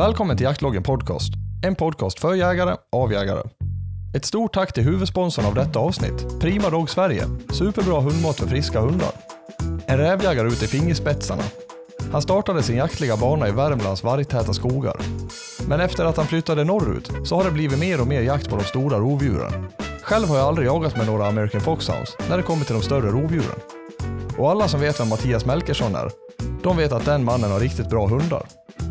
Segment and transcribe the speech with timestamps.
[0.00, 1.32] Välkommen till Jaktloggen Podcast.
[1.66, 3.42] En podcast för jägare, av jägare.
[4.16, 7.24] Ett stort tack till huvudsponsorn av detta avsnitt, Prima Dog Sverige.
[7.52, 9.10] Superbra hundmat för friska hundar.
[9.86, 11.42] En rävjägare ute i fingerspetsarna.
[12.12, 14.96] Han startade sin jaktliga bana i Värmlands vargtäta skogar.
[15.68, 18.56] Men efter att han flyttade norrut så har det blivit mer och mer jakt på
[18.56, 19.68] de stora rovdjuren.
[20.02, 23.10] Själv har jag aldrig jagat med några American Foxhounds när det kommer till de större
[23.10, 23.60] rovdjuren.
[24.38, 26.10] Och alla som vet vem Mattias Melkersson är,
[26.62, 28.46] de vet att den mannen har riktigt bra hundar.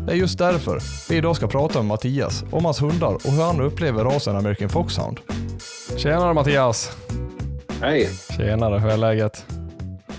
[0.06, 0.78] Det är just därför
[1.10, 4.68] vi idag ska prata med Mattias om hans hundar och hur han upplever rasen American
[4.68, 5.20] Foxhound.
[5.96, 6.96] Tjenare Mattias!
[7.80, 8.08] Hej!
[8.36, 9.46] Tjenare, hur är läget?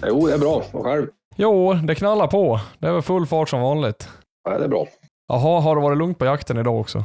[0.08, 0.64] Jo, det är bra.
[0.72, 1.08] Och själv?
[1.36, 2.60] Jo, det knallar på.
[2.80, 4.10] Det är väl full fart som vanligt.
[4.44, 4.88] Ja, det är bra.
[5.28, 7.04] Jaha, har det varit lugnt på jakten idag också?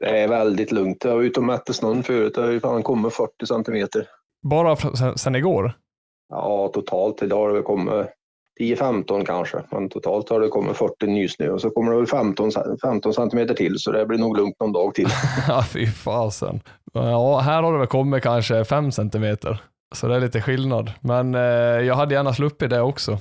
[0.00, 1.04] Det är väldigt lugnt.
[1.04, 2.34] Jag var ute och mätte snön förut.
[2.34, 4.06] Det har ju fan kommit 40 centimeter.
[4.42, 5.72] Bara sen, sen igår?
[6.28, 7.22] Ja, totalt.
[7.22, 8.06] Idag har det kommit
[8.60, 9.62] 10-15 kanske.
[9.70, 12.50] Men totalt har det kommit 40 nysnö och så kommer det väl 15,
[12.82, 13.78] 15 centimeter till.
[13.78, 15.08] Så det blir nog lugnt någon dag till.
[15.48, 16.60] Ja, fy fasen.
[16.92, 19.62] Ja, här har det väl kommit kanske 5 centimeter.
[19.94, 20.92] Så det är lite skillnad.
[21.00, 21.40] Men eh,
[21.86, 23.18] jag hade gärna sluppit det också.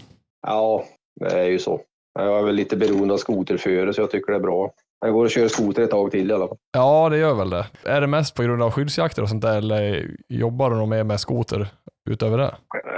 [0.47, 0.83] Ja,
[1.19, 1.81] det är ju så.
[2.19, 4.71] Jag är väl lite beroende av skoterföre så jag tycker det är bra.
[5.05, 6.57] Jag går och kör skoter ett tag till i alla fall.
[6.71, 7.65] Ja, det gör väl det.
[7.83, 11.03] Är det mest på grund av skyddsjakter och sånt där eller jobbar du nog mer
[11.03, 11.67] med skoter
[12.09, 12.55] utöver det?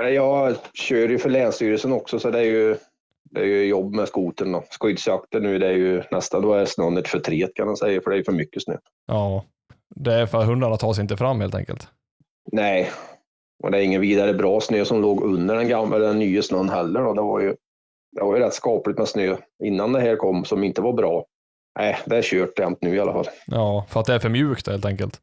[0.09, 2.76] Jag kör ju för Länsstyrelsen också så det är ju,
[3.23, 4.56] det är ju jobb med skotern.
[4.56, 8.02] och Skyddsjakten nu det är ju nästan, då är snön ett förtret kan man säga
[8.02, 8.78] för det är för mycket snö.
[9.08, 9.45] Ja,
[9.95, 11.88] det är för att hundarna tar sig inte fram helt enkelt.
[12.52, 12.92] Nej,
[13.64, 16.70] och det är ingen vidare bra snö som låg under den gamla, den nya snön
[16.70, 17.02] heller.
[17.03, 17.14] Då.
[17.14, 17.56] Det, var ju,
[18.12, 21.25] det var ju rätt skapligt med snö innan det här kom som inte var bra.
[21.80, 23.25] Nej, det är kört jämt nu i alla fall.
[23.46, 25.22] Ja, för att det är för mjukt helt enkelt.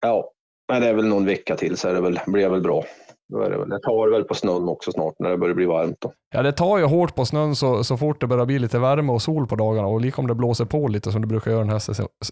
[0.00, 0.30] Ja,
[0.72, 2.84] men det är väl någon vecka till så är det väl, blir det väl bra.
[3.30, 5.66] Då är det, väl, det tar väl på snön också snart när det börjar bli
[5.66, 5.96] varmt.
[6.00, 6.12] Då.
[6.34, 9.12] Ja, det tar ju hårt på snön så, så fort det börjar bli lite värme
[9.12, 11.60] och sol på dagarna och lika om det blåser på lite som det brukar göra
[11.60, 11.80] den här,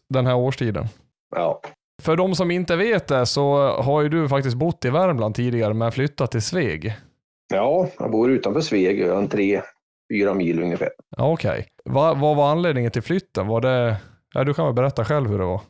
[0.09, 0.87] den här årstiden.
[1.37, 1.61] Ja,
[2.03, 5.75] För de som inte vet det så har ju du faktiskt bott i Värmland tidigare
[5.75, 6.95] men flyttat till Sveg.
[7.55, 9.63] ja jag bor utanför Sveg, en tre,
[10.13, 10.89] fyra mil ungefär.
[11.17, 11.67] Okej.
[11.85, 13.47] Va, vad var anledningen till flytten?
[13.47, 13.97] Var det...
[14.35, 15.61] Ja, du kan väl berätta själv hur det var?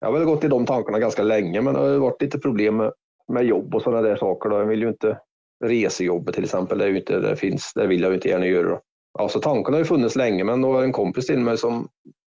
[0.00, 2.76] Jag har väl gått i de tankarna ganska länge, men det har varit lite problem
[2.76, 2.92] med,
[3.32, 4.50] med jobb och sådana där saker.
[4.50, 4.56] Då.
[4.56, 5.18] Jag vill ju inte
[5.64, 8.46] resejobbet till exempel, det, är ju inte, det, finns, det vill jag ju inte gärna
[8.46, 8.68] göra.
[8.68, 8.80] Då.
[9.18, 11.58] Ja, så tankarna har ju funnits länge, men då var det en kompis till mig
[11.58, 11.88] som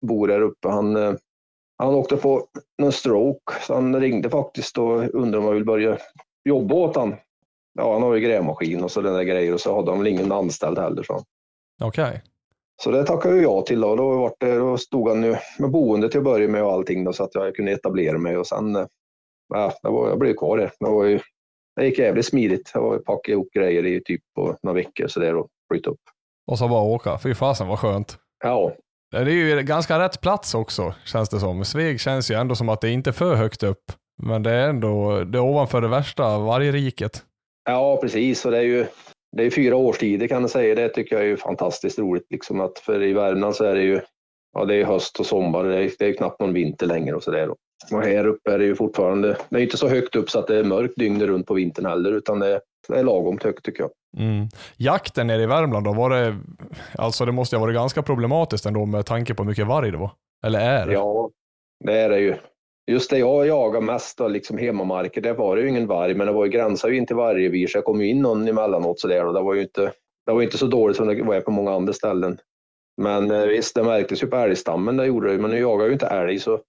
[0.07, 0.69] bor där uppe.
[0.69, 1.13] Han, eh,
[1.78, 2.47] han åkte på
[2.78, 5.97] någon stroke, så han ringde faktiskt och undrade om jag vill börja
[6.50, 7.16] jobba åt han.
[7.74, 10.07] Ja, han har ju grävmaskin och så den där grejer och så hade han väl
[10.07, 11.03] ingen anställd heller.
[11.03, 11.24] Så.
[11.84, 12.22] Okej.
[12.84, 13.95] Så det tackade jag till då.
[13.95, 17.13] Då, det, då stod han ju med boende till att börja med och allting då,
[17.13, 18.85] så att jag kunde etablera mig och sen, eh,
[19.53, 20.72] ja, det var, jag blev kvar där.
[20.79, 21.19] Det, var ju,
[21.75, 22.72] det gick jävligt smidigt.
[22.73, 26.00] Jag var packade ihop grejer i typ på några veckor så där och flyttade upp.
[26.51, 27.17] Och så bara åka.
[27.17, 28.17] Fy fasen vad skönt.
[28.44, 28.72] Ja,
[29.11, 31.66] Det är ju ganska rätt plats också, känns det som.
[31.66, 33.83] Sveg känns ju ändå som att det inte är för högt upp.
[34.23, 37.23] Men det är ändå det är ovanför det värsta vargriket.
[37.66, 38.45] ja precis.
[38.45, 38.85] Och det är ju
[39.38, 40.75] det är fyra årstider kan jag säga.
[40.75, 42.27] Det tycker jag är ju fantastiskt roligt.
[42.29, 44.01] Liksom att för i Värmland så är det ju
[44.53, 45.63] ja, det är höst och sommar.
[45.63, 47.50] Det är, det är knappt någon vinter längre och så där.
[47.91, 50.47] Och här uppe är det ju fortfarande, det är inte så högt upp så att
[50.47, 53.66] det är mörkt dygnet runt på vintern heller, utan det är, det är lagom högt
[53.66, 53.91] tycker jag.
[54.18, 54.47] Mm.
[54.78, 56.38] Jakten nere i Värmland då, var det,
[56.97, 59.97] alltså det måste ha varit ganska problematiskt ändå med tanke på hur mycket varg det
[59.97, 60.12] var.
[60.46, 60.88] Eller är.
[60.88, 61.30] Ja,
[61.86, 62.36] det är det ju.
[62.91, 66.28] Just det jag jagar mest då, liksom hemmamarker, det var det ju ingen varg, men
[66.28, 69.00] det var ju gränsar ju in till vargrevir, så jag kom ju in någon emellanåt
[69.00, 69.92] sådär och det var ju inte,
[70.25, 72.38] det var inte så dåligt som det var på många andra ställen.
[73.02, 75.88] Men eh, visst, det märktes ju på älgstammen, det gjorde det, men nu jagar jag
[75.88, 76.59] ju inte älg, så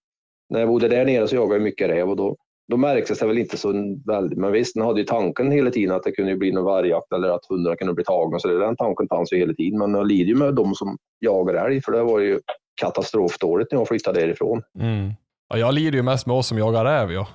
[0.48, 2.36] när jag bodde där nere så jagade jag mycket räv och då,
[2.68, 3.72] då märktes det väl inte så
[4.06, 7.12] väldigt, men visst, den hade ju tanken hela tiden att det kunde bli någon vargjakt
[7.12, 9.94] eller att hundarna kunde bli tagna, så det, den tanken fanns ju hela tiden, men
[9.94, 12.40] jag lider ju med de som jagar älg, för det var ju
[12.80, 14.62] katastrofdåligt när jag flyttade därifrån.
[14.80, 15.12] Mm.
[15.48, 17.28] Ja, jag lider ju mest med oss som jagar räv ja.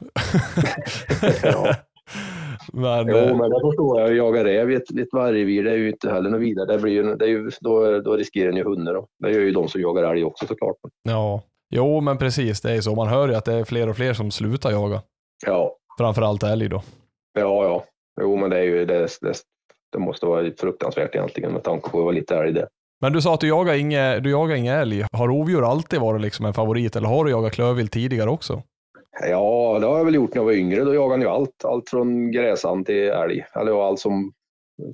[1.44, 1.76] Ja.
[2.74, 4.16] men, Jo, eh, men det förstår jag.
[4.16, 6.66] Jaga räv i ett, ett vargrevir, det är ju inte heller något vidare.
[6.66, 8.94] Det blir ju, det är ju, då, då riskerar en ju hundar.
[8.94, 9.08] Då.
[9.20, 10.76] Det gör ju de som jagar älg också såklart.
[11.04, 11.42] ja.
[11.72, 12.62] Jo, men precis.
[12.62, 12.96] Det är så.
[12.96, 15.02] Man hör ju att det är fler och fler som slutar jaga.
[15.46, 16.82] Ja, Framförallt älg då.
[17.34, 17.84] ja, ja.
[18.22, 19.34] Jo, men det är ju, det, det,
[19.92, 22.68] det måste vara fruktansvärt egentligen med tanke på att vara lite älg det.
[23.02, 25.06] Men du sa att du jagar inga, du jagar inga älg.
[25.12, 28.62] Har rovdjur alltid varit liksom en favorit eller har du jagat klövvilt tidigare också?
[29.30, 30.84] Ja, det har jag väl gjort när jag var yngre.
[30.84, 31.66] Då jagade jag allt.
[31.66, 33.46] Allt från gräsand till älg.
[33.56, 34.32] Eller allt som,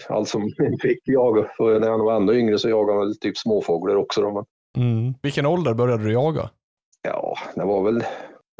[0.09, 0.41] allt som
[0.81, 1.41] fick jaga.
[1.59, 4.21] Och när jag var ännu yngre så jagade jag väl typ småfåglar också.
[4.21, 4.45] Då.
[4.77, 5.13] Mm.
[5.21, 6.49] Vilken ålder började du jaga?
[7.07, 8.03] Ja, det var väl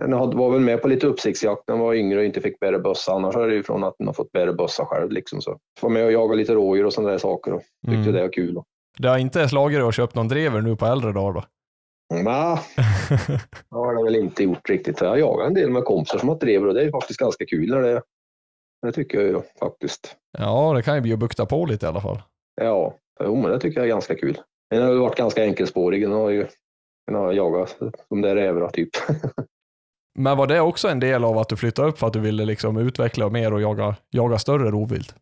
[0.02, 2.80] den var väl med på lite uppsiktsjakt när man var yngre och inte fick bära
[2.80, 3.12] bössa.
[3.12, 5.12] Annars är det ju från att man har fått bära bössa själv.
[5.12, 5.58] Liksom, så.
[5.82, 8.14] Var med och jaga lite rådjur och sådana där saker och tyckte Mm.
[8.14, 8.62] det var kul.
[8.98, 11.44] Det har inte slagit dig och köpt någon drever nu på äldre dagar då?
[12.24, 12.58] Nej,
[13.70, 15.02] det har jag väl inte gjort riktigt.
[15.02, 17.70] Jag jagar en del med kompisar som har drever och det är faktiskt ganska kul
[17.70, 18.02] när det
[18.82, 20.16] Det tycker jag ju faktiskt.
[20.38, 22.22] Ja, det kan ju bli att bukta på lite i alla fall.
[22.62, 22.94] Ja,
[23.24, 24.38] jo, men det tycker jag är ganska kul.
[24.70, 26.02] Den har ju varit ganska enkelspårig.
[26.02, 26.48] Den har ju
[27.07, 27.77] den har jagat
[28.09, 28.89] de där rävarna typ.
[30.19, 32.45] Men var det också en del av att du flyttade upp för att du ville
[32.45, 35.15] liksom utveckla mer och jaga, jaga större rovvilt?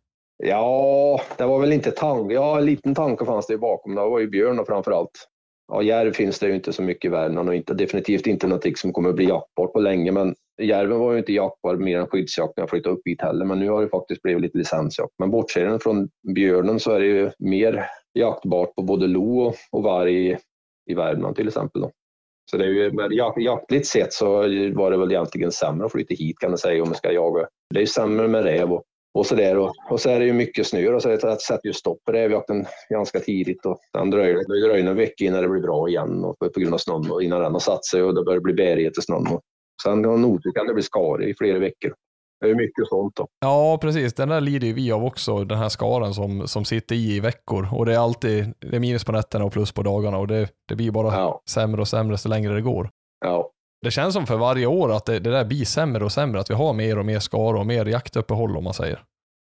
[0.43, 2.33] Ja, det var väl inte tanke.
[2.33, 3.95] Ja, en liten tanke fanns det ju bakom.
[3.95, 5.27] Det var ju björn framför allt.
[5.67, 8.75] Ja, järv finns det ju inte så mycket i Värmland och inte, definitivt inte någonting
[8.75, 10.11] som kommer att bli jaktbart på länge.
[10.11, 13.45] Men järven var ju inte jaktbar mer än skyddsjakt när jag flyttade upp hit heller.
[13.45, 15.13] Men nu har det faktiskt blivit lite licensjakt.
[15.19, 19.83] Men bortser från björnen så är det ju mer jaktbart på både lo och, och
[19.83, 20.37] varg
[20.85, 21.81] i, Värmland till exempel.
[21.81, 21.91] Då.
[22.51, 24.27] Så det är ju, jak, jaktligt sett så
[24.75, 27.47] var det väl egentligen sämre att flytta hit kan man säga om man ska jaga.
[27.73, 28.83] Det är ju sämre med räv och,
[29.13, 29.57] och så där.
[29.57, 32.11] Och, och så är det ju mycket snö och så det sätter ju stopp på
[32.11, 36.23] rävjakten ganska tidigt och den dröjer det, dröjer en vecka innan det blir bra igen
[36.23, 38.53] och på grund av snön och innan den har satt sig och det börjar bli
[38.53, 39.27] bärighet i snön.
[39.27, 39.41] Och
[39.83, 41.93] sen om otur kan det bli skador i flera veckor.
[42.41, 43.27] Det är mycket sånt då.
[43.39, 44.13] Ja, precis.
[44.13, 47.19] Den där lider ju vi av också, den här skaran som, som sitter i i
[47.19, 47.67] veckor.
[47.73, 50.49] Och det är alltid det är minus på nätterna och plus på dagarna och det,
[50.67, 51.41] det blir bara Ja.
[51.49, 52.89] sämre och sämre så längre det går.
[53.25, 53.49] Ja,
[53.81, 56.49] Det känns som för varje år att det, det där blir sämre och sämre, att
[56.49, 59.03] vi har mer och mer skara och mer jaktuppehåll om man säger.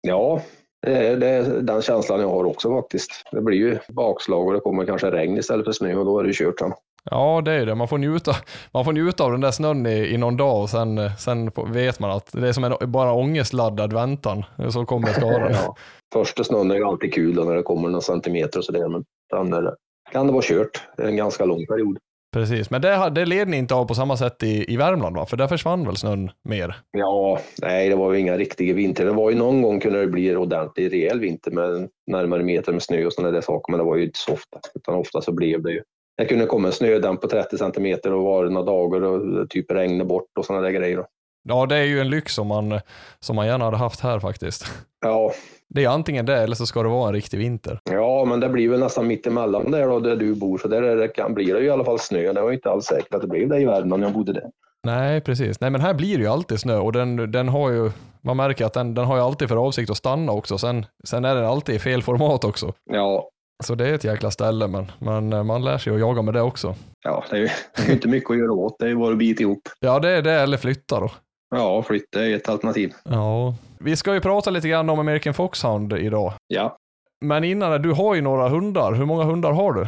[0.07, 0.41] ja
[0.85, 3.11] det är, det är den känslan jag har också faktiskt.
[3.31, 6.23] Det blir ju bakslag och det kommer kanske regn istället för snö och då är
[6.23, 6.71] det kört sen.
[7.11, 7.75] Ja, det är det.
[7.75, 8.31] Man får njuta,
[8.71, 11.99] man får njuta av den där snön i, i någon dag och sen, sen vet
[11.99, 14.45] man att det är som en bara ångestladdad väntan.
[14.69, 15.51] Så kommer skaran.
[15.51, 15.75] Ja.
[16.13, 19.03] Första snön är ju alltid kul då när det kommer några centimeter och sådär, men
[19.33, 19.75] sen är det,
[20.11, 20.81] kan det vara kört.
[20.97, 21.97] En ganska lång period.
[22.33, 25.25] Precis, men det, det led ni inte av på samma sätt i, i Värmland va?
[25.25, 26.75] För där försvann väl snön mer?
[26.91, 29.05] Ja, nej, det var ju inga riktiga vinter.
[29.05, 32.83] Det var ju någon gång kunde det bli ordentlig rejäl vinter med närmare meter med
[32.83, 35.31] snö och sådana där saker, men det var ju inte så ofta, utan ofta så
[35.31, 35.81] blev det ju.
[36.17, 40.05] Det kunde komma en snödämp på 30 centimeter och vara några dagar och typ regna
[40.05, 41.05] bort och sådana där grejer.
[41.49, 42.79] Ja, det är ju en lyx som man,
[43.19, 44.65] som man gärna hade haft här faktiskt.
[45.05, 45.31] Ja,
[45.69, 47.79] Det är antingen det eller så ska det vara en riktig vinter.
[47.91, 50.81] ja, men det blir väl nästan mitt emellan där då, där du bor, så där
[50.83, 52.33] är det kan, blir det ju i alla fall snö.
[52.33, 54.33] Det var ju inte alls säkert att det blev det i Värmland när jag bodde
[54.33, 54.43] där.
[54.85, 55.59] Nej, precis.
[55.61, 58.65] Nej, men här blir det ju alltid snö och den, den har ju, man märker
[58.65, 60.57] att den, den har ju alltid för avsikt att stanna också.
[60.57, 62.73] Sen, sen är den alltid i fel format också.
[62.91, 63.29] Ja,
[63.63, 66.33] Så det är ett jäkla ställe, men, men eh, man lär sig att jaga med
[66.33, 66.75] det också.
[67.03, 68.75] ja det är ju det är ju inte mycket att göra åt.
[68.79, 69.61] Det är ju bara att bita ihop.
[69.79, 71.11] Ja, det är det eller flytta då.
[71.55, 72.93] Ja, flytta är ett alternativ.
[73.03, 73.55] Ja.
[73.79, 76.33] Vi ska ju prata lite grann om American Foxhound idag.
[76.47, 76.77] Ja,
[77.25, 78.93] Men innan, du har ju några hundar.
[78.93, 79.87] Hur många hundar har du?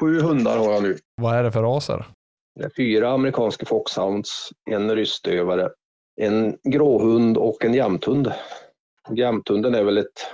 [0.00, 0.96] sju hundar har jag nu.
[1.22, 2.04] Vad är det för raser?
[2.60, 5.68] Det är fyra amerikanska foxhounds, en rystövare,
[6.20, 8.32] en gråhund och en jämthund.
[9.10, 10.26] Jämthunden är väl ett,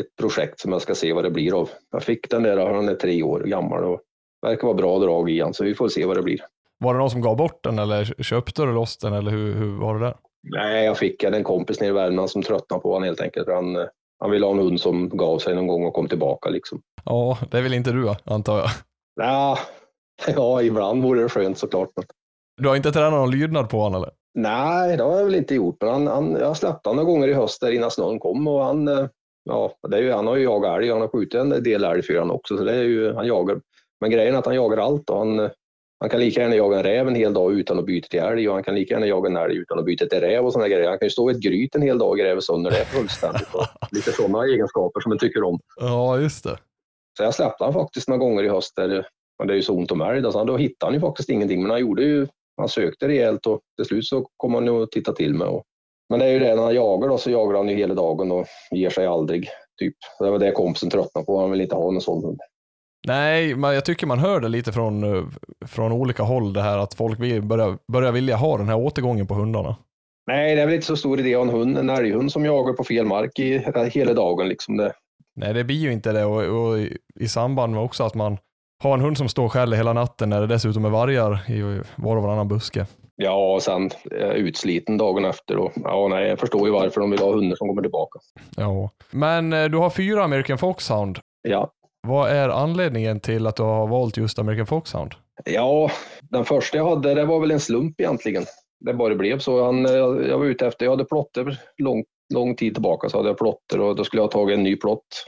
[0.00, 1.70] ett projekt som jag ska se vad det blir av.
[1.90, 4.00] Jag fick den där, han är tre år gammal och
[4.46, 6.40] verkar vara bra drag i han, så vi får se vad det blir.
[6.78, 9.78] Var det någon som gav bort den eller köpte du loss den eller hur, hur
[9.78, 10.16] var det där?
[10.42, 13.48] Nej, jag fick en kompis nere i Värmland som tröttnade på honom helt enkelt.
[13.48, 13.76] Han,
[14.20, 16.82] han ville ha en hund som gav sig någon gång och kom tillbaka liksom.
[17.04, 18.68] Ja, det väl inte du antar jag.
[19.14, 19.58] Ja,
[20.36, 21.90] ja ibland vore det skönt såklart.
[21.96, 22.04] Men...
[22.62, 24.12] Du har inte tränat någon lydnad på honom eller?
[24.34, 25.76] Nej, det har jag väl inte gjort.
[25.80, 28.64] Men han, han, jag släppte honom några gånger i höst där innan snön kom och
[28.64, 29.06] han, eh,
[29.44, 30.90] ja, det är ju, han har ju jagat älg.
[30.90, 33.60] Han har skjutit en del älg för honom också, så det är ju, han jagar.
[34.00, 35.50] Men grejen är att han jagar allt och han,
[36.00, 38.48] han kan lika gärna jaga en räv en hel dag utan att byta till älg
[38.48, 40.68] och han kan lika gärna jaga en älg utan att byta till räv och sådana
[40.68, 40.88] grejer.
[40.88, 43.54] Han kan ju stå i ett gryt en hel dag och gräva sönder det fullständigt.
[43.54, 45.60] Och lite sådana egenskaper som man tycker om.
[45.80, 46.58] Ja, just det.
[47.16, 48.76] Så jag släppte han faktiskt några gånger i höst.
[48.76, 49.06] Där,
[49.38, 50.24] men det är ju så ont om älg.
[50.24, 51.62] Alltså, då hittade han ju faktiskt ingenting.
[51.62, 52.26] Men han gjorde ju,
[52.56, 55.48] han sökte rejält och till slut så kom han ju att titta till mig.
[55.48, 55.64] Och,
[56.10, 58.32] men det är ju det, när han jagar då så jagar han ju hela dagen
[58.32, 59.48] och ger sig aldrig.
[59.78, 59.94] Typ.
[60.18, 61.40] Det var det kompisen tröttnade på.
[61.40, 62.40] Han vill inte ha en sån hund.
[63.06, 65.24] Nej, men jag tycker man hör det lite från, eh,
[65.66, 69.26] från olika håll det här att folk vill börja, börja vilja ha den här återgången
[69.26, 69.76] på hundarna.
[70.26, 72.44] Nej, det är väl inte så stor idé att ha en hund, en älghund som
[72.44, 74.48] jagar på fel mark i, hela dagen.
[74.48, 74.92] Liksom det.
[75.36, 78.38] Nej, det blir ju inte det och, och i, i samband med också att man
[78.82, 81.82] har en hund som står och skäller hela natten när det dessutom är vargar i
[81.96, 82.86] var och varannan buske.
[83.22, 85.56] Ja, och sen eh, utsliten dagen efter.
[85.56, 88.18] Och, ja, nej, jag förstår ju varför de vill ha hundar som kommer tillbaka.
[88.56, 88.90] Ja.
[89.10, 91.18] Men eh, du har fyra American Foxhound.
[91.42, 91.70] Ja,
[92.08, 95.14] Vad är anledningen till att du har valt just American Foxhound?
[95.44, 98.44] Ja, den första jag hade, det var väl en slump egentligen.
[98.84, 99.64] Det bara blev så.
[99.64, 99.92] Han, eh,
[100.28, 103.80] jag var ute efter, jag hade plotter lång, lång tid tillbaka så hade jag plotter
[103.80, 105.26] och då skulle jag ha tagit en ny plott.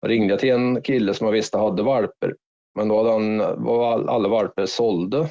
[0.00, 2.34] Jag ringde till en kille som jag visste hade valper,
[2.78, 5.28] men då hade han, var alla valper sålda.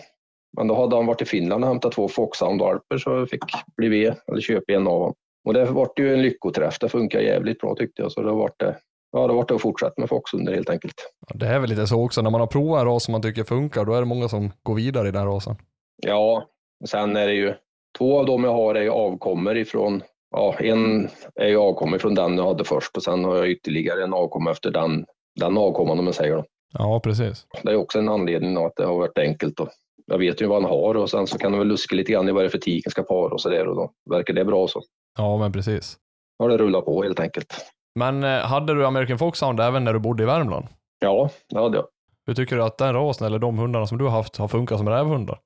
[0.58, 3.44] Men då hade han varit i Finland och hämtat två Foxhound-valper så fick
[3.78, 5.14] bli med, eller köpa en av dem.
[5.46, 6.80] Och det vart ju en lyckoträff.
[6.80, 8.78] Det funkar jävligt bra tyckte jag, så det vart det
[9.14, 10.94] ja, det har varit att fortsätta med foxhunder helt enkelt.
[11.34, 13.44] Det är väl lite så också, när man har provat en ras som man tycker
[13.44, 15.56] funkar, då är det många som går vidare i den rasen.
[15.98, 16.50] Ja,
[16.86, 17.54] sen är det ju
[17.98, 22.16] två av dem jag har är ju avkommer ifrån, ja, en är ju avkommer från
[22.16, 25.06] den jag hade först och sen har jag ytterligare en avkomma efter den,
[25.40, 26.46] den avkomman om man säger då.
[26.74, 27.46] Ja, precis.
[27.64, 29.60] Det är också en anledning att det har varit enkelt.
[29.60, 29.70] Och
[30.06, 32.30] jag vet ju vad han har och sen så kan de väl luska lite grann
[32.30, 34.46] i vad det är för tiken ska para och så där och då verkar det
[34.46, 34.82] bra så.
[35.18, 35.98] Ja, men precis.
[36.40, 37.54] Har det rullat på helt enkelt.
[38.00, 40.66] Men eh, hade du American Foxhound även när du bodde i Värmland?
[41.00, 41.86] Ja, det hade jag.
[42.26, 44.78] Hur tycker du att den rasen, eller de hundarna som du har haft, har funkat
[44.78, 45.40] som rävhundar?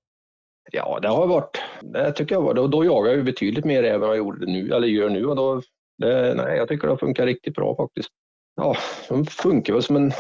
[0.71, 3.81] Ja, det har varit, det tycker jag var, då, då jagar jag ju betydligt mer
[3.81, 5.61] räv än vad jag gjorde nu, eller gör nu och då,
[5.97, 8.09] det, nej, jag tycker det funkar riktigt bra faktiskt.
[8.55, 8.75] Ja,
[9.09, 10.11] de funkar väl som en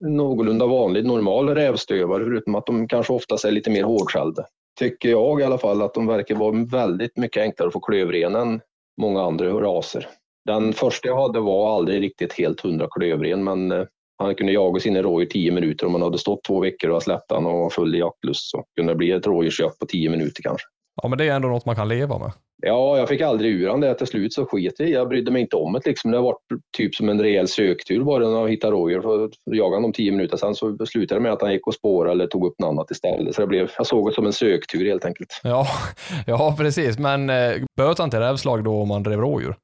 [0.00, 4.44] någorlunda vanlig normal rävstövare, förutom att de kanske oftast är lite mer hårdskällda.
[4.78, 8.34] Tycker jag i alla fall att de verkar vara väldigt mycket enklare att få klövren
[8.36, 8.60] än
[9.00, 10.08] många andra raser.
[10.44, 13.84] Den första jag hade var aldrig riktigt helt hundra klövren, men eh,
[14.18, 17.30] han kunde jaga sina rådjur tio minuter om man hade stått två veckor och släppt
[17.32, 20.42] han och var full i jaktlust så kunde det bli ett rådjursjakt på tio minuter
[20.42, 20.66] kanske.
[21.02, 22.32] Ja, men det är ändå något man kan leva med.
[22.62, 23.94] Ja, jag fick aldrig ur han det.
[23.94, 25.86] Till slut så sket jag Jag brydde mig inte om det.
[25.86, 26.10] Liksom.
[26.10, 26.40] Det har varit
[26.76, 29.00] typ som en rejäl söktur bara när jag hittade rådjur.
[29.00, 30.36] För jagade han om tio minuter.
[30.36, 32.90] Sen så slutade det med att han gick och spårade eller tog upp något annat
[32.90, 33.34] istället.
[33.34, 35.40] Så det blev, jag såg det som en söktur helt enkelt.
[35.42, 35.66] Ja,
[36.26, 36.98] ja precis.
[36.98, 39.56] Men eh, böt han till rävslag då om man drev rådjur?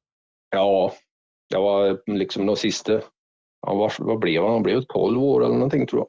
[0.51, 0.93] Ja,
[1.51, 3.01] det var liksom de sista,
[3.67, 4.53] ja, vad blev han?
[4.53, 6.09] Han blev 12 år eller någonting tror jag.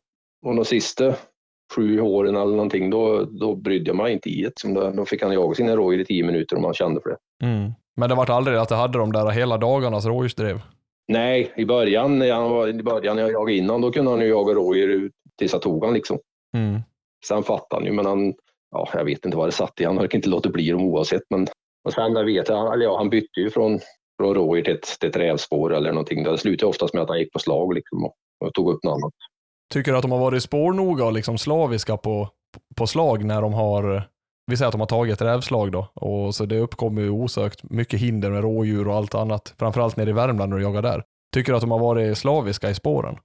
[0.50, 1.16] Och de sista
[1.76, 4.92] sju åren eller någonting, då, då brydde jag mig inte i det.
[4.92, 7.46] Då fick han jaga sina rådjur i tio minuter om han kände för det.
[7.46, 7.72] Mm.
[7.96, 10.62] Men det var aldrig att det hade de där hela dagarnas rådjursdrev?
[11.08, 14.22] Nej, i början, när han var, i början när jag jagade innan, då kunde han
[14.22, 16.20] ju jaga rådjur tills jag tog han liksom.
[16.58, 16.82] Mm.
[17.28, 18.34] Sen fattade han ju, men han,
[18.72, 19.86] ja, jag vet inte vad det satt i.
[19.86, 21.22] Han har inte låtit bli dem oavsett.
[21.30, 21.48] Men,
[21.84, 23.80] och sen jag vet jag, eller ja, han bytte ju från,
[24.22, 26.24] från rådjur till ett, till ett rävspår eller någonting.
[26.24, 28.14] Det slutade oftast med att han gick på slag liksom, och,
[28.46, 29.14] och tog upp något annat.
[29.74, 32.30] Tycker du att de har varit spårnoga och liksom slaviska på,
[32.76, 34.04] på slag när de har,
[34.52, 38.00] vi säger att de har tagit rävslag då, och så det uppkommer ju osökt mycket
[38.00, 41.04] hinder med rådjur och allt annat, framförallt nere i Värmland när du jagar där.
[41.34, 43.18] Tycker du att de har varit slaviska i spåren?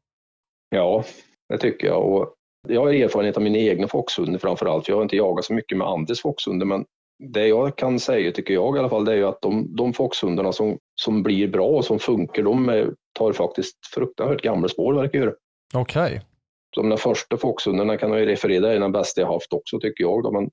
[0.70, 1.04] Ja,
[1.48, 2.12] det tycker jag.
[2.12, 2.34] Och
[2.68, 4.88] jag har erfarenhet av mina egna foxhundar framför allt.
[4.88, 6.84] Jag har inte jagat så mycket med Anders foxhundar, men
[7.32, 9.92] det jag kan säga, tycker jag i alla fall, det är ju att de, de
[9.92, 12.86] foxhundarna som, som blir bra och som funkar, de
[13.18, 15.32] tar faktiskt fruktansvärt gamla spår, verkar göra.
[15.74, 16.02] Okej.
[16.02, 16.20] Okay
[16.74, 20.04] som den första foxhunden, kan jag ju referera, är den bästa jag haft också tycker
[20.04, 20.22] jag.
[20.22, 20.32] Då.
[20.32, 20.50] Men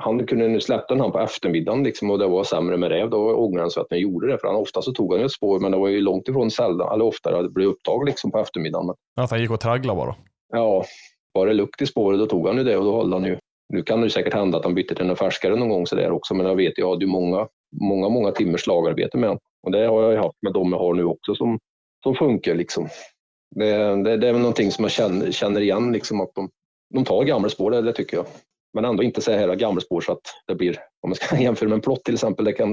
[0.00, 3.10] han kunde nu släppa den här på eftermiddagen liksom, och det var sämre med räv.
[3.10, 4.38] Då ångrade han sig att han gjorde det.
[4.38, 6.92] För han, ofta så tog han ett spår, men det var ju långt ifrån sällan,
[6.92, 8.94] eller oftare, det blev upptag liksom, på eftermiddagen.
[9.16, 10.14] Att han gick och tragglade bara?
[10.52, 10.84] Ja,
[11.32, 13.38] var det lukt i spåret då tog han ju det och då höll han ju.
[13.72, 16.34] Nu kan det säkert hända att han bytte till en färskare någon gång sådär också,
[16.34, 17.48] men jag vet jag hade ju många,
[17.80, 19.40] många, många timmars slagarbete med honom.
[19.62, 21.58] Och det har jag ju haft med de jag har nu också som,
[22.02, 22.88] som funkar liksom.
[23.56, 26.50] Det, det, det, är väl någonting som jag känner, känner igen, liksom att de,
[26.94, 28.26] de tar gammelspår, det, det tycker jag.
[28.74, 31.76] Men ändå inte så här gammelspår så att det blir, om man ska jämföra med
[31.76, 32.72] en plott till exempel, det kan,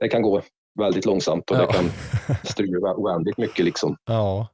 [0.00, 0.42] det kan gå
[0.78, 1.66] väldigt långsamt och ja.
[1.66, 1.90] det kan
[2.44, 3.64] strula oändligt mycket.
[3.64, 3.96] Liksom.
[4.04, 4.48] Ja.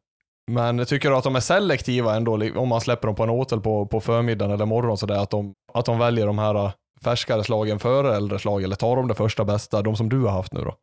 [0.51, 3.61] Men tycker du att de är selektiva ändå, om man släpper dem på en åtel
[3.61, 6.73] på, på förmiddagen eller morgonen, så där, att, de, att de väljer de här
[7.05, 10.31] färskare slagen före äldre slag, eller tar de det första bästa, de som du har
[10.31, 10.75] haft nu då?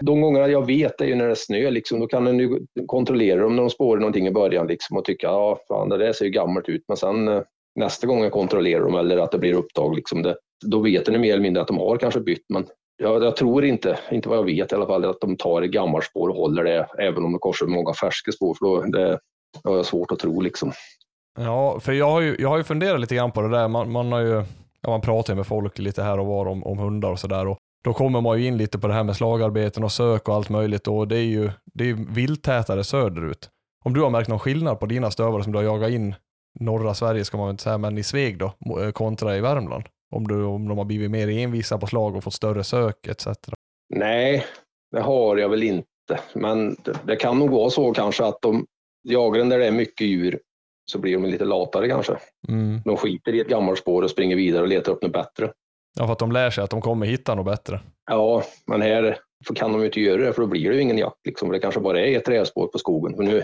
[0.00, 2.66] De gångerna jag vet är ju när det är snö, liksom, då kan den ju
[2.86, 6.12] kontrollera dem när de spårar någonting i början liksom, och tycka ja, fan, det där
[6.12, 6.84] ser ju gammalt ut.
[6.88, 7.42] Men sen eh,
[7.74, 10.36] nästa gång jag kontrollerar dem eller att det blir upptag, liksom, det,
[10.66, 12.44] då vet den mer eller mindre att de har kanske bytt.
[12.48, 15.62] Men jag, jag, tror inte, inte vad jag vet i alla fall, att de tar
[15.62, 18.54] ett gammalt spår och håller det även om de korsar många färska spår.
[18.54, 19.18] För då, det,
[19.62, 20.40] det har jag svårt att tro.
[20.40, 20.72] Liksom.
[21.38, 23.68] Ja, för jag har ju, jag har ju funderat lite grann på det där.
[23.68, 24.44] Man, man har ju,
[24.80, 27.56] ja, man pratar med folk lite här och var om, om hundar och sådär
[27.88, 30.48] då kommer man ju in lite på det här med slagarbeten och sök och allt
[30.48, 33.50] möjligt och det är ju det är vilttätare söderut.
[33.84, 36.14] Om du har märkt någon skillnad på dina stövare som du har jagat in
[36.60, 39.84] norra Sverige ska man inte säga, men i Sveg då, eh, kontra i Värmland?
[40.10, 43.26] Om, du, om de har blivit mer envisa på slag och fått större sök etc.
[43.94, 44.44] Nej,
[44.92, 46.20] det har jag väl inte.
[46.34, 48.66] Men det, det kan nog vara så kanske att de
[49.02, 50.40] jagar där det är mycket djur
[50.90, 52.16] så blir de lite latare kanske.
[52.48, 52.80] Mm.
[52.84, 55.52] De skiter i ett gammalt spår och springer vidare och letar upp något bättre.
[55.98, 57.80] Ja, för att de lär sig att de kommer hitta något bättre.
[58.10, 59.18] Ja, men här
[59.54, 61.26] kan de ju inte göra det för då blir det ju ingen jakt.
[61.26, 61.52] Liksom.
[61.52, 63.16] Det kanske bara är ett rävspår på skogen.
[63.16, 63.42] För nu,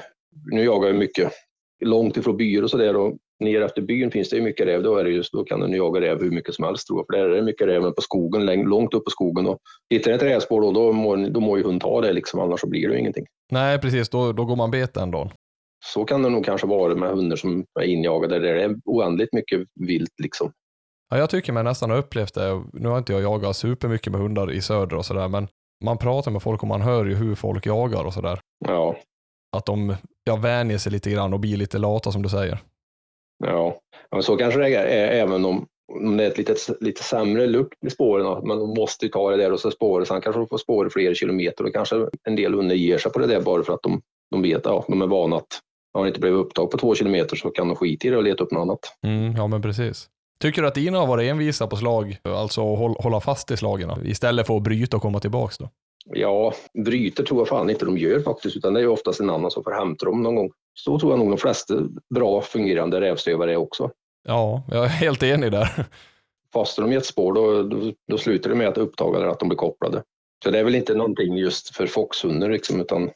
[0.52, 1.32] nu jagar jag mycket
[1.84, 4.82] långt ifrån byar och sådär och ner efter byn finns det ju mycket räv.
[4.82, 7.06] Då, är det just, då kan du jaga räv hur mycket som helst tror jag.
[7.06, 9.46] För där är det mycket räv på skogen, långt upp på skogen.
[9.46, 9.58] Och
[9.90, 12.68] hittar ett rävspår då, då må, då må ju hund ta det liksom, annars så
[12.68, 13.25] blir det ju ingenting.
[13.52, 14.08] Nej, precis.
[14.08, 15.30] Då, då går man bet den dagen.
[15.84, 19.32] Så kan det nog kanske vara med hundar som är injagade där det är oändligt
[19.32, 20.52] mycket vilt liksom.
[21.14, 22.62] Ja, jag tycker man nästan har upplevt det.
[22.73, 25.49] Nu har inte jag jagat supermycket med hundar i söder och sådär, men
[25.85, 28.40] man pratar med folk och man hör ju hur folk jagar och sådär.
[28.66, 28.97] Ja.
[29.56, 32.59] att de ja, vänjer sig lite grann och blir lite lata som du säger.
[33.44, 33.76] Ja,
[34.11, 37.85] men så kanske det är även om, om det är ett lite, lite sämre lukt
[37.87, 38.49] i spåren.
[38.49, 41.14] Man måste ju ta det där och så spåret, sen kanske de får spår fler
[41.14, 44.00] kilometer och kanske en del hundar ger sig på det där bara för att de,
[44.30, 45.61] de vet, ja, de är vana att
[45.92, 48.23] har det inte blivit upptag på två kilometer så kan de skita i det och
[48.23, 48.97] leta upp något annat.
[49.06, 50.09] Mm, ja, men precis.
[50.41, 54.47] Tycker du att dina har varit envisa på slag, alltså hålla fast i slagen istället
[54.47, 55.71] för att bryta och komma tillbaks då?
[56.07, 59.50] Ja, bryter tror jag fan inte de gör faktiskt, utan det är oftast en annan
[59.50, 60.50] som får hämta dem någon gång.
[60.75, 61.75] Så tror jag nog de flesta
[62.14, 63.91] bra fungerande rävstövare är också.
[64.29, 65.87] Ja, jag är helt enig där.
[66.53, 69.41] Fastnar de i ett spår då, då, då slutar det med att upptaga det, att
[69.41, 70.03] de blir kopplade.
[70.45, 73.11] Så det är väl inte någonting just för foxhundar liksom, utan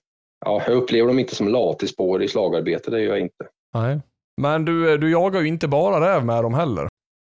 [0.44, 3.46] ja, jag upplever dem inte som lat i spår i slagarbete, det gör jag inte.
[3.74, 4.00] Nej.
[4.40, 6.88] Men du, du jagar ju inte bara räv med dem heller.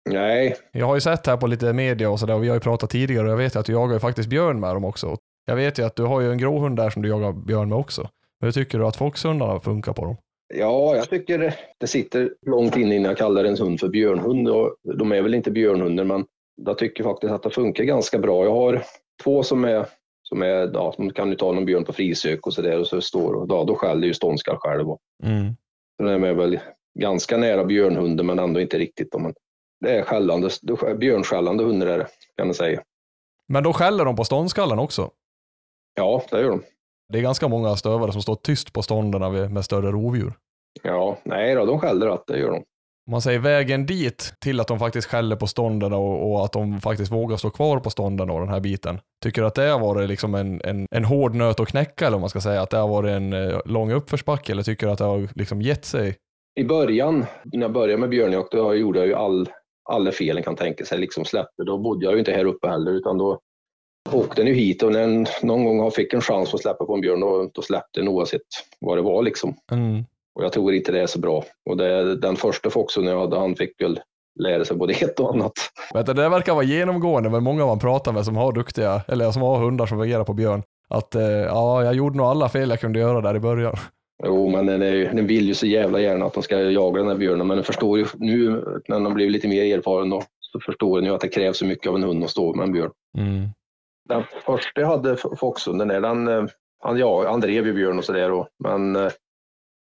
[0.09, 0.55] Nej.
[0.71, 2.89] Jag har ju sett här på lite media och sådär och vi har ju pratat
[2.89, 5.17] tidigare och jag vet att du jagar ju faktiskt björn med dem också.
[5.45, 7.77] Jag vet ju att du har ju en gråhund där som du jagar björn med
[7.77, 8.09] också.
[8.41, 10.17] Hur tycker du att foxhundarna funkar på dem?
[10.53, 14.49] Ja, jag tycker det sitter långt inne innan jag kallar en hund för björnhund.
[14.49, 16.25] Och de är väl inte björnhundar, men
[16.65, 18.43] jag tycker faktiskt att det funkar ganska bra.
[18.43, 18.83] Jag har
[19.23, 19.85] två som är,
[20.23, 22.87] som är ja, de kan ju ta någon björn på frisök och så där och
[22.87, 24.85] så står och då, då skäller ju ståndskall själv.
[25.23, 25.55] Mm.
[25.97, 26.59] Så de är väl
[26.99, 29.15] ganska nära björnhunden, men ändå inte riktigt.
[29.19, 29.33] Men
[29.81, 30.49] det är skällande,
[30.99, 32.07] björnskällande hundar är det,
[32.37, 32.81] kan man säga.
[33.47, 35.11] Men då skäller de på ståndskallen också?
[35.95, 36.61] Ja, det gör de.
[37.09, 40.33] Det är ganska många stövare som står tyst på stånderna med större rovdjur.
[40.83, 42.63] Ja, nej då, de skäller att det gör de.
[43.11, 46.81] Man säger vägen dit till att de faktiskt skäller på stånden och, och, att de
[46.81, 48.99] faktiskt vågar stå kvar på stånden och den här biten.
[49.23, 52.15] Tycker du att det har varit liksom en, en, en hård nöt att knäcka eller
[52.15, 52.61] om man ska säga?
[52.61, 55.61] Att det har varit en eh, lång uppförsbacke eller tycker du att det har liksom
[55.61, 56.15] gett sig?
[56.59, 59.49] I början, när jag började med björnjakt, då gjorde jag ju all,
[59.91, 61.63] alla felen kan tänka sig liksom släppte.
[61.63, 63.39] Då bodde jag ju inte här uppe heller utan då
[64.11, 66.93] åkte den ju hit och när den någon gång fick en chans att släppa på
[66.93, 68.41] en björn, då, då släppte den oavsett
[68.79, 69.23] vad det var.
[69.23, 69.55] Liksom.
[69.71, 70.05] Mm.
[70.35, 71.43] Och jag tror inte det är så bra.
[71.69, 73.99] Och det, den första foxen jag hade, han fick väl
[74.39, 75.53] lära sig både ett och annat.
[75.93, 79.41] Du, det verkar vara genomgående med många man pratar med som har duktiga, eller som
[79.41, 80.63] har hundar som fungerar på björn.
[80.89, 83.75] Att eh, ja, jag gjorde nog alla fel jag kunde göra där i början.
[84.25, 87.09] Jo, men den, är, den vill ju så jävla gärna att de ska jaga den
[87.09, 88.49] här björnen, men den förstår ju nu
[88.87, 91.65] när de blivit lite mer erfaren då, så förstår den ju att det krävs så
[91.65, 92.91] mycket av en hund att stå med en björn.
[93.17, 93.49] Mm.
[94.09, 96.45] Den första jag hade, Foxhunden, den, eh,
[96.83, 99.11] han, ja, han drev ju björn och sådär, men eh,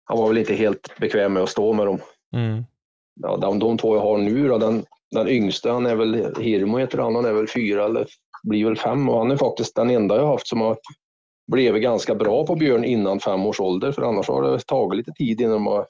[0.05, 1.99] han var väl inte helt bekväm med att stå med dem.
[2.37, 2.65] Mm.
[3.21, 6.79] Ja, de, de två jag har nu då, den, den yngsta, han är väl, Hirmo
[6.79, 8.07] heter han, han är väl fyra eller
[8.43, 10.77] blir väl fem och han är faktiskt den enda jag haft som har
[11.53, 15.13] blivit ganska bra på björn innan fem års ålder, för annars har det tagit lite
[15.13, 15.87] tid innan har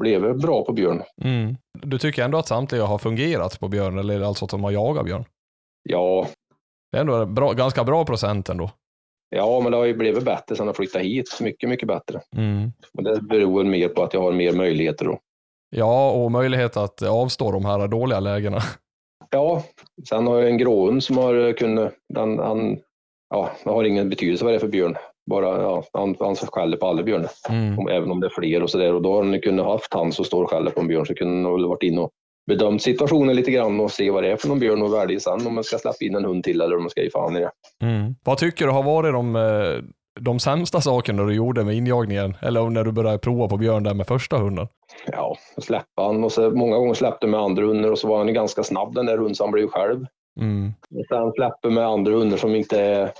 [0.00, 1.02] blivit bra på björn.
[1.24, 1.56] Mm.
[1.72, 5.04] Du tycker ändå att samtliga har fungerat på björn, eller alltså att de har jagat
[5.04, 5.24] björn?
[5.82, 6.26] Ja,
[6.92, 8.70] det är ändå bra, ganska bra procent ändå.
[9.36, 11.38] Ja, men det har ju blivit bättre sedan jag flyttade hit.
[11.40, 12.20] Mycket, mycket bättre.
[12.36, 12.72] Mm.
[12.92, 15.18] Men det beror mer på att jag har mer möjligheter då.
[15.70, 18.60] Ja, och möjlighet att avstå de här dåliga lägena.
[19.30, 19.64] Ja,
[20.08, 22.78] sen har jag en gråhund som har kunnat, den, han,
[23.32, 24.96] ja, det har ingen betydelse vad det är för björn.
[25.30, 27.88] Bara, ja, han, han skäller på alla björnar, mm.
[27.88, 28.94] även om det är fler och sådär.
[28.94, 31.14] Och då har han kunnat haft han som står och skäller på en björn så
[31.14, 32.10] kunde han väl varit inne och
[32.46, 35.46] bedömt situationen lite grann och se vad det är för någon björn och välja sen
[35.46, 37.40] om man ska släppa in en hund till eller om man ska ge fan i
[37.40, 37.50] det.
[37.82, 38.14] Mm.
[38.24, 39.84] Vad tycker du har varit de, eh,
[40.20, 42.36] de sämsta sakerna du gjorde med injagningen?
[42.42, 44.66] Eller när du började prova på björn där med första hunden?
[45.06, 48.34] Ja, släppa han och så många gånger släppte med andra hundar och så var han
[48.34, 50.06] ganska snabb den där hunden så han blev själv.
[50.40, 50.72] Mm.
[51.08, 53.12] Sen släpper med andra hundar som inte är,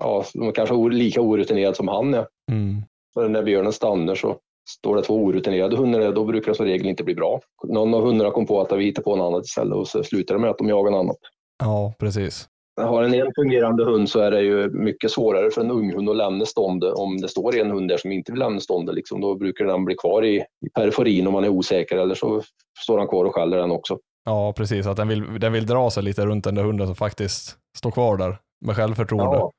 [0.00, 2.26] ja, kanske lika orutinerade som han är.
[2.50, 2.82] Mm.
[3.14, 4.38] Så när björnen stannar så
[4.70, 7.40] Står det två orutinerade hundar där, då brukar det som regel inte bli bra.
[7.64, 10.34] Någon av hundarna kom på att vi hittar på något annat istället och så slutar
[10.34, 11.16] det med att de jagar något annat.
[11.58, 12.48] Ja, precis.
[12.80, 16.10] Har en en fungerande hund så är det ju mycket svårare för en ung hund
[16.10, 18.94] att lämna ståndet om det står en hund där som inte vill lämna ståndet.
[18.94, 22.42] Liksom, då brukar den bli kvar i, i periferin om man är osäker eller så
[22.84, 23.98] står han kvar och skäller den också.
[24.28, 24.86] Ja, precis.
[24.86, 27.90] Att den vill, den vill dra sig lite runt den där hunden som faktiskt står
[27.90, 29.36] kvar där med självförtroende.
[29.36, 29.52] Ja.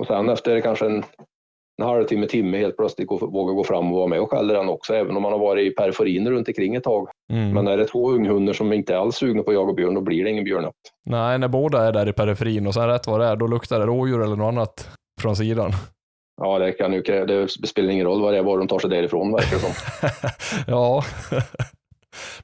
[0.00, 1.04] Och sen efter kanske en
[1.82, 4.94] en halvtimme, timme helt plötsligt våga gå fram och vara med och skälla den också,
[4.94, 7.08] även om man har varit i periferin runt omkring ett tag.
[7.32, 7.54] Mm.
[7.54, 10.00] Men är det två unghundar som inte är alls sugna på att jaga björn, då
[10.00, 10.76] blir det ingen björnjakt.
[11.06, 13.80] Nej, när båda är där i periferin och sen rätt vad det är, då luktar
[13.80, 14.88] det rådjur eller något annat
[15.20, 15.72] från sidan.
[16.42, 18.90] Ja, det kan ju det spelar ingen roll vad det är, var de tar sig
[18.90, 19.72] därifrån verkar det som.
[20.66, 21.04] ja.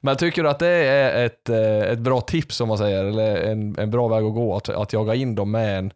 [0.01, 3.35] Men tycker du att det är ett, eh, ett bra tips om man säger, eller
[3.35, 5.93] en, en bra väg att gå, att, att jaga in dem med en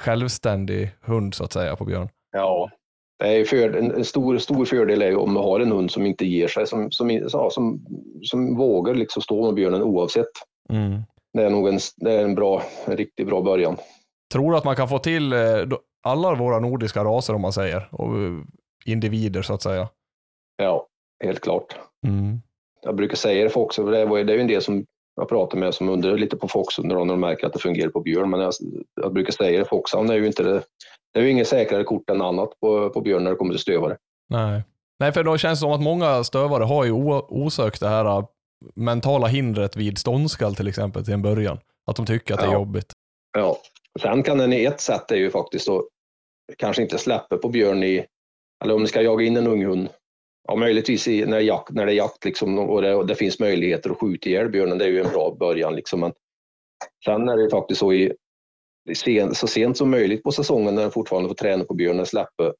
[0.00, 2.08] självständig hund så att säga på björn?
[2.32, 2.70] Ja,
[3.18, 6.26] det är för, en stor, stor fördel är om man har en hund som inte
[6.26, 7.86] ger sig, som, som, ja, som,
[8.22, 10.32] som vågar liksom stå med björnen oavsett.
[10.68, 11.02] Mm.
[11.32, 13.76] Det är nog en, det är en, bra, en riktigt bra början.
[14.32, 15.38] Tror du att man kan få till eh,
[16.02, 18.14] alla våra nordiska raser om man säger och
[18.84, 19.88] individer så att säga.
[20.56, 20.86] Ja,
[21.24, 21.76] helt klart.
[22.06, 22.40] Mm.
[22.86, 24.84] Jag brukar säga det för också, för det, var, det är ju en del som
[25.16, 28.00] jag pratar med som undrar lite på Foxhundar när de märker att det fungerar på
[28.00, 28.30] björn.
[28.30, 28.52] Men jag,
[29.02, 30.62] jag brukar säga det, Foxhound är ju inte det,
[31.14, 33.60] det är ju inget säkrare kort än annat på, på björn när det kommer till
[33.60, 33.96] stövare.
[34.28, 34.62] Nej.
[34.98, 38.24] Nej, för då känns det som att många stövare har ju osökt det här äh,
[38.74, 41.58] mentala hindret vid ståndskall till exempel till en början.
[41.86, 42.92] Att de tycker att det är jobbigt.
[43.38, 43.58] Ja,
[44.00, 45.82] sen kan den i ett sätt är ju faktiskt att
[46.58, 48.06] kanske inte släppa på björn i,
[48.64, 49.88] eller om ni ska jaga in en ung hund.
[50.48, 53.40] Ja, möjligtvis i, när, jakt, när det är jakt liksom, och, det, och det finns
[53.40, 55.74] möjligheter att skjuta ihjäl björnen, det är ju en bra början.
[55.76, 56.00] Liksom.
[56.00, 56.12] Men
[57.04, 58.12] sen är det faktiskt så i,
[58.94, 62.52] sen, så sent som möjligt på säsongen när den fortfarande får träna på björnen släppa.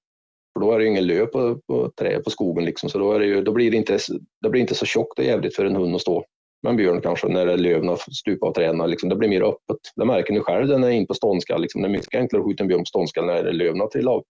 [0.53, 3.13] För då är det ju ingen lö på, på, trä, på skogen, liksom, så då,
[3.13, 3.99] är det ju, då blir det inte,
[4.43, 6.25] det blir inte så tjockt och jävligt för en hund att stå
[6.63, 8.91] med en björn kanske när löven stupar av träden.
[8.91, 9.77] Liksom, det blir mer öppet.
[9.97, 11.63] Det märker ni själv när ni är in på ståndskall.
[11.63, 14.25] Liksom, det är mycket enklare att skjuta en björn på ståndskall när löven trillar av.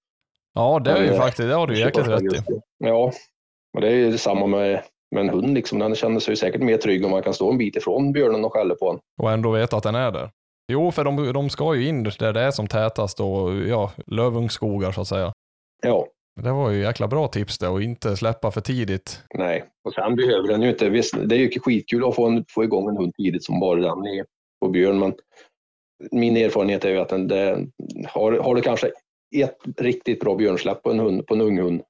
[0.55, 2.61] Ja, det är ju eh, faktiskt, det har du jäkligt rätt i.
[2.79, 3.12] Ja,
[3.76, 5.54] och det är ju detsamma med, med en hund.
[5.54, 5.78] Liksom.
[5.78, 8.52] Den känner sig säkert mer trygg om man kan stå en bit ifrån björnen och
[8.52, 9.00] skälla på den.
[9.22, 10.30] Och ändå veta att den är där.
[10.72, 14.92] Jo, för de, de ska ju in där det är som tätast och ja, lövungskogar
[14.92, 15.32] så att säga.
[15.82, 16.06] Ja,
[16.42, 19.22] Det var ju jäkla bra tips det och inte släppa för tidigt.
[19.34, 19.64] nej.
[19.84, 20.88] Och sen behöver den ju inte...
[20.88, 23.80] Visst, det är ju skitkul att få, en, få igång en hund tidigt som bara
[23.80, 24.24] den är
[24.60, 25.14] på björn, men
[26.10, 27.66] min erfarenhet är ju att den, det,
[28.08, 28.90] har, har du kanske
[29.36, 31.82] ett riktigt bra björnsläpp på en, hund, på en ung hund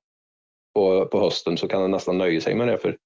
[0.76, 2.78] på, på hösten så kan den nästan nöja sig med det.
[2.78, 2.96] För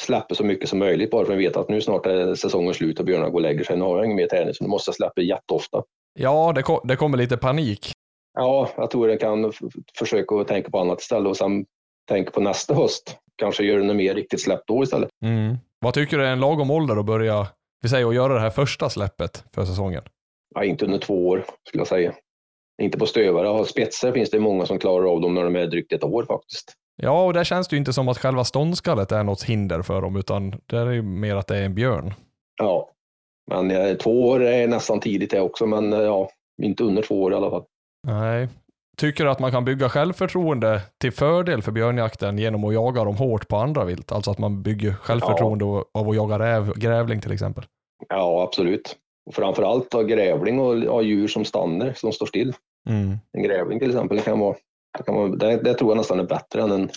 [0.00, 3.00] släpper så mycket som möjligt bara för att veta att nu snart är säsongen slut
[3.00, 3.76] och björnarna går och lägger sig.
[3.76, 5.82] Nu har jag ingen mer träning så nu måste jag släppa jätteofta.
[6.18, 7.92] Ja, det, kom, det kommer lite panik.
[8.34, 9.52] Ja, jag tror den kan
[9.98, 11.64] försöka tänka på annat istället och sen
[12.08, 13.18] tänka på nästa höst.
[13.36, 15.08] Kanske göra något mer riktigt släpp då istället.
[15.24, 15.56] Mm.
[15.80, 17.46] Vad tycker du är en lagom ålder att börja,
[17.82, 20.02] vi säger att göra det här första släppet för säsongen?
[20.54, 22.14] Ja, inte under två år skulle jag säga.
[22.82, 23.64] Inte på stövare.
[23.64, 26.72] Spetsar finns det många som klarar av dem när de är drygt ett år faktiskt.
[26.96, 30.02] Ja, och där känns det ju inte som att själva ståndskallet är något hinder för
[30.02, 32.14] dem, utan det är ju mer att det är en björn.
[32.56, 32.90] Ja,
[33.50, 36.30] men eh, två år är nästan tidigt det också, men eh, ja,
[36.62, 37.64] inte under två år i alla fall.
[38.06, 38.48] Nej.
[38.96, 43.16] Tycker du att man kan bygga självförtroende till fördel för björnjakten genom att jaga dem
[43.16, 44.12] hårt på andra vilt?
[44.12, 47.64] Alltså att man bygger självförtroende av att jaga räv, grävling till exempel.
[48.08, 48.96] Ja, absolut.
[49.26, 52.54] Och framförallt ha grävling och ha djur som stannar, som står still.
[52.88, 53.18] Mm.
[53.32, 54.56] En grävling till exempel, kan vara,
[55.06, 56.90] vara, det, det tror jag nästan är bättre än en,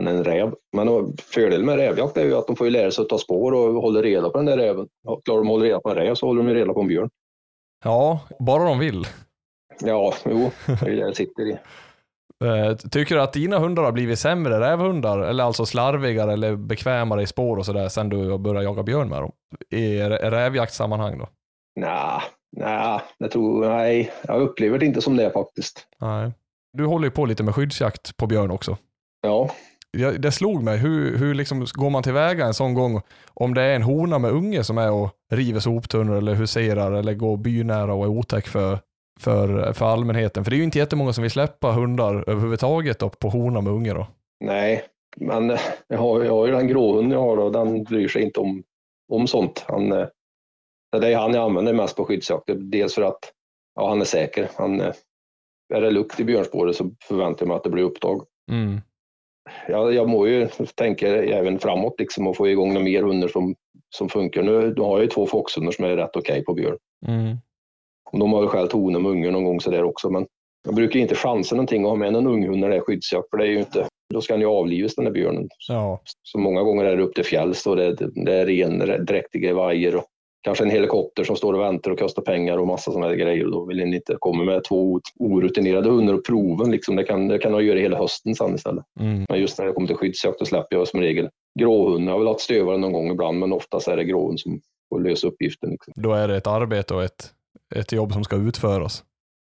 [0.00, 0.54] än en räv.
[0.76, 3.18] Men och, fördelen med rävjakt är ju att de får ju lära sig att ta
[3.18, 4.88] spår och hålla reda på den där räven.
[5.02, 6.80] Ja, Klarar de att hålla reda på en räv så håller de ju reda på
[6.80, 7.10] en björn.
[7.84, 9.06] Ja, bara de vill.
[9.80, 11.58] Ja, jo, det är det det sitter i.
[12.44, 17.22] Eh, Tycker du att dina hundar har blivit sämre rävhundar, eller alltså slarvigare eller bekvämare
[17.22, 19.32] i spår och sådär sen du började jaga björn med dem?
[19.70, 21.28] I rä- rävjaktssammanhang då?
[21.80, 22.20] Nej,
[22.56, 25.86] nej, det tror nej, jag upplever det inte som det faktiskt.
[26.00, 26.32] Nej.
[26.76, 28.76] Du håller ju på lite med skyddsjakt på björn också.
[29.20, 29.50] Ja,
[29.90, 33.00] Jag, det slog mig, hur, hur liksom går man tillväga en sån gång
[33.34, 37.14] om det är en hona med unge som är och river soptunnor eller huserar eller
[37.14, 38.78] går bynära och är otäck för,
[39.20, 40.44] för, för allmänheten?
[40.44, 43.72] För det är ju inte jättemånga som vill släppa hundar överhuvudtaget då, på hona med
[43.72, 44.06] unge då.
[44.44, 44.84] nej,
[45.16, 48.22] men eh, jag har, jag har ju den gråhunden jag har och den bryr sig
[48.22, 48.62] inte om,
[49.12, 49.64] om sånt.
[49.68, 50.06] Han, eh,
[51.00, 52.50] det är han jag använder mest på skyddsjakt.
[52.56, 53.32] Dels för att
[53.74, 54.50] ja, han är säker.
[54.56, 54.82] Han,
[55.74, 58.22] är det lukt i björnspåret så förväntar jag mig att det blir upptag.
[58.50, 58.80] Mm.
[59.68, 63.54] Jag, jag må ju tänka även framåt liksom och få igång några mer hundar som,
[63.96, 64.42] som funkar.
[64.42, 66.78] Nu, nu har jag ju två foxhundar som är rätt okej på björn.
[67.06, 67.36] Mm.
[68.10, 70.26] Och De har väl skällt honor med ungar någon gång sådär också, men
[70.64, 73.36] jag brukar inte chansa någonting att ha med någon unghund när det är skyddsjakt, för
[73.36, 75.48] det är ju inte, då ska han ju avlivas den där björnen.
[75.68, 76.02] Ja.
[76.22, 79.96] Så många gånger är det upp till fjälls och det, det är ren, dräktiga vajer
[79.96, 80.04] och
[80.44, 83.44] kanske en helikopter som står och väntar och kostar pengar och massa sådana grejer.
[83.44, 86.70] Då vill en inte komma med två orutinerade hundar och proven.
[86.70, 86.96] Liksom.
[86.96, 88.84] Det, kan, det kan jag göra hela hösten sen istället.
[89.00, 89.24] Mm.
[89.28, 91.28] Men just när det kommer till skyddsjakt då släpper jag som regel
[91.60, 92.08] gråhund.
[92.08, 95.00] Jag har väl haft stövare någon gång ibland, men oftast är det gråhund som får
[95.00, 95.70] lösa uppgiften.
[95.70, 95.92] Liksom.
[95.96, 97.30] Då är det ett arbete och ett,
[97.74, 99.02] ett jobb som ska utföras.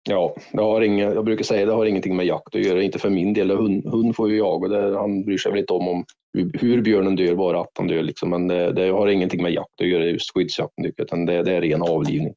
[0.08, 2.98] Ja, det har inga, jag brukar säga det har ingenting med jakt att göra, inte
[2.98, 3.50] för min del.
[3.50, 6.04] Hund, hund får ju jaga, det, han bryr sig väl inte om, om
[6.52, 8.02] hur, björnen dör, bara att han dör.
[8.02, 8.30] Liksom.
[8.30, 11.42] Men det, det har ingenting med jakt att göra, just skyddsjakten, tycker jag, utan det,
[11.42, 12.34] det är ren avlivning.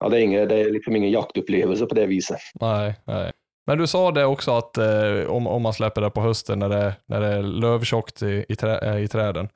[0.00, 2.38] Ja, det, är inga, det är liksom ingen jaktupplevelse på det viset.
[2.60, 3.32] Nej, nej.
[3.66, 6.68] Men du sa det också att eh, om, om man släpper det på hösten när
[6.68, 9.48] det, när det är lövtjockt i, i, trä, eh, i träden,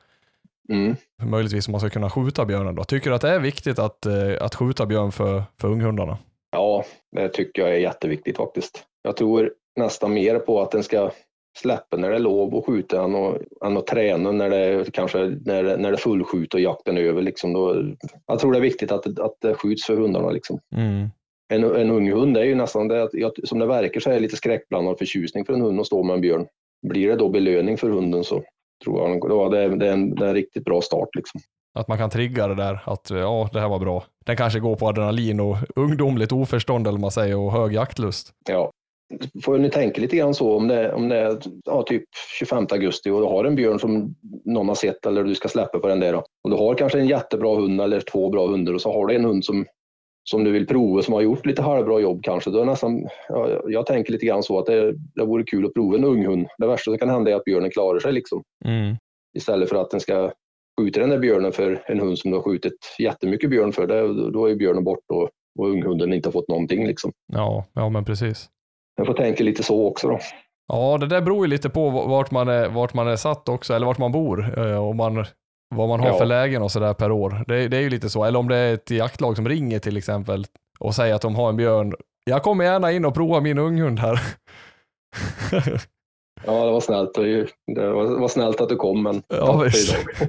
[0.69, 0.97] Mm.
[1.23, 2.85] möjligtvis om man ska kunna skjuta björnen då.
[2.85, 6.19] Tycker du att det är viktigt att, eh, att skjuta björn för, för unghundarna?
[6.53, 6.85] Ja,
[7.17, 8.85] det tycker jag är jätteviktigt faktiskt.
[9.03, 11.11] Jag tror nästan mer på att den ska
[11.59, 15.19] släppa när det är lov att skjuta än att, än att träna när det kanske
[15.19, 17.23] när det, när det är fullskjut och jakten är över.
[17.23, 17.85] Liksom då,
[18.27, 20.31] jag tror det är viktigt att, att det skjuts för hundarna.
[20.31, 20.59] Liksom.
[20.77, 21.09] Mm.
[21.53, 24.21] En, en ung hund är ju nästan, det, att- som det verkar så är det
[24.21, 26.47] lite skräckblandad förtjusning för en hund att stå med en björn.
[26.87, 28.43] blir det då belöning för hunden så
[28.85, 31.09] tror jag det är, det är, en, det är en riktigt bra start.
[31.15, 31.41] Liksom.
[31.75, 34.05] Att man kan trigga det där, att ja, det här var bra.
[34.27, 38.33] Den kanske går på adrenalin och ungdomligt oförstånd eller man säger och hög jaktlust.
[38.49, 38.71] Ja,
[39.45, 42.05] får ni tänka lite grann så om det, om det är ja, typ
[42.39, 45.79] 25 augusti och du har en björn som någon har sett eller du ska släppa
[45.79, 46.13] på den där.
[46.13, 46.25] Då.
[46.45, 49.15] Och du har kanske en jättebra hund eller två bra hundar och så har du
[49.15, 49.67] en hund som,
[50.31, 52.51] som du vill prova som har gjort lite halvbra jobb kanske.
[52.51, 55.75] Då är nästan, ja, jag tänker lite grann så att det, det vore kul att
[55.75, 56.47] prova en ung hund.
[56.59, 58.43] Det värsta som kan hända är att björnen klarar sig liksom.
[58.65, 58.97] Mm.
[59.39, 60.33] Istället för att den ska
[60.81, 63.87] skjuta den där björnen för en hund som du har skjutit jättemycket björn för.
[63.87, 66.87] Det, då är björnen bort och, och unghunden inte har fått någonting.
[66.87, 67.13] Liksom.
[67.33, 68.49] Ja, ja, men precis.
[68.97, 70.19] Jag får tänka lite så också då.
[70.69, 73.75] Ja, det där beror ju lite på vart man är, vart man är satt också,
[73.75, 74.59] eller vart man bor.
[74.59, 75.25] Eh, och man,
[75.75, 76.19] vad man har ja.
[76.19, 77.45] för lägen och sådär per år.
[77.49, 78.25] Det, det, är ju lite så.
[78.25, 80.47] Eller om det är ett jaktlag som ringer till exempel
[80.79, 81.95] och säger att de har en björn.
[82.25, 84.21] Jag kommer gärna in och prova min unghund här.
[86.47, 87.15] ja, det var snällt.
[87.15, 89.65] Det var, var snällt att du kom, men ja.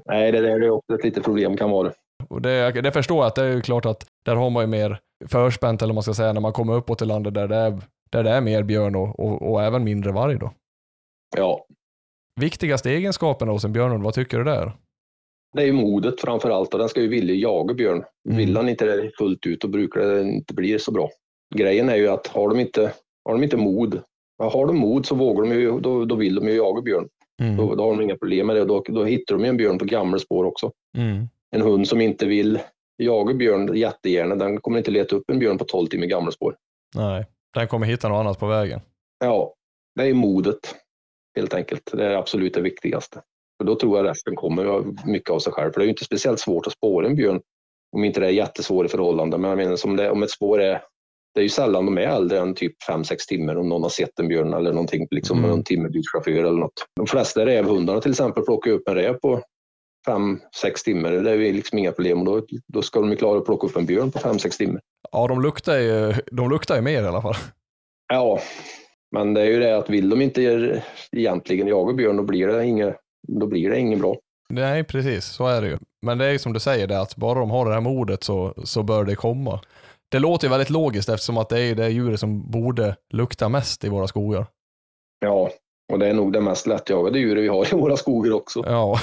[0.06, 1.92] Nej, det, det är också ett litet problem kan vara.
[2.30, 4.68] Och det, det förstår jag att det är ju klart att där har man ju
[4.68, 5.00] mer
[5.30, 7.82] förspänt eller man ska säga när man kommer uppåt i landet där det är
[8.14, 10.54] där det är mer björn och, och, och även mindre varg då.
[11.38, 11.66] Ja.
[12.42, 14.72] Viktigaste egenskaperna hos en björnhund, vad tycker du där?
[15.54, 18.04] Det är ju modet framför allt och den ska ju vilja jaga björn.
[18.26, 18.38] Mm.
[18.38, 21.10] Vill han inte det fullt ut då brukar det inte bli så bra.
[21.56, 22.94] Grejen är ju att har de inte,
[23.26, 24.02] har de inte mod,
[24.50, 27.08] har de mod så vågar de ju, då, då vill de ju jaga björn.
[27.42, 27.58] Mm.
[27.58, 29.78] Då, då, har de inga problem med det då, då hittar de ju en björn
[29.78, 30.72] på gamla spår också.
[30.98, 31.30] Mm.
[31.56, 32.60] En hund som inte vill
[32.98, 36.56] jaga björn jättegärna, den kommer inte leta upp en björn på 12 timmar gamla spår.
[36.96, 37.26] Nej.
[37.54, 38.82] Den kommer hitta något annat på vägen.
[39.20, 39.54] Ja,
[39.96, 40.76] det är modet
[41.36, 41.92] helt enkelt.
[41.94, 43.22] Det är absolut det viktigaste.
[43.58, 45.72] För då tror jag resten kommer mycket av sig själv.
[45.72, 47.42] För det är ju inte speciellt svårt att spåra en björn
[47.96, 49.42] om inte det är jättesvåra förhållanden.
[49.42, 50.82] Men jag menar, som det, om ett spår är
[51.34, 54.20] det är ju sällan de är äldre än typ 5-6 timmar om någon har sett
[54.20, 55.50] en björn eller någonting, liksom mm.
[55.50, 56.88] någon timmerbilschaufför eller något.
[56.96, 59.42] De flesta rävhundarna till exempel plockar upp en räv på
[60.08, 60.40] 5-6
[60.84, 61.12] timmar.
[61.12, 63.86] Det är liksom inga problem då, då ska de ju klara att plocka upp en
[63.86, 64.82] björn på 5-6 timmar.
[65.12, 67.36] Ja, de luktar ju, de luktar ju mer i alla fall.
[68.14, 68.40] Ja,
[69.16, 72.66] men det är ju det att vill de inte egentligen jaga björn, då blir det
[72.66, 72.96] inget,
[73.28, 74.16] då blir det inget bra.
[74.50, 75.78] Nej, precis, så är det ju.
[76.02, 78.24] Men det är ju som du säger, det att bara de har det här modet
[78.24, 79.60] så, så bör det komma.
[80.14, 83.84] Det låter ju väldigt logiskt eftersom att det är det djuret som borde lukta mest
[83.84, 84.46] i våra skogar.
[85.20, 85.50] Ja,
[85.94, 88.64] och det är nog det mest lättjagade djuret vi har i våra skogar också.
[88.66, 89.00] Ja.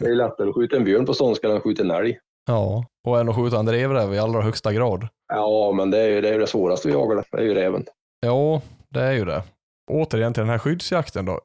[0.00, 2.18] det är lättare att skjuta en björn på ståndskall än att skjuta en älg.
[2.46, 5.08] Ja, och än att skjuta en drevräv i allra högsta grad.
[5.32, 7.84] Ja, men det är ju det, är det svåraste vi jagar, det är ju räven.
[8.20, 9.42] Ja, det är ju det.
[9.90, 11.40] Återigen till den här skyddsjakten då.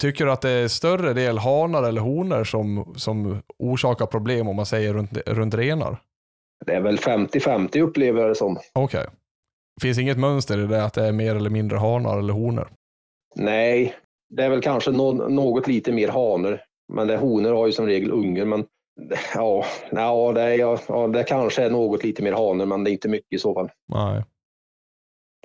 [0.00, 4.56] Tycker du att det är större del hanar eller honor som, som orsakar problem om
[4.56, 5.98] man säger runt, runt renar?
[6.66, 8.58] Det är väl 50-50 upplever jag det som.
[8.72, 9.00] Okej.
[9.00, 9.10] Okay.
[9.82, 12.72] Finns inget mönster i det att det är mer eller mindre hanar eller honor?
[13.34, 13.94] Nej,
[14.30, 16.64] det är väl kanske något lite mer haner.
[16.92, 18.44] Men det, honor har ju som regel ungar.
[18.44, 18.64] Men
[19.34, 22.92] ja, ja, det, är, ja, det kanske är något lite mer haner, men det är
[22.92, 23.70] inte mycket i så fall.
[23.88, 24.22] Nej.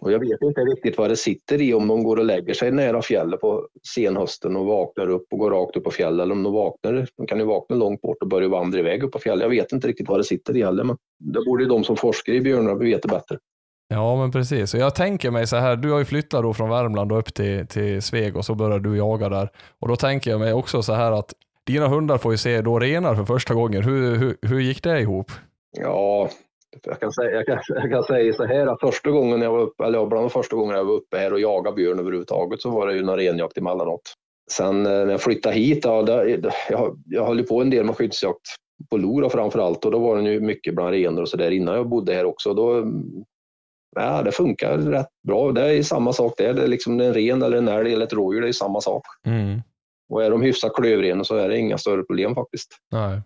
[0.02, 2.72] Och jag vet inte riktigt vad det sitter i, om de går och lägger sig
[2.72, 6.44] nära fjället på senhösten och vaknar upp och går rakt upp på fjället, eller om
[6.44, 9.42] de vaknar, de kan ju vakna långt bort och börja vandra iväg upp på fjället.
[9.44, 11.96] Jag vet inte riktigt vad det sitter i heller, men det borde ju de som
[11.96, 13.38] forskar i björnar veta bättre.
[13.90, 14.74] Ja, men precis.
[14.74, 17.68] Och jag tänker mig så här, du har ju flyttat då från Värmland upp till,
[17.68, 19.50] till Sveg och så börjar du jaga där.
[19.80, 21.34] Och då tänker jag mig också så här att
[21.66, 23.84] dina hundar får ju se då renar för första gången.
[23.84, 25.32] Hur, hur, hur gick det ihop?
[25.80, 26.30] Ja,
[26.84, 29.60] jag kan, säga, jag, kan, jag kan säga så här att första gången jag var
[29.60, 32.70] uppe, eller bland de första gångerna jag var uppe här och jagade björn överhuvudtaget så
[32.70, 34.14] var det ju någon renjakt emellanåt.
[34.52, 37.96] Sen eh, när jag flyttade hit, ja, det, jag, jag höll på en del med
[37.96, 38.42] skyddsjakt
[38.90, 41.52] på lor framför allt och då var det ju mycket bland renar och så där
[41.52, 42.54] innan jag bodde här också.
[42.54, 42.86] Då,
[43.96, 45.52] ja, det funkar rätt bra.
[45.52, 46.54] Det är samma sak där.
[46.54, 49.04] Det är liksom en ren eller en älg eller ett rådjur, det är samma sak.
[49.26, 49.62] Mm.
[50.10, 52.78] Och är de hyfsat klövrena så är det inga större problem faktiskt.
[52.92, 53.22] Nej.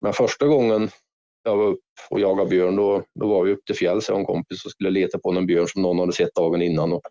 [0.00, 0.88] Men första gången
[1.44, 1.80] jag var upp
[2.10, 4.70] och jagade björn, då, då var vi upp till fjälls, jag och en kompis och
[4.70, 6.92] skulle leta på någon björn som någon hade sett dagen innan.
[6.92, 7.02] Och,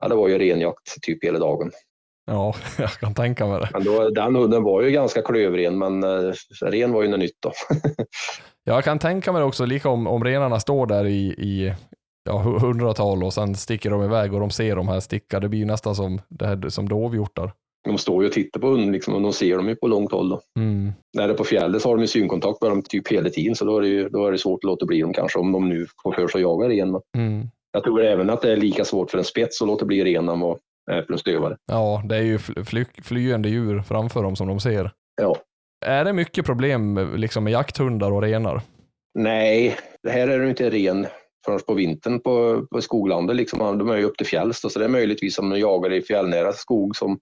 [0.00, 1.70] ja, det var ju renjakt typ hela dagen.
[2.26, 3.68] Ja, jag kan tänka mig det.
[3.72, 7.38] Men då, den hunden var ju ganska klövren, men eh, ren var ju något nytt
[7.42, 7.52] då.
[8.64, 11.74] jag kan tänka mig det också, lika om, om renarna står där i, i
[12.24, 15.40] ja, hundratal och sen sticker de iväg och de ser de här sticka.
[15.40, 17.52] Det blir nästan som, det här, som dovhjortar.
[17.84, 20.12] De står ju och tittar på hunden liksom, och de ser dem ju på långt
[20.12, 20.28] håll.
[20.28, 20.40] Då.
[20.58, 20.92] Mm.
[21.16, 23.54] När det är på fjället så har de ju synkontakt med dem typ hela tiden
[23.54, 25.52] så då är det, ju, då är det svårt att låta bli dem kanske om
[25.52, 27.00] de nu får för sig att jaga ren.
[27.16, 27.48] Mm.
[27.72, 30.28] Jag tror även att det är lika svårt för en spets att låta bli ren
[30.28, 30.40] än
[30.90, 31.56] för en stövare.
[31.66, 34.90] Ja, det är ju fly flyende djur framför dem som de ser.
[35.22, 35.36] Ja.
[35.86, 38.62] Är det mycket problem liksom, med jakthundar och renar?
[39.18, 41.06] Nej, det här är det inte ren
[41.44, 43.36] förrän på vintern på, på skoglandet.
[43.36, 43.78] Liksom.
[43.78, 46.52] De är ju upp till fjälls, så det är möjligtvis om de jagar i fjällnära
[46.52, 47.18] skog som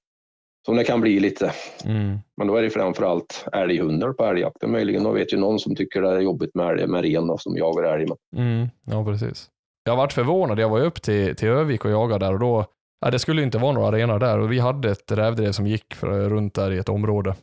[0.66, 1.52] som det kan bli lite.
[1.84, 2.18] Mm.
[2.36, 5.04] Men då är det framförallt älghundar på älgjakten möjligen.
[5.04, 7.94] Då vet ju någon som tycker det är jobbigt med älg, med ren som jagar
[7.94, 8.06] älg.
[8.06, 8.68] Men Mm.
[8.86, 9.48] Ja, precis.
[9.84, 10.58] Jag varit förvånad.
[10.58, 12.66] Jag var ju upp till, till Övik och jagade där och då,
[13.00, 15.94] ja, det skulle inte vara några renar där och vi hade ett rävdrev som gick
[15.94, 17.34] för, runt där i ett område.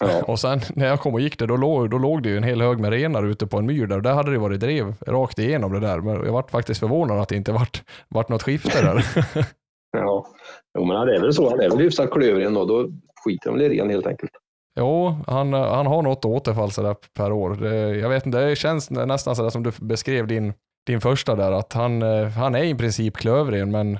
[0.00, 2.36] ja, Och sen när jag kom och gick där, då låg, då låg det ju
[2.36, 4.60] en hel hög med renar ute på en myr där och där hade det varit
[4.60, 6.00] drev rakt igenom det där.
[6.00, 9.04] Men jag vart faktiskt förvånad att det inte vart, vart något skifte där.
[9.92, 10.26] ja.
[10.78, 11.50] Jo, men det är väl så.
[11.50, 12.64] Han är väl hyfsat klövren då.
[12.64, 12.88] Då
[13.24, 14.30] skiter han väl i ren helt enkelt.
[14.78, 17.54] Jo, han, han har något återfall sådär per år.
[17.54, 20.52] Det, jag vet inte, det känns nästan sådär som du beskrev din,
[20.86, 23.98] din första där, att han, eh, han är i princip klövren, men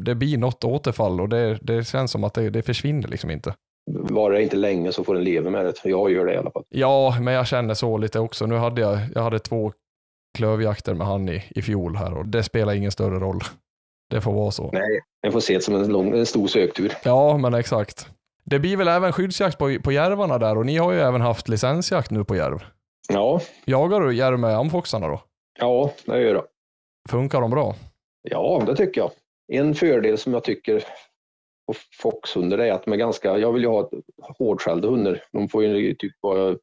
[0.00, 3.54] det blir något återfall och det, det känns som att det, det försvinner liksom inte.
[3.92, 5.74] Var det inte länge så får den leva med det.
[5.84, 6.64] Jag gör det i alla fall.
[6.68, 8.46] Ja, men jag känner så lite också.
[8.46, 9.72] Nu hade jag, jag hade två
[10.38, 13.40] klövjakter med han i, i fjol här och det spelar ingen större roll.
[14.10, 14.70] Det får vara så.
[14.72, 16.92] Nej, jag får se det som en, lång, en stor söktur.
[17.04, 18.08] Ja, men exakt.
[18.44, 21.48] Det blir väl även skyddsjakt på, på järvarna där och ni har ju även haft
[21.48, 22.58] licensjakt nu på järv.
[23.08, 25.20] Ja, Jagar du järv med amfoxarna då?
[25.58, 26.44] ja, det gör jag.
[27.08, 27.74] Funkar de bra?
[28.22, 29.10] Ja, det tycker jag.
[29.52, 30.84] En fördel som jag tycker
[31.66, 33.90] på foxhundar är att de är ganska, jag vill ju ha
[34.38, 35.22] hårdskällda hundar.
[35.32, 36.56] De får ju typ vara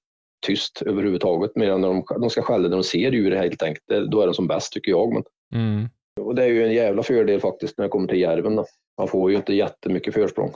[0.45, 3.83] tyst överhuvudtaget medan de, de ska skälla när de ser djur helt enkelt.
[3.88, 5.13] Det- Då är de som bäst tycker jag.
[5.13, 5.89] Men, Mm.
[6.19, 8.56] Och det är ju en jävla fördel faktiskt när det kommer till järven.
[8.56, 8.65] Då.
[8.97, 10.53] Man får ju inte jättemycket försprång.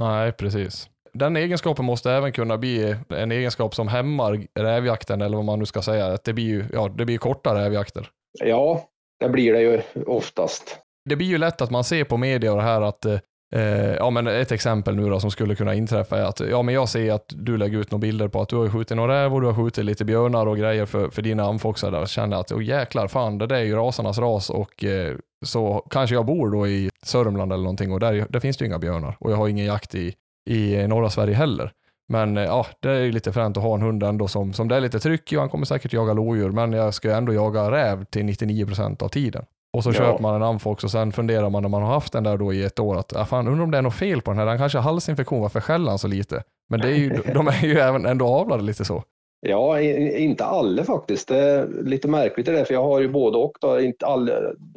[0.00, 0.90] Nej, precis.
[1.12, 5.66] Den egenskapen måste även kunna bli en egenskap som hämmar rävjakten eller vad man nu
[5.66, 6.06] ska säga.
[6.06, 8.10] Att det blir ju ja, det blir korta rävjakter.
[8.44, 8.88] Ja,
[9.20, 10.78] det blir det ju oftast.
[11.08, 13.06] Det blir ju lätt att man ser på media och det här att
[13.54, 16.74] eh, ja, men ett exempel nu då som skulle kunna inträffa är att ja, men
[16.74, 19.34] jag ser att du lägger ut några bilder på att du har skjutit några räv
[19.34, 22.36] och du har skjutit lite björnar och grejer för, för dina amfoxar där och känner
[22.36, 26.26] att oh, jäklar fan det där är ju rasarnas ras och eh, så kanske jag
[26.26, 29.32] bor då i Sörmland eller någonting och där, där finns det ju inga björnar och
[29.32, 30.14] jag har ingen jakt i,
[30.50, 31.72] i eh, norra Sverige heller.
[32.08, 34.68] Men eh, ja, det är ju lite fränt att ha en hund ändå som, som
[34.68, 37.14] det är lite tryck i och han kommer säkert jaga lodjur men jag ska ju
[37.14, 39.44] ändå jaga räv till 99% av tiden.
[39.76, 39.94] Och så Ja.
[39.94, 42.52] köper man en amfox och sen funderar man när man har haft den där då
[42.52, 44.46] i ett år att ah, fan, undrar om det är något fel på den här.
[44.46, 46.42] Den kanske har halsinfektion, varför skäller han så lite?
[46.68, 49.02] Men det är ju, de är ju även ändå avlade lite så.
[49.40, 51.28] Ja, inte alla faktiskt.
[51.28, 53.52] Det är lite märkligt det där, för jag har ju både och.
[53.60, 53.80] Då.
[53.80, 54.32] Inte alla,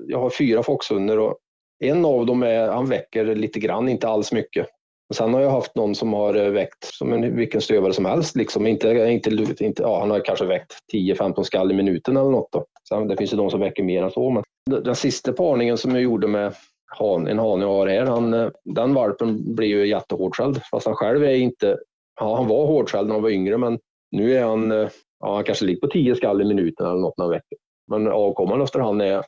[0.07, 1.35] jag har fyra foxhundar och
[1.83, 4.67] en av dem är, han väcker lite grann, inte alls mycket.
[5.09, 8.05] Och sen har jag haft någon som har eh, väckt som en, vilken stövare som
[8.05, 8.35] helst.
[8.35, 8.67] Liksom.
[8.67, 12.51] Inte, inte, inte, ja, han har kanske väckt 10-15 skall i minuten eller något.
[12.51, 12.65] Då.
[12.89, 14.29] Sen, det finns ju de som väcker mer än så.
[14.29, 16.53] Men den, sista parningen som jag gjorde med
[16.85, 20.61] han, en hane jag har här, han, eh, den valpen blir ju jättehårdskälld.
[20.71, 21.77] Fast han själv är inte,
[22.19, 23.79] ja, han var hårdskälld när han var yngre men
[24.11, 27.17] nu är han, eh, ja, han kanske ligger på 10 skall i minuten eller något
[27.17, 27.57] några veckor.
[27.87, 29.23] Men avkomman efter han är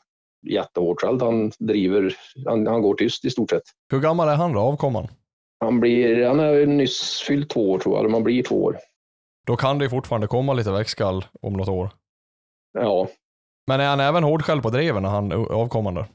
[0.48, 1.22] jättehårdskälld.
[1.22, 3.64] Han driver, han, han går tyst i stort sett.
[3.92, 5.08] Hur gammal är han då, avkomman?
[5.60, 8.78] Han, blir, han är nyss fyllt två år tror jag, eller man blir två år.
[9.48, 11.90] Då kan det fortfarande komma lite växtskall om något år.
[12.74, 13.08] Ja,
[13.68, 16.06] Men är han även hårdskälld på dreven när han avkommande?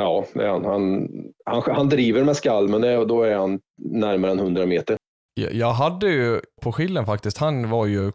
[0.00, 0.64] ja det är han.
[0.64, 1.08] Han,
[1.44, 1.76] han.
[1.76, 4.96] han driver med skall, men det, då är han närmare än 100 meter.
[5.34, 8.12] Jag jag hade ju på skillen faktiskt, han var ju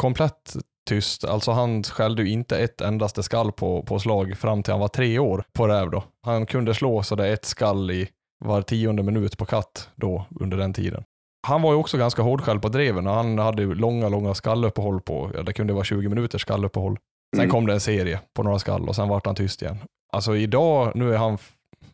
[0.00, 0.56] komplett
[0.88, 1.24] tyst.
[1.24, 4.88] Alltså han skällde ju inte ett endaste skall på, på slag fram till han var
[4.88, 6.04] tre år på räv då.
[6.26, 8.08] Han kunde slå så det ett skall i
[8.44, 11.04] var tionde minut på katt då under den tiden.
[11.46, 15.30] Han var ju också ganska hårdskälld på dreven och han hade långa, långa skalluppehåll på,
[15.34, 16.98] ja det kunde vara 20 minuters skalluppehåll.
[17.36, 17.50] Sen Mm.
[17.50, 19.78] kom det en serie på några skall och sen vart han tyst igen.
[20.12, 21.38] Alltså idag, nu är han,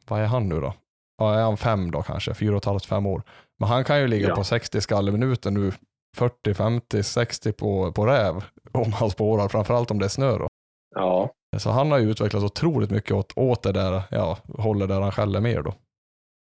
[0.09, 0.75] vad är han nu då?
[1.19, 2.35] Ja, är han fem då kanske?
[2.35, 3.23] Fyra och ett halvt, fem år.
[3.61, 4.35] Men han kan ju ligga Ja.
[4.37, 5.73] på 60 skall i minuten nu,
[6.17, 10.49] 40, 50, 60 på, på räv om han spårar, framförallt om det är snö då.
[10.95, 15.01] Ja, Så han har ju utvecklats otroligt mycket åt, åt det där, ja, håller där
[15.01, 15.75] han skäller mer då.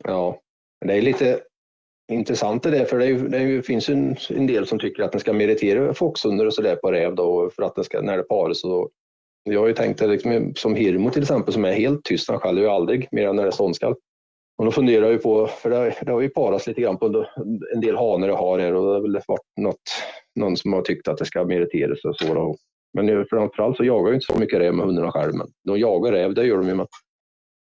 [0.03, 0.37] ja.
[0.85, 1.39] Det är lite
[2.11, 5.11] intressant det där, för det, är det finns ju en, en del som tycker att
[5.11, 8.23] den ska meritera foxhundar och sådär på räv då, för att den ska, när det
[8.23, 8.63] paras.
[8.63, 8.89] Och,
[9.43, 12.39] jag har ju tänkt det liksom, som Hirmo till exempel, som är helt tyst, han
[12.39, 13.95] skäller ju aldrig mer än när det är ståndskall.
[14.57, 16.97] Och då funderar jag ju på, för det, har- det har ju parats lite grann
[16.97, 17.25] på
[17.73, 19.81] en del hanar jag har här och det har väl varit något,
[20.39, 22.33] någon som har tyckt att det ska meriteras och så.
[22.33, 22.55] Då.
[22.93, 26.11] Men framförallt så jagar jag inte så mycket räv med hundarna själv, men de jagar
[26.11, 26.75] räv, det gör de ju.
[26.75, 26.87] Men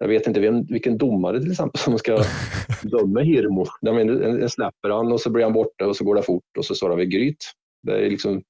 [0.03, 2.23] jag vet inte vem, vilken domare till exempel som ska
[2.81, 3.65] döma Hirmo.
[3.87, 6.75] En, släpper han och så blir han borta och så går det fort och så
[6.75, 7.51] står han vid gryt.
[7.87, 8.41] Det är liksom,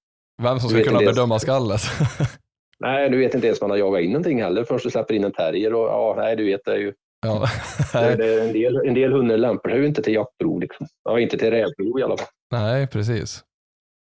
[0.41, 1.81] Vem som ska kunna bedöma skallet.
[2.79, 5.13] nej, du vet inte ens om han har jagat in någonting heller först du släpper
[5.13, 5.73] in en terrier.
[5.73, 6.93] Och, ja, nej, du vet, det är ju
[7.25, 7.47] ja.
[7.93, 10.59] det, det är en, del, en del hundar lämpar sig ju inte till jaktprov.
[10.59, 10.87] Liksom.
[11.03, 12.27] Ja, inte till rävprov i alla fall.
[12.51, 13.43] Nej, precis.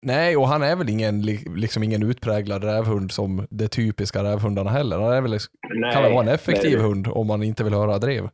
[0.02, 4.70] Nej, och han är väl ingen, li- liksom ingen utpräglad rävhund som de typiska rävhundarna
[4.70, 4.98] heller.
[4.98, 5.30] Han är väl,
[5.74, 6.86] Nej, kan väl vara en effektiv nej.
[6.88, 8.28] hund om man inte vill höra drev.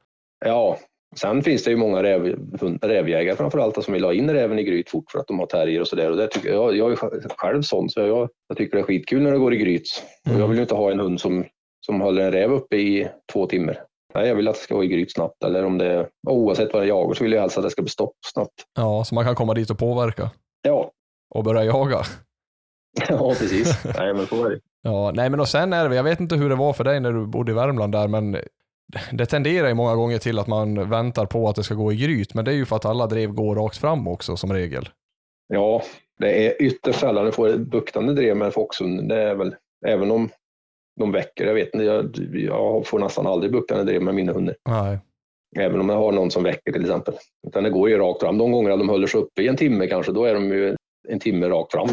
[0.44, 0.78] Ja,
[1.16, 2.36] Sen finns det ju många räv,
[2.82, 5.80] rävjägare framförallt som vill ha in räven i gryt fort för att de har terrier
[5.80, 6.10] och sådär.
[6.10, 6.96] Och det tycker jag, jag är
[7.36, 9.88] själv sån så jag, jag tycker det är skitkul när det går i gryt.
[10.34, 11.44] Och jag vill ju inte ha en hund som,
[11.86, 13.82] som håller en räv uppe i två timmar.
[14.14, 16.82] Nej, jag vill att det ska gå i gryt snabbt eller om det, oavsett vad
[16.82, 18.52] jag jagar så vill jag helst att det ska bli stopp snabbt.
[18.78, 20.30] Ja, så man kan komma dit och påverka
[20.62, 20.90] Ja,
[21.30, 22.02] och börja jaga.
[23.08, 23.84] ja precis.
[23.98, 24.60] Nej, men så är det.
[24.82, 27.00] Ja, nej men och sen är det, jag vet inte hur det var för dig
[27.00, 28.36] när du bodde i Värmland där, men
[29.12, 31.96] det tenderar ju många gånger till att man väntar på att det ska gå i
[31.96, 34.88] gryt, men det är ju för att alla drev går rakt fram också som regel.
[35.48, 35.82] Ja,
[36.18, 39.08] det är ytterst sällan du får ett buktande drev med foxhund.
[39.08, 39.54] Det är väl,
[39.86, 40.28] även om
[41.00, 44.56] de väcker, jag vet inte, jag, jag får nästan aldrig buktande drev med mina hundar.
[44.68, 44.98] Nej.
[45.56, 47.14] Även om jag har någon som väcker till exempel.
[47.46, 48.38] Utan det går ju rakt fram.
[48.38, 50.76] De gånger de håller sig uppe i en timme kanske, då är de ju
[51.08, 51.88] en timme rakt fram.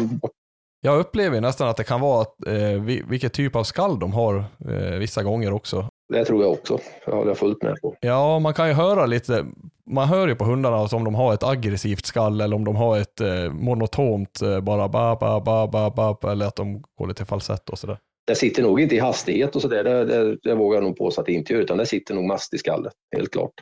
[0.80, 4.12] Jag upplever nästan att det kan vara att, eh, vi- vilket typ av skall de
[4.12, 5.88] har eh, vissa gånger också.
[6.12, 6.78] Det tror jag också.
[7.06, 7.96] Det har jag fullt med på.
[8.00, 9.46] Ja, man kan ju höra lite,
[9.90, 12.76] man hör ju på hundarna alltså om de har ett aggressivt skall eller om de
[12.76, 17.06] har ett eh, monotont eh, bara ba ba ba ba ba eller att de går
[17.08, 17.98] lite falsett och sådär.
[18.26, 19.84] Det sitter nog inte i hastighet och sådär.
[19.84, 22.24] Det, det, det vågar jag nog påstå att det inte gör, utan det sitter nog
[22.24, 22.92] mest i skallet.
[23.16, 23.52] Helt klart.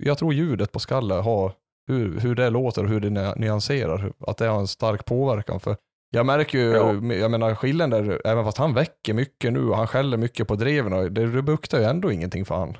[0.00, 1.52] Jag tror ljudet på skallet har,
[1.88, 5.60] hur, hur det låter och hur det ny- nyanserar, att det har en stark påverkan.
[5.60, 5.76] För
[6.10, 7.14] jag märker ju, Ja.
[7.14, 10.54] jag menar skillen där, även fast han väcker mycket nu och han skäller mycket på
[10.54, 12.76] dreven, det, det buktar ju ändå ingenting för han.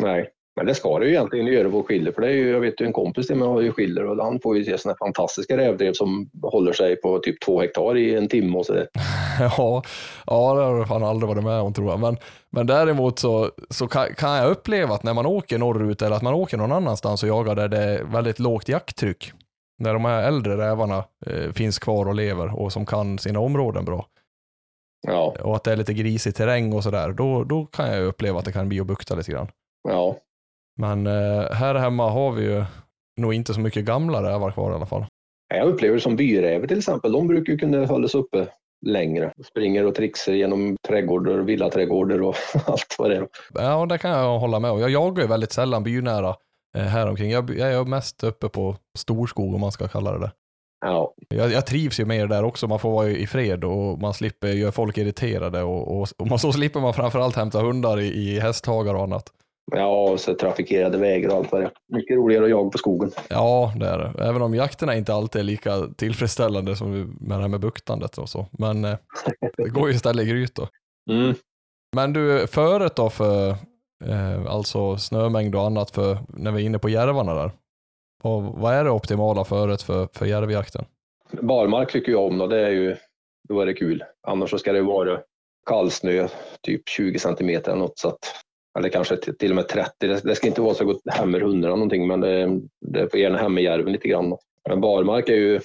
[0.00, 2.12] Nej, men det ska det ju egentligen göra på skiller.
[2.12, 4.24] För det är ju, jag vet ju en kompis till mig har ju skiller och
[4.24, 8.14] han får ju se sådana fantastiska rävdrev som håller sig på typ två hektar i
[8.14, 8.88] en timme och sådär.
[9.40, 9.82] Ja,
[10.26, 12.00] ja, det har jag fan aldrig varit med om tror jag.
[12.00, 12.16] Men,
[12.50, 16.22] men däremot så, så kan, kan jag uppleva att när man åker norrut eller att
[16.22, 19.32] man åker någon annanstans och jagar där det är väldigt lågt jakttryck,
[19.78, 23.84] när de här äldre rävarna eh, finns kvar och lever och som kan sina områden
[23.84, 24.06] bra,
[25.06, 28.38] Ja, och att det är lite grisig terräng och sådär, då, då kan jag uppleva
[28.38, 29.48] att det kan bli att bukta lite grann.
[29.88, 30.16] ja.
[30.76, 32.64] Men eh, här hemma har vi ju
[33.20, 35.04] nog inte så mycket gamla rävar kvar i alla fall.
[35.54, 37.12] Jag upplever det som byräver till exempel.
[37.12, 38.46] De brukar ju kunna hållas uppe
[38.86, 39.32] längre.
[39.50, 43.28] Springer och trixar genom trädgårdar, villaträdgårdar och allt vad det är.
[43.54, 44.80] Ja, det kan jag hålla med om.
[44.80, 46.36] Jag jagar ju väldigt sällan bynära
[46.76, 47.30] eh, här omkring.
[47.30, 50.32] Jag, jag är mest uppe på storskog om man ska kalla det det.
[50.84, 52.68] Ja, Jag, jag trivs ju mer där också.
[52.68, 56.38] Man får vara i fred och man slipper göra folk irriterade och, och, och man,
[56.38, 59.32] så slipper man framförallt hämta hundar i, i hästhagar och annat.
[59.72, 61.72] Ja så trafikerade vägar och allt vad det är.
[61.96, 63.10] Mycket roligare att jaga på skogen.
[63.28, 64.24] Ja, det är det.
[64.24, 68.28] Även om jakterna inte alltid är lika tillfredsställande som med det här med buktandet och
[68.28, 68.46] så.
[68.50, 68.96] Men eh,
[69.56, 70.68] det går ju istället i gryt då.
[71.10, 71.34] Mm.
[71.96, 73.48] Men du, föret då för
[74.04, 77.50] eh, alltså snömängd och annat för när vi är inne på järvarna där.
[78.22, 80.84] Och vad är det optimala föret för, för järvjakten?
[81.40, 82.46] Barmark tycker jag om då.
[82.46, 82.96] Det är ju,
[83.48, 84.04] då är det kul.
[84.26, 85.20] Annars så ska det ju vara
[85.66, 86.28] kallsnö,
[86.62, 87.98] typ 20 centimeter eller något.
[87.98, 88.41] Så att,
[88.78, 89.90] eller kanske till och med 30.
[89.98, 93.38] Det, det ska inte vara så gott hämmer hundarna någonting, men det, det får gärna
[93.38, 94.36] hämma järven lite grann.
[94.68, 95.60] Men barmark är ju,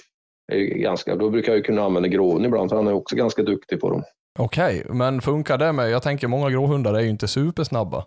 [0.52, 3.16] är ju ganska, då brukar jag ju kunna använda grån ibland, för han är också
[3.16, 4.02] ganska duktig på dem.
[4.38, 8.04] Okej, men funkar det med, jag tänker många gråhundar är ju inte supersnabba.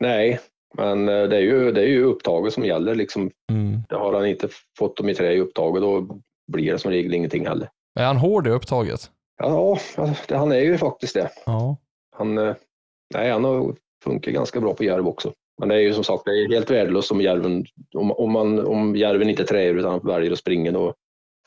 [0.00, 0.40] Nej,
[0.74, 2.94] men eh, det är ju, det är ju upptaget som gäller.
[2.94, 3.30] Liksom.
[3.50, 3.82] Mm.
[3.88, 6.20] Det har han inte fått dem i trä i upptaget, då
[6.52, 7.68] blir det som regel ingenting heller.
[8.00, 9.10] Är han hård i upptaget?
[9.38, 9.78] Ja,
[10.28, 11.30] han är ju faktiskt det.
[11.46, 11.76] Ja.
[12.16, 12.54] Han, eh,
[13.14, 15.32] nej, han har funkar ganska bra på järv också.
[15.58, 18.66] Men det är ju som sagt det är helt värdelöst om järven, om, om, man,
[18.66, 20.94] om järven inte träer utan väljer att springa då,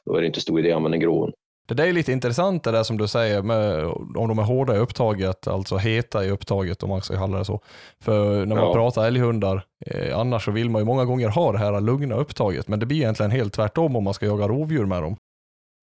[0.05, 1.31] då är det inte stor idé att använda en grån.
[1.67, 3.85] Det där är lite intressant det där som du säger med
[4.15, 7.45] om de är hårda i upptaget, alltså heta i upptaget om man ska kalla det
[7.45, 7.59] så.
[8.01, 8.73] För när man Ja.
[8.73, 12.67] pratar älghundar, eh, annars så vill man ju många gånger ha det här lugna upptaget,
[12.67, 15.15] men det blir egentligen helt tvärtom om man ska jaga rovdjur med dem.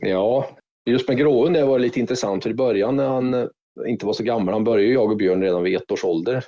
[0.02, 0.46] Ja,
[0.90, 3.44] just med gråen det var lite intressant för i början när han eh,
[3.86, 6.44] inte var så gammal, han började ju jaga björn redan vid ett års ålder.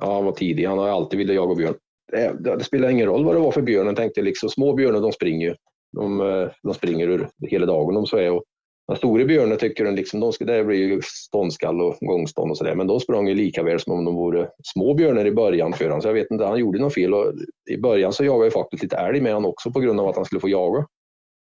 [0.00, 1.74] Ja, han var tidig, han har alltid velat jaga björn.
[2.12, 5.00] Det, det, spelar ingen roll vad det var för björn, jag tänkte liksom små björnar
[5.00, 5.54] de springer ju.
[5.92, 8.30] De, eh, de springer hela dagen om så är.
[8.30, 8.44] Och
[8.86, 12.56] de stora björnar tycker den liksom, de ska, det blir ju ståndskall och gångstånd och
[12.56, 15.72] sådär, men de sprang ju lika väl som om de vore små björnar i början
[15.72, 16.02] för honom.
[16.02, 17.14] Så jag vet inte, han gjorde något fel.
[17.14, 17.32] Och
[17.70, 20.16] I början så jagade jag faktiskt lite älg med honom också på grund av att
[20.16, 20.86] han skulle få jaga.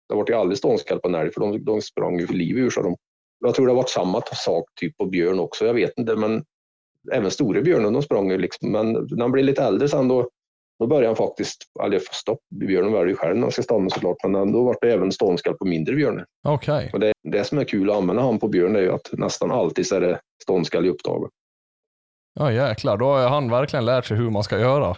[0.09, 2.61] Det var ju aldrig ståndskall på en älg för de, de sprang ju för livet
[2.63, 2.83] ur sig.
[3.39, 6.43] Jag tror det har varit samma sak typ på björn också, jag vet inte, men
[7.13, 8.71] även stora björnar de sprang ju liksom.
[8.71, 10.29] Men när han blev lite äldre sen då,
[10.79, 14.17] då började han faktiskt, eller stopp, björnen väljer ju själv när han ska stanna såklart,
[14.23, 16.25] men då var det även ståndskall på mindre björnar.
[16.47, 16.89] Okej.
[16.93, 19.51] Och det, det som är kul att använda han på björn är ju att nästan
[19.51, 21.29] alltid så är det ståndskall i upptaget.
[22.39, 24.97] Ja jäklar, då har han verkligen lärt sig hur man ska göra.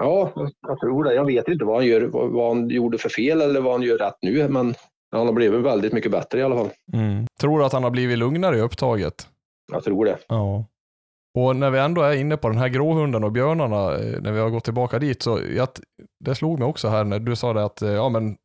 [0.00, 0.32] Ja,
[0.66, 1.14] jag tror det.
[1.14, 3.98] Jag vet inte vad han, gör, vad, han gjorde för fel eller vad han gör
[3.98, 4.74] rätt nu, men
[5.10, 6.70] han har blivit väldigt mycket bättre i alla fall.
[7.40, 9.28] Tror du att han har blivit lugnare i upptaget?
[9.72, 10.18] Jag tror det.
[10.28, 10.64] Ja.
[11.34, 14.40] Och när vi ändå är inne på den här gråhunden och björnarna, eh, när vi
[14.40, 15.68] har gått tillbaka dit, så jag,
[16.24, 18.36] det slog mig också här när du sa det att eh, ja, men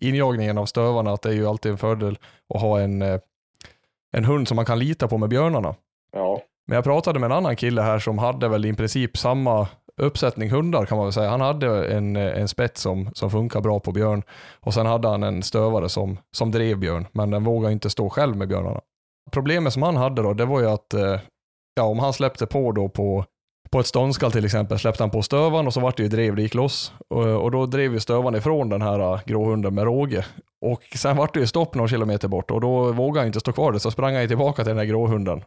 [0.00, 2.18] injagningen av stövarna, att det är ju alltid en fördel
[2.54, 3.20] att ha en, eh,
[4.16, 5.74] en hund som man kan lita på med björnarna.
[6.12, 6.40] Ja.
[6.66, 10.50] Men jag pratade med en annan kille här som hade väl i princip samma uppsättning
[10.50, 11.30] hundar kan man väl säga.
[11.30, 14.22] Han hade en, en spets som, som funkar bra på björn
[14.60, 18.10] och sen hade han en stövare som, som drev björn, men den vågade inte stå
[18.10, 18.80] själv med björnarna.
[19.30, 21.20] Problemet som han hade då, det var ju att eh,
[21.74, 23.24] ja, om han släppte på då på,
[23.70, 26.36] på ett ståndskall till exempel, släppte han på stövan och så vart det ju drev,
[26.36, 26.92] det gick loss.
[27.08, 30.24] Och, och då drev ju stövan ifrån den här uh, gråhunden med råge.
[30.60, 33.52] Och sen vart det ju stopp några kilometer bort och då vågade han inte stå
[33.52, 35.42] kvar där, så sprang han ju tillbaka till den här gråhunden.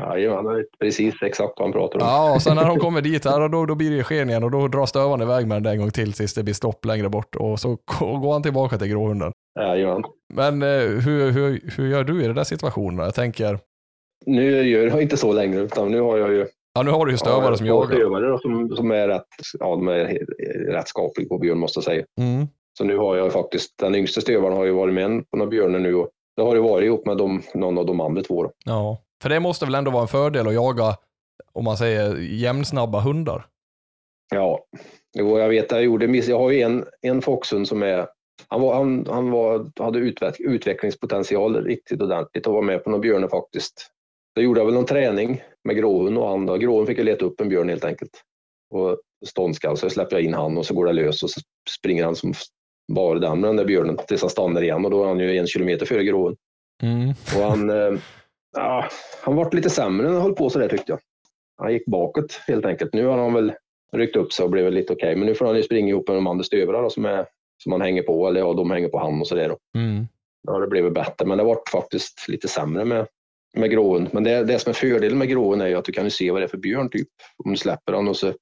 [0.00, 2.06] Jajamän, det är precis exakt vad han pratar om.
[2.06, 4.44] Ja, och sen när de kommer dit, här, då, då blir det ju sken igen
[4.44, 7.08] och då drar stövan iväg med den en gång till tills det blir stopp längre
[7.08, 7.68] bort och så
[7.98, 9.32] går han tillbaka till gråhunden.
[9.60, 10.02] Jajamän.
[10.34, 13.04] Men eh, hur, hur, hur gör du i den där situationen?
[13.04, 13.58] Jag tänker,
[14.26, 17.12] Nu gör jag inte så längre, utan nu har jag ju ja nu har du
[17.12, 17.96] ju stövare ja, som jagar.
[17.96, 19.26] stövare då, som, som är rätt,
[19.58, 20.04] ja, de är
[20.72, 22.04] rätt skapliga på björn måste jag säga.
[22.20, 22.46] Mm.
[22.78, 25.78] Så nu har jag faktiskt, den yngste stövaren har ju varit med på några björnar
[25.78, 28.42] nu och det har ju varit ihop med de, någon av de andra två.
[28.42, 28.52] Då.
[28.64, 30.96] Ja, för det måste väl ändå vara en fördel att jaga,
[31.52, 33.46] om man säger jämnsnabba hundar?
[34.34, 34.64] Ja,
[35.18, 36.28] jo, jag vet, jag gjorde miss.
[36.28, 38.06] Jag har ju en, en foxhund som är,
[38.48, 43.00] han, var, han, han var, hade utveck, utvecklingspotential riktigt ordentligt och var med på några
[43.00, 43.91] björnar faktiskt.
[44.34, 46.56] Då gjorde jag väl någon träning med gråhund och han då.
[46.56, 48.22] Gråhund fick jag leta upp en björn helt enkelt.
[48.74, 51.40] Och ståndskall, så släpper jag in han och så går det lös och så
[51.78, 52.34] springer han som
[52.92, 55.38] bara den med den där björnen tills han stannar igen och då är han ju
[55.38, 56.36] en kilometer före gråhund.
[56.82, 57.08] Mm.
[57.08, 58.00] Och han, eh,
[58.56, 58.88] ja,
[59.22, 61.00] han vart lite sämre när han höll på så där tyckte jag.
[61.56, 62.94] Han gick bakåt helt enkelt.
[62.94, 63.52] Nu har han väl
[63.92, 66.16] ryckt upp sig och blivit lite okej, men nu får han ju springa ihop med
[66.16, 67.26] de andra stövarna som, är,
[67.62, 69.56] som han hänger på, eller ja, de hänger på han och sådär.
[69.76, 70.06] Mm.
[70.42, 73.06] Ja, det blev bättre, men det vart faktiskt lite sämre med,
[73.56, 74.08] med gråhund.
[74.12, 76.40] Men det, det som är fördelen med gråhund är ju att du kan se vad
[76.40, 77.08] det är för björn typ.
[77.44, 78.32] Om du släpper han och så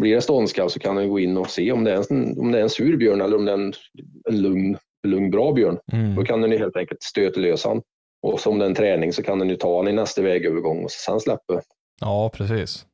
[0.00, 2.52] blir det ståndskall så kan du gå in och se om det är en, om
[2.52, 3.72] det är en sur björn eller om det är en,
[4.30, 5.78] en lugn, lugn, bra björn.
[5.92, 6.24] Då Mm.
[6.24, 7.82] kan den ju helt enkelt stöta lös han.
[8.22, 10.84] Och som det är en träning så kan den ju ta han i nästa vägövergång
[10.84, 11.60] och sen släppa.
[12.00, 12.86] Ja, precis.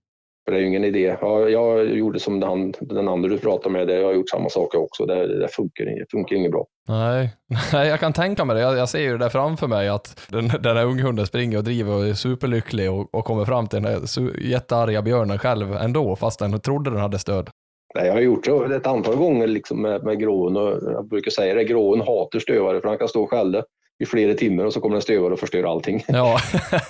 [0.45, 1.17] För det är ju ingen idé.
[1.21, 4.49] Ja, jag gjorde som den, den andra du pratade med, det, jag har gjort samma
[4.49, 5.07] sak också.
[5.07, 6.67] Det, det funkar, det funkar inget bra.
[6.89, 7.31] Nej.
[7.73, 8.63] Nej, jag kan tänka mig det.
[8.63, 11.65] Jag, jag ser ju det där framför mig att den, den där unghunden springer och
[11.65, 15.73] driver och är superlycklig och, och kommer fram till den där su- jättearga björnen själv
[15.75, 17.51] ändå, fast den trodde den hade stöd.
[17.95, 21.31] Nej, jag har gjort det ett antal gånger liksom med, med gråen och jag brukar
[21.31, 23.63] säga det, gråen hatar stövare för han kan stå och skälla
[24.05, 26.05] i flera timmar och så kommer en stövare och förstör allting.
[26.09, 26.39] Ja,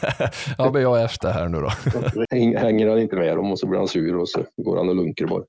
[0.59, 1.69] ja men jag är efter här nu då.
[2.31, 4.89] Häng- Hänger han inte med dem och så blir han sur och så går han
[4.89, 5.43] och lunkar bara.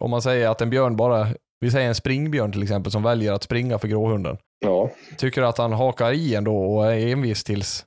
[0.00, 1.26] Om man säger att en björn bara,
[1.60, 4.36] vi säger en springbjörn till exempel, som väljer att springa för gråhunden.
[4.64, 7.84] Ja, Tycker du att han hakar i ändå och är envis tills,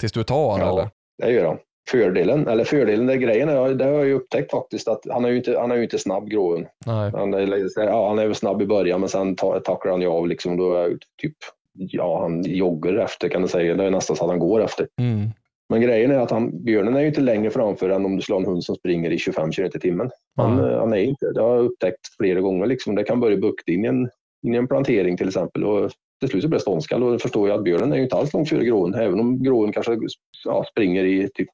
[0.00, 0.72] tills du tar honom Ja.
[0.72, 0.88] eller?
[1.22, 1.58] det gör han.
[1.90, 5.28] Fördelen, eller fördelen, det grejen är, det har jag ju upptäckt faktiskt att han är
[5.28, 6.66] ju inte, han är ju inte snabb gråen.
[6.86, 7.10] Nej.
[7.14, 10.06] Han är, ja, han är väl snabb i början men sen ta- tacklar han ju
[10.08, 10.56] av liksom.
[10.56, 10.90] Då är jag
[11.22, 11.36] typ,
[11.78, 13.74] ja han joggar efter kan du säga.
[13.74, 14.88] Det är nästan så att han går efter.
[15.00, 15.28] Mm.
[15.70, 18.36] Men grejen är att han, björnen är ju inte längre framför än om du slår
[18.40, 20.10] en hund som springer i 25 km i timmen.
[20.36, 20.78] Han, Mm.
[20.78, 22.66] han är inte, det har jag upptäckt flera gånger.
[22.66, 22.94] Liksom.
[22.94, 24.08] Det kan börja bukta in i en,
[24.46, 25.64] in i en plantering till exempel.
[25.64, 28.02] Och till slut så blir det ståndskall och då förstår jag att björnen är ju
[28.02, 28.94] inte alls långt före gråen.
[28.94, 29.96] Även om gråen kanske
[30.44, 31.48] ja, springer i typ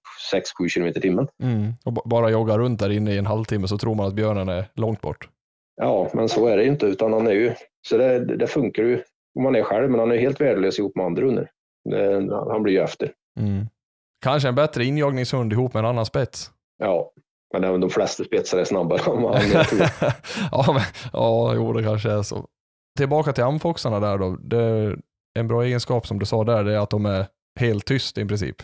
[0.63, 1.29] 6-7 km i timmen.
[1.43, 1.73] Mm.
[1.85, 4.49] Och ba- bara jogga runt där inne i en halvtimme så tror man att björnen
[4.49, 5.29] är långt bort.
[5.77, 6.87] Ja, men så är det ju inte.
[6.87, 7.53] Utan han är ju,
[7.89, 8.99] så det, det funkar ju
[9.35, 11.51] om man är själv, men han är helt värdelös ihop med andra hundar.
[12.53, 13.13] Han blir ju efter.
[13.41, 13.67] Mm.
[14.25, 16.51] Kanske en bättre injagningshund ihop med en annan spets.
[16.79, 17.13] Ja,
[17.53, 19.67] men även de flesta spetsar är snabbare än vad han är.
[20.53, 20.83] ja, men,
[21.13, 22.47] ja, jo det kanske är så.
[22.99, 24.37] Tillbaka till amfoxarna där då.
[24.37, 24.97] Det,
[25.39, 27.27] en bra egenskap som du sa där, det är att de är
[27.61, 28.57] helt tyst i princip.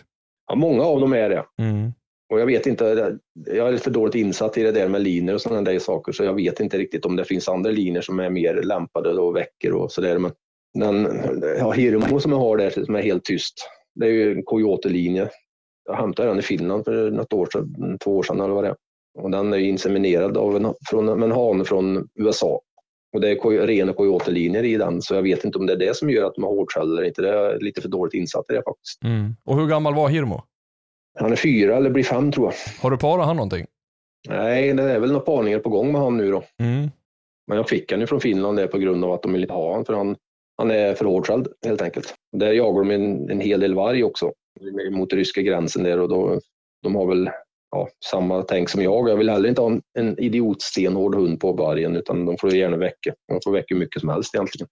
[0.47, 1.45] Ja, många av dem är det.
[1.59, 1.93] Mm.
[2.33, 5.41] Och jag vet inte, jag är för dåligt insatt i det där med linjer och
[5.41, 8.29] sådana där saker, så jag vet inte riktigt om det finns andra linjer som är
[8.29, 10.17] mer lämpade och väcker och sådär.
[10.17, 10.31] Men
[10.73, 11.07] den
[11.57, 13.53] ja, Hirmo som jag har där, som är helt tyst,
[13.95, 15.29] det är ju en Coyote-linje.
[15.85, 18.69] Jag hämtade den i Finland för något år sedan, två år sedan eller vad det
[18.69, 18.75] är.
[19.19, 22.61] Och den är inseminerad av en, från, en hane från USA.
[23.13, 25.97] Och det är rena Coyote-linjer i den, så jag vet inte om det är det
[25.97, 27.21] som gör att de har hårdskäll eller inte.
[27.21, 29.03] Det är lite för dåligt insatt i det faktiskt.
[29.03, 29.35] Mm.
[29.45, 30.43] Och hur gammal var Hirmo?
[31.19, 32.81] Han är fyra eller blir fem tror jag.
[32.81, 33.65] Har du parat han någonting?
[34.29, 36.43] Nej, det är väl några parningar på gång med han nu då.
[36.59, 36.89] Mm.
[37.47, 39.53] Men jag fick han ju från Finland det på grund av att de vill inte
[39.53, 40.15] ha honom för han,
[40.61, 42.13] han är för hårdskälld helt enkelt.
[42.37, 44.31] Där jagar de en, en hel del varg också
[44.91, 46.39] mot ryska gränsen där och då,
[46.83, 47.29] de har väl
[47.71, 49.09] ja, samma tänk som jag.
[49.09, 52.77] Jag vill heller inte ha en, en idiotstenhård hund på vargen utan de får gärna
[52.77, 53.13] väcka.
[53.27, 54.67] De får väcka hur mycket som helst egentligen.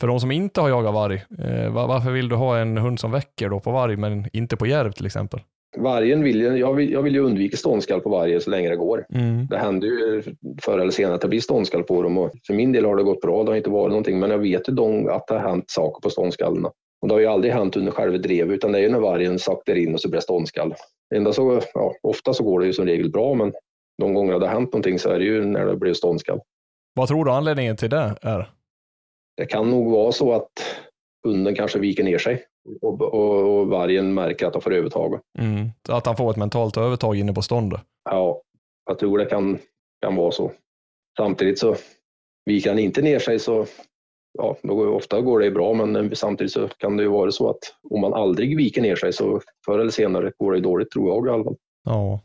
[0.00, 3.10] För de som inte har jagat varg, eh, varför vill du ha en hund som
[3.10, 5.40] väcker då på varg men inte på järv till exempel?
[5.76, 8.76] Vargen vill ju, jag vill, jag vill ju undvika ståndskall på varje så länge det
[8.76, 9.06] går.
[9.14, 9.46] Mm.
[9.46, 10.22] Det händer ju
[10.62, 13.02] förr eller senare att det blir ståndskall på dem och för min del har det
[13.02, 13.44] gått bra.
[13.44, 16.00] Det har inte varit någonting, men jag vet ju de, att det har hänt saker
[16.00, 16.70] på ståndskallarna.
[17.02, 19.38] Och det har ju aldrig hänt under själva drevet, utan det är ju när vargen
[19.38, 20.74] saktar in och så blir det ståndskall.
[21.14, 23.52] Enda så, ja, ofta så går det ju som regel bra, men
[23.98, 26.40] de gånger det har hänt någonting så är det ju när det blir ståndskall.
[26.94, 28.50] Vad tror du anledningen till det är?
[29.36, 30.50] Det kan nog vara så att
[31.24, 32.44] hunden kanske viker ner sig
[32.80, 35.20] och, och, och vargen märker att de får övertag.
[35.38, 35.68] Mm.
[35.88, 37.80] Att han får ett mentalt övertag inne på ståndet.
[38.10, 38.42] Ja,
[38.86, 39.58] jag tror det kan,
[40.02, 40.52] kan vara så.
[41.16, 41.76] Samtidigt så
[42.44, 43.66] viker han inte ner sig så
[44.38, 47.50] ja, då går, ofta går det bra, men samtidigt så kan det ju vara så
[47.50, 51.08] att om man aldrig viker ner sig så förr eller senare går det dåligt, tror
[51.08, 51.56] jag i alla fall.
[51.84, 52.20] Ja.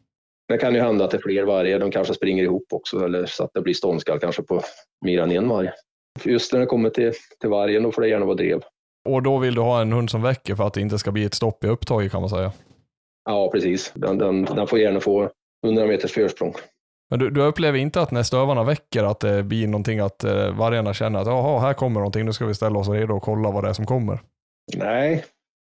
[0.48, 3.26] Det kan ju hända att det är fler vargar, de kanske springer ihop också, eller
[3.26, 4.62] så att det blir ståndskall kanske på
[5.06, 5.70] mer än en varg.
[6.24, 8.62] Just när det kommer till, till vargen, då får det gärna vara drev.
[9.08, 11.26] Och då vill du ha en hund som väcker för att det inte ska bli
[11.26, 12.52] ett stopp i upptaget kan man säga.
[13.30, 13.92] Ja, precis.
[13.96, 15.30] Den, den, den får gärna få
[15.66, 16.54] 100 meters försprång.
[17.10, 20.58] Men du, du upplever inte att när stövarna väcker att det blir någonting att eh,
[20.58, 23.52] vargarna känner att jaha, här kommer någonting, nu ska vi ställa oss redo och kolla
[23.52, 24.20] vad det är som kommer?
[24.78, 25.26] Nej,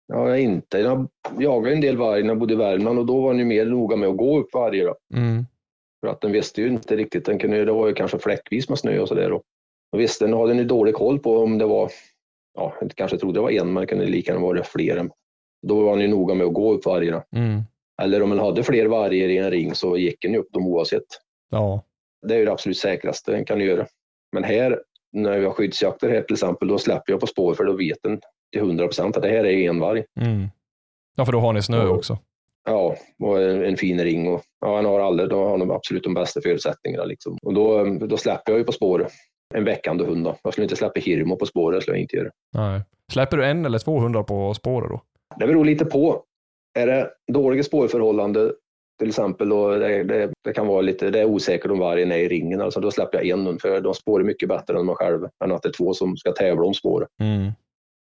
[0.07, 0.79] ja, inte.
[0.79, 1.07] Jag
[1.39, 3.65] jagade en del varg när jag bodde i Värmland och då var den ju mer
[3.65, 4.93] noga med att gå upp varje.
[5.13, 5.45] Mm.
[6.01, 8.79] För att den visste ju inte riktigt, den kunde, det var ju kanske fläckvis med
[8.79, 9.31] snö och sådär.
[9.31, 9.43] Och
[9.93, 11.91] visste, den hade den ju dålig koll på om det var,
[12.53, 15.09] ja, jag kanske trodde det var en, men det kunde lika gärna vara fler.
[15.67, 17.23] Då var han ju noga med att gå upp vargarna.
[17.35, 17.61] Mm.
[18.01, 20.67] Eller om man hade fler vargar i en ring så gick den ju upp dem
[20.67, 21.05] oavsett.
[21.49, 21.83] Ja.
[22.27, 23.85] Det är ju det absolut säkraste den kan göra.
[24.31, 24.81] Men här,
[25.11, 27.97] när vi har skyddsjakter här till exempel, då släpper jag på spår för då vet
[28.03, 28.19] den
[28.51, 30.03] till 100 procent att det här är en varg.
[30.21, 30.47] Mm.
[31.15, 31.89] Ja, för då har ni snö Ja.
[31.89, 32.17] också.
[32.65, 36.03] Ja, och en, en fin ring och ja, han har alla, då har han absolut
[36.03, 37.37] de bästa förutsättningarna liksom.
[37.41, 39.07] Och då, då släpper jag ju på spår
[39.53, 40.37] en väckande hund då.
[40.43, 42.29] Jag skulle inte släppa Hirmo på spåret, skulle jag inte göra.
[42.53, 42.81] Nej.
[43.11, 45.01] Släpper du en eller två hundar på spåret då?
[45.39, 46.23] Det beror lite på.
[46.79, 48.53] Är det dåliga spårförhållanden
[48.99, 52.17] till exempel och det, det, det kan vara lite, det är osäkert om vargen är
[52.17, 54.95] i ringen, alltså då släpper jag en hund för de spårar mycket bättre än man
[54.95, 57.07] själv, än att det är två som ska tävla om spåret.
[57.21, 57.51] Mm.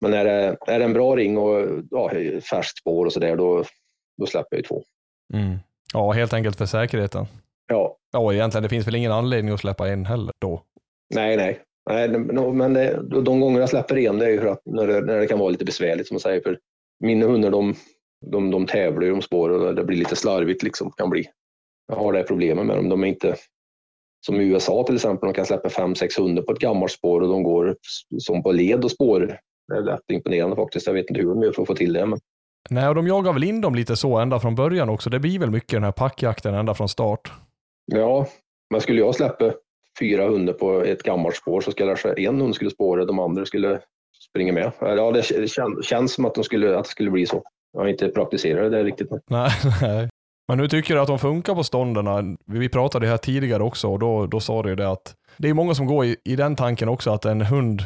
[0.02, 2.12] Men är det, är det en bra ring och ja,
[2.50, 3.64] färskt spår och sådär, då,
[4.18, 4.84] då släpper jag ju två.
[5.34, 5.58] Mm.
[5.94, 7.26] Ja, helt enkelt för säkerheten.
[7.68, 10.62] Ja, Ja, egentligen, det finns väl ingen anledning att släppa en heller då.
[11.14, 11.60] Nej, nej.
[11.90, 12.10] nej
[12.54, 15.20] men det, de gånger jag släpper en, det är ju för att när det, när
[15.20, 16.42] det kan vara lite besvärligt som man säger.
[16.42, 16.60] För
[17.04, 17.76] mina hundar, de,
[18.26, 21.26] de, de tävlar ju om spår och det blir lite slarvigt liksom, kan bli.
[21.88, 22.90] Jag har det problemet med dem.
[22.90, 23.36] De är inte
[24.26, 27.22] som i USA till exempel, de kan släppa fem, sex hundar på ett gammalt spår
[27.22, 27.76] och de går
[28.20, 29.38] som på led och spår.
[29.68, 30.88] Det är rätt imponerande faktiskt.
[30.88, 32.06] Jag vet inte hur de gör för att få till det.
[32.06, 32.20] Men
[32.70, 35.10] Nej, och de jagar väl in dem lite så ända från början också.
[35.10, 37.32] Det blir väl mycket den här packjakten ända från start.
[37.86, 38.28] Ja,
[38.70, 39.54] men skulle jag släppa
[40.02, 43.46] fyra hundar på ett gammalt spår så skulle kanske en hund skulle spåra, de andra
[43.46, 43.80] skulle
[44.30, 44.72] springa med.
[44.80, 47.44] Ja, det kän- känns som att, de skulle, att det skulle bli så.
[47.74, 49.10] Jag har inte praktiserat det riktigt.
[49.30, 50.10] Nej, nej.
[50.48, 52.38] Men hur tycker du att de funkar på stånden?
[52.46, 55.74] Vi pratade här tidigare också och då, då sa du det att det är många
[55.76, 57.82] som går i, i den tanken också att en hund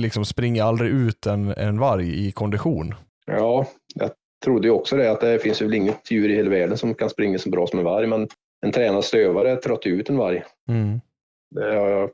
[0.00, 2.94] liksom springer aldrig ut en, en varg i kondition.
[3.26, 4.10] Ja, jag
[4.44, 7.10] trodde ju också det, att det finns väl inget djur i hela världen som kan
[7.10, 8.28] springa så bra som en varg, men
[8.66, 10.42] en tränad stövare tröttar ut en varg.
[10.68, 11.00] Mm.
[11.54, 12.10] Det har jag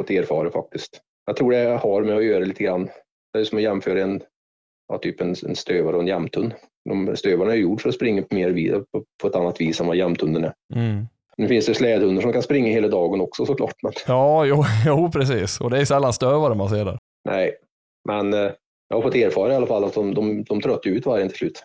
[0.00, 1.00] fått erfara faktiskt.
[1.26, 2.88] Jag tror det har med att göra lite grann.
[3.32, 4.22] Det är som att jämföra en,
[4.88, 6.54] ja, typ en, en stövare och en jämthund.
[6.88, 9.80] De stövarna är gjord för att springa på, mer, vid- på, på ett annat vis
[9.80, 10.52] än vad jämthunden är.
[10.74, 11.06] Mm.
[11.36, 13.74] Nu finns det slädhundar som kan springa hela dagen också såklart.
[13.82, 15.60] Men, Ja, jo, jo, precis.
[15.60, 16.98] Och det är sällan stövare man ser där.
[17.24, 17.54] nej,
[18.08, 18.50] men eh,
[18.88, 21.38] jag har fått erfara i alla fall att de, de, de tröttar ut vargen till
[21.38, 21.64] slut.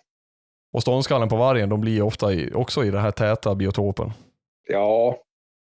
[0.74, 4.12] Och ståndskallen på vargen, de blir ju ofta i, också i den här täta biotopen.
[4.70, 5.18] Ja,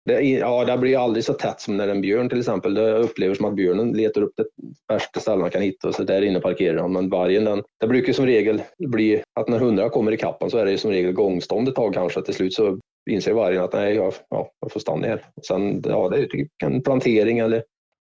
[0.06, 2.74] det, ja, det blir aldrig så tätt som när en björn till exempel.
[2.74, 4.46] Det upplever som att björnen letar upp det
[4.94, 6.92] värsta stället man kan hitta och så där inne parkerar han.
[6.94, 10.58] Men vargen, den, det brukar som regel bli att när hundarna kommer i kappan så
[10.58, 12.22] är det som regel gångstånd ett tag kanske.
[12.22, 12.80] Till slut så
[13.10, 15.26] inser vargen att nej, jag, ja, jag får stanna här.
[15.36, 17.64] Och sen, ja, det är typ en plantering eller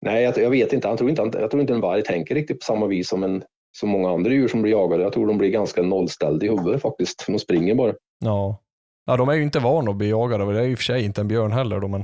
[0.06, 0.88] Nej, jag, jag vet inte.
[0.88, 1.22] Han tror inte.
[1.22, 3.44] han- Jag tror inte en varg tänker riktigt på samma vis som, en,
[3.76, 5.04] som många andra djur som blir jagade.
[5.04, 7.24] Jag tror de blir ganska nollställda i huvudet faktiskt.
[7.28, 7.94] De springer bara.
[8.20, 8.62] Ja.
[9.06, 10.54] ja, de är ju inte vana att bli jagade.
[10.54, 11.80] Det är i och för sig inte en björn heller.
[11.80, 12.04] Då, men...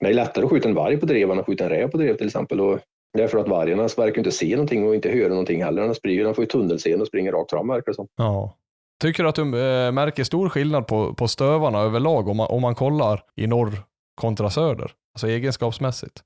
[0.00, 1.96] Det är lättare att skjuta en varg på drev än att skjuta en räv på
[1.96, 2.60] drev till exempel.
[2.60, 2.78] Och
[3.12, 5.82] det är för att vargen verkar inte se någonting och inte höra någonting heller.
[5.82, 8.06] Den, springer, den får ju tunnelseende och springer rakt fram verkar det som.
[8.16, 8.56] Ja.
[9.02, 12.62] Tycker du att du eh, märker stor skillnad på, på stövarna överlag om man, om
[12.62, 13.72] man kollar i norr
[14.14, 14.92] kontra söder?
[15.14, 16.20] Alltså egenskapsmässigt.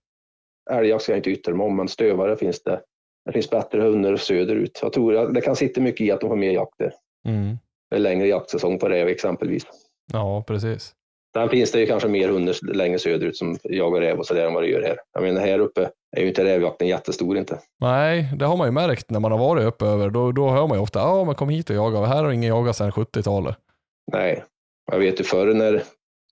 [0.71, 2.81] Älgjakt ska jag inte yttra mig om, men stövare finns det.
[3.27, 4.79] Det finns bättre hundar söderut.
[4.83, 6.93] Jag tror att det kan sitta mycket i att de har mer jakt där.
[7.29, 7.59] Mm.
[7.91, 9.62] Det är längre jaktsäsong på räv exempelvis.
[10.12, 10.93] Ja, precis.
[11.37, 14.55] Sen finns det ju kanske mer hundar längre söderut som jagar räv och sådär än
[14.55, 14.97] vad det gör här.
[15.12, 17.59] Jag menar här uppe är ju inte rävjakten jättestor inte.
[17.81, 20.11] Nej, det har man ju märkt när man har varit uppe över.
[20.11, 22.05] Då, då hör man ju ofta, ja men kom hit och jaga.
[22.05, 23.57] Här har ingen jagat sedan 70-talet.
[24.12, 24.45] Nej,
[24.93, 25.83] jag vet ju förr när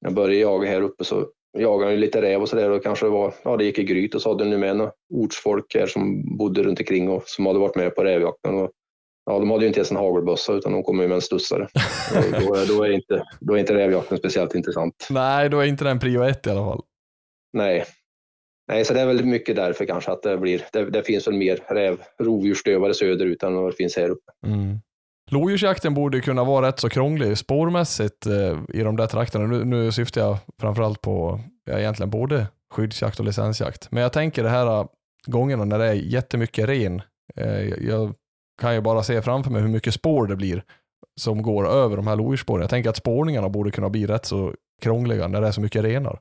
[0.01, 3.35] jag började jaga här uppe så jagade jag lite räv och sådär och kanske var,
[3.45, 6.63] ja det gick i gryt och så hade nu med några ortsfolk här som bodde
[6.63, 8.55] runt omkring och som hade varit med på rävjakten.
[8.55, 8.71] Och,
[9.27, 11.69] ja, de hade ju inte ens en hagelbössa utan de kom med en studsare.
[12.41, 15.07] då, då, är inte, då är inte rävjakten speciellt intressant.
[15.11, 16.83] Nej, då är inte den prio ett i alla fall.
[17.53, 17.85] Nej.
[18.69, 21.35] Nej, så det är väl mycket därför kanske att det blir, det, det finns väl
[21.35, 24.33] mer räv, rovdjursstövare söderut än vad det finns här uppe.
[24.47, 24.79] Mm.
[25.31, 29.47] Lodjursjakten borde kunna vara rätt så krånglig spårmässigt eh, i de där trakterna.
[29.47, 33.91] Nu, nu syftar jag framförallt på ja, egentligen både skyddsjakt och licensjakt.
[33.91, 34.87] Men jag tänker det här eh,
[35.27, 37.03] gångerna när det är jättemycket ren.
[37.37, 38.15] Eh, jag
[38.61, 40.63] kan ju bara se framför mig hur mycket spår det blir
[41.21, 42.61] som går över de här lodjursspåren.
[42.61, 45.85] Jag tänker att spårningarna borde kunna bli rätt så krångliga när det är så mycket
[45.85, 46.19] renar.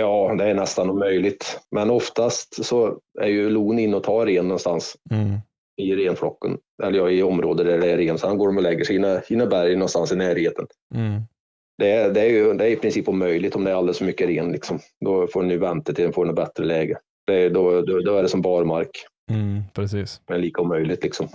[0.00, 1.60] Ja, det är nästan omöjligt.
[1.70, 4.96] Men oftast så är ju lon in och tar ren någonstans.
[5.10, 5.38] Mm
[5.76, 8.18] i renflocken, eller ja, i området där det är ren.
[8.18, 10.66] Sen går de och lägger sina, sina berg någonstans i närheten.
[10.94, 11.22] Mm.
[11.78, 14.04] Det, är, det, är ju, det är i princip omöjligt om det är alldeles för
[14.04, 14.52] mycket ren.
[14.52, 14.78] Liksom.
[15.04, 16.98] Då får ni vänta till den får ett bättre läge.
[17.26, 18.90] Det då, då, då, är det som barmark.
[19.30, 20.20] Mm, precis.
[20.28, 21.28] Men lika omöjligt liksom.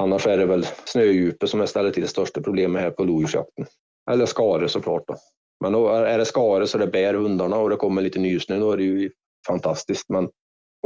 [0.00, 3.66] Annars är det väl snödjupet som är stället till det största problemet här på lodjursjakten.
[4.10, 5.02] Eller skare såklart.
[5.06, 5.16] Då.
[5.60, 8.72] Men då är det skare så det bär hundarna och det kommer lite nysnö, då
[8.72, 9.10] är det ju
[9.46, 10.08] fantastiskt.
[10.08, 10.28] Men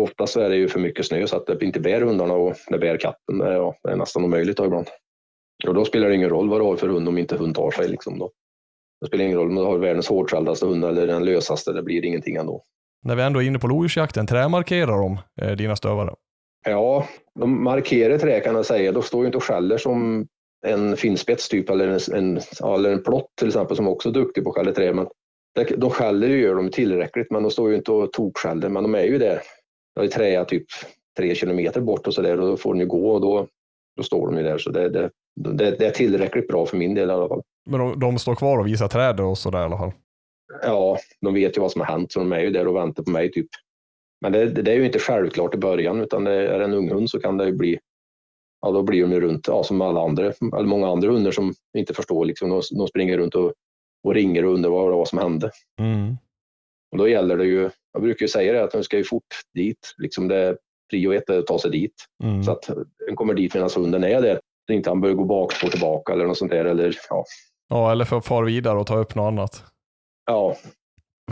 [0.00, 2.78] Oftast är det ju för mycket snö så att det inte bär hundarna och det
[2.78, 3.40] bär katten.
[3.40, 4.86] Ja, det är nästan omöjligt då ibland.
[5.66, 7.70] Och då spelar det ingen roll vad du har för hund om inte hund tar
[7.70, 7.88] sig.
[7.88, 8.30] Liksom då.
[9.00, 12.04] Det spelar ingen roll om du har världens hårdträldaste hund eller den lösaste, det blir
[12.04, 12.64] ingenting ändå.
[13.04, 16.14] När vi ändå är inne på lodjursjakten, trämarkerar de eh, dina stövare?
[16.64, 17.06] Ja,
[17.40, 18.92] de markerar trä kan jag säga.
[18.92, 20.26] De står ju inte och skäller som
[20.66, 22.40] en finspets typ eller en, en,
[22.74, 24.92] eller en plott till exempel som också är duktig på att skälla trä.
[24.92, 25.06] Men
[25.76, 28.94] de skäller ju gör de tillräckligt men de står ju inte och tokskäller men de
[28.94, 29.40] är ju där
[29.94, 30.66] jag har träa typ
[31.16, 33.46] tre kilometer bort och så där och då får den ju gå och då,
[33.96, 34.58] då står de ju där.
[34.58, 37.42] Så det, det, det, det är tillräckligt bra för min del i alla fall.
[37.70, 39.92] Men de, de står kvar och visar träd och så där i alla fall?
[40.62, 43.02] Ja, de vet ju vad som har hänt så de är ju där och väntar
[43.02, 43.48] på mig typ.
[44.20, 47.10] Men det, det är ju inte självklart i början utan det är en ung hund
[47.10, 47.78] så kan det ju bli
[48.66, 51.54] Ja, då blir de ju runt ja, som alla andra, eller många andra hundar som
[51.78, 52.24] inte förstår.
[52.24, 52.50] Liksom.
[52.50, 53.52] De, de springer runt och,
[54.04, 55.50] och ringer och undrar vad det var som hände.
[55.80, 56.16] Mm.
[56.92, 59.34] Och då gäller det ju, jag brukar ju säga det, att de ska ju fort
[59.54, 59.94] dit.
[59.98, 60.56] Liksom det
[60.90, 61.94] prio ett är att ta sig dit.
[62.24, 62.42] Mm.
[62.42, 62.70] Så att
[63.06, 64.40] den kommer dit medan hunden är där.
[64.66, 66.64] Så inte han börjar gå bakspår tillbaka eller något sånt där.
[66.64, 67.24] Eller, ja.
[67.68, 69.64] ja, eller för att fara vidare och ta upp något annat.
[70.26, 70.56] Ja.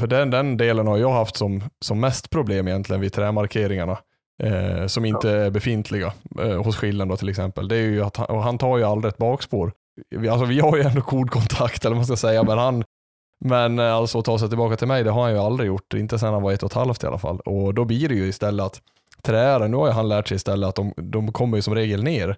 [0.00, 3.98] För den, den delen har jag haft som, som mest problem egentligen vid trämarkeringarna.
[4.42, 5.34] Eh, som inte ja.
[5.34, 7.68] är befintliga eh, hos skillen då till exempel.
[7.68, 9.72] Det är ju att han, han tar ju aldrig ett bakspår.
[10.16, 12.84] Vi, alltså, vi har ju ändå kodkontakt eller vad man ska säga, men han,
[13.44, 15.94] men eh, alltså att ta sig tillbaka till mig, det har han ju aldrig gjort.
[15.94, 17.40] Inte sedan han var ett och ett halvt i alla fall.
[17.40, 18.82] Och då blir det ju istället att
[19.22, 22.02] träaren, nu har ju han lärt sig istället att de, de kommer ju som regel
[22.02, 22.36] ner.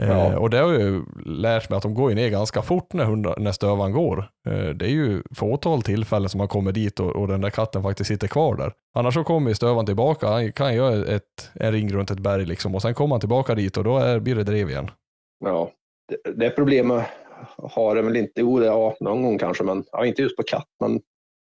[0.00, 0.32] Eh, ja.
[0.32, 2.92] Eh, och det har jag ju lärt mig att de går ju ner ganska fort
[2.92, 4.18] när, hundra, när stövan går.
[4.48, 7.82] Eh, det är ju fåtal tillfällen som man kommer dit och, och, den där katten
[7.82, 8.72] faktiskt sitter kvar där.
[8.94, 12.46] Annars så kommer ju stövan tillbaka, han kan göra ett, en ring runt ett berg
[12.46, 14.90] liksom och sen kommer han tillbaka dit och då är, blir det drev igen.
[15.44, 15.70] Ja,
[16.08, 17.06] det, det är problemet
[17.56, 20.42] har den väl inte, jo det, ja, någon gång kanske, men ja, inte just på
[20.42, 20.68] katt.
[20.80, 21.00] Men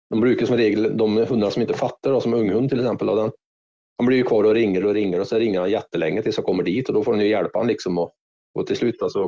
[0.09, 3.15] de brukar som regel, de hundar som inte fattar, då, som unghund till exempel, och
[3.15, 3.31] den,
[3.97, 6.45] de blir ju kvar och ringer och ringer och så ringer han jättelänge tills jag
[6.45, 8.11] kommer dit och då får den ju hjälpa honom liksom och,
[8.59, 9.27] och till slut alltså,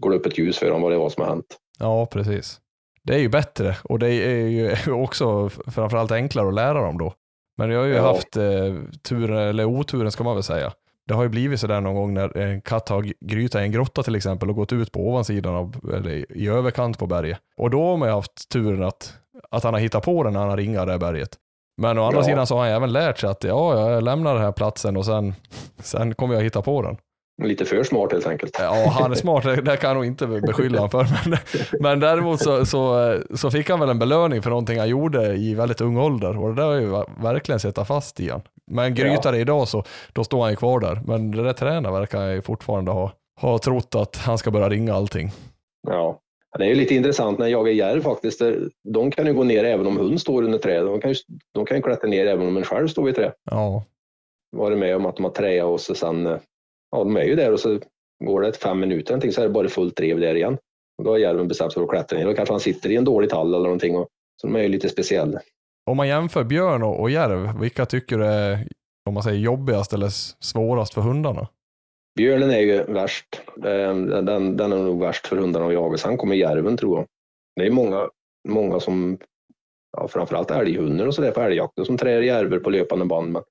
[0.00, 1.58] går det upp ett ljus för honom vad det var som har hänt.
[1.78, 2.60] Ja, precis.
[3.02, 7.14] Det är ju bättre och det är ju också framförallt enklare att lära dem då.
[7.56, 8.02] Men jag har ju ja.
[8.02, 8.74] haft eh,
[9.08, 10.72] turen, eller oturen ska man väl säga,
[11.08, 14.02] det har ju blivit sådär någon gång när en katt har grytat i en grotta
[14.02, 17.38] till exempel och gått ut på ovansidan av, eller i överkant på berget.
[17.56, 19.14] Och då har man ju haft turen att,
[19.50, 21.38] att han har hittat på den när han har ringat det berget.
[21.76, 22.24] Men å andra ja.
[22.24, 25.04] sidan så har han även lärt sig att ja, jag lämnar den här platsen och
[25.06, 25.34] sen,
[25.82, 26.96] sen kommer jag hitta på den.
[27.42, 28.56] Lite för smart helt enkelt.
[28.60, 31.06] Ja, han är smart, det, det kan jag nog inte beskylla honom för.
[31.28, 31.38] Men,
[31.80, 35.54] men däremot så, så, så fick han väl en belöning för någonting han gjorde i
[35.54, 38.42] väldigt ung ålder och det där har ju verkligen sätta fast i han.
[38.70, 39.42] Men grytare ja.
[39.42, 41.00] idag så då står han ju kvar där.
[41.06, 44.94] Men det där tränaren verkar ju fortfarande ha, ha trott att han ska börja ringa
[44.94, 45.30] allting.
[45.88, 46.20] Ja,
[46.58, 48.42] det är lite intressant när jag jagar järv faktiskt.
[48.88, 50.86] De kan ju gå ner även om hund står under träd.
[50.86, 51.16] De kan ju,
[51.54, 53.32] de kan ju klättra ner även om en själv står i trä.
[53.50, 53.84] Ja.
[54.56, 56.38] Varit med om att de har träat och så sen,
[56.90, 57.78] ja de är ju där och så
[58.24, 60.58] går det fem minuter någonting så är det bara fullt drev där igen.
[60.98, 62.26] Och då har järven bestämt sig för att klättra ner.
[62.26, 63.96] Då kanske han sitter i en dålig tall eller någonting.
[63.96, 64.08] Och,
[64.40, 65.40] så de är ju lite speciella.
[65.90, 68.68] Om man jämför björn och, järv, vilka tycker du är
[69.08, 70.08] om man säger jobbigast eller
[70.44, 71.48] svårast för hundarna?
[72.16, 73.42] Björnen är ju värst.
[73.64, 75.98] Ehm, den, den, den är nog värst för hundarna att jaga.
[75.98, 77.06] Sen kommer järven tror jag.
[77.56, 78.08] Det är många,
[78.48, 79.18] många som,
[79.96, 83.32] ja, framförallt älghundar och sådär på älgjakten som trär järver på löpande band.
[83.32, 83.42] Men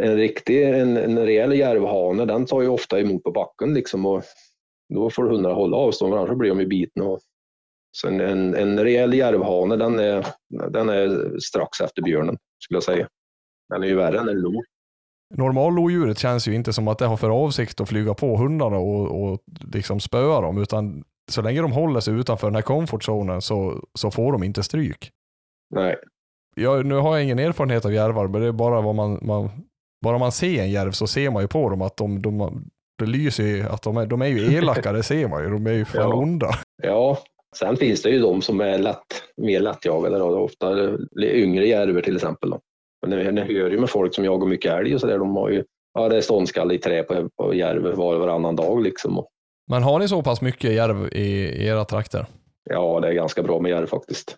[0.00, 4.22] en riktig, en, en rejäl järvhane, den tar ju ofta emot på backen liksom och
[4.94, 7.04] då får hundarna hålla avstånd, annars blir de ju bitna.
[7.04, 7.20] Och
[7.92, 10.26] så en, en, en rejäl järvhane, den är,
[10.70, 13.08] den är strax efter björnen, skulle jag säga.
[13.68, 14.62] Den är ju värre än en lo.
[15.34, 19.22] Normallodjuret känns ju inte som att det har för avsikt att flyga på hundarna och,
[19.22, 19.40] och
[19.74, 24.10] liksom spöa dem, utan så länge de håller sig utanför den här comfortzonen så, så
[24.10, 25.10] får de inte stryk.
[25.74, 25.96] Nej,
[26.56, 29.50] Jag, nu har jag ingen erfarenhet av järvar, men det är bara vad man, man
[30.04, 32.64] bara man ser en järv så ser man ju på dem att de, de,
[32.98, 35.50] det lyser ju, att de är, de är ju elaka, det ser man ju.
[35.50, 36.14] De är ju fan Ja.
[36.14, 36.50] onda.
[36.82, 37.18] Ja,
[37.56, 40.18] sen finns det ju de som är lätt, mer lättjagade.
[40.18, 40.38] Då.
[40.38, 42.50] Ofta yngre järver till exempel.
[42.50, 42.60] Då.
[43.06, 45.18] Men det, det hör ju med folk som jagar mycket älg och så där.
[45.18, 48.56] De har ju, ja det är ståndskalle i trä på, på järv var och varannan
[48.56, 49.24] dag liksom.
[49.70, 52.26] Men har ni så pass mycket järv i, i era trakter?
[52.70, 54.36] ja, det är ganska bra med järv faktiskt.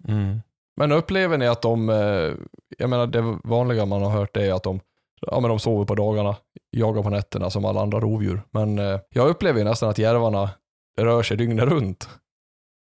[0.77, 2.33] Men upplever ni att de, eh,
[2.79, 4.81] jag menar det vanliga man har hört är att de,
[5.21, 6.37] ja, men de sover på dagarna,
[6.71, 8.43] jagar på nätterna som alla andra rovdjur.
[8.51, 10.51] Men eh, jag upplever nästan att järvarna
[10.99, 12.09] rör sig dygnet runt.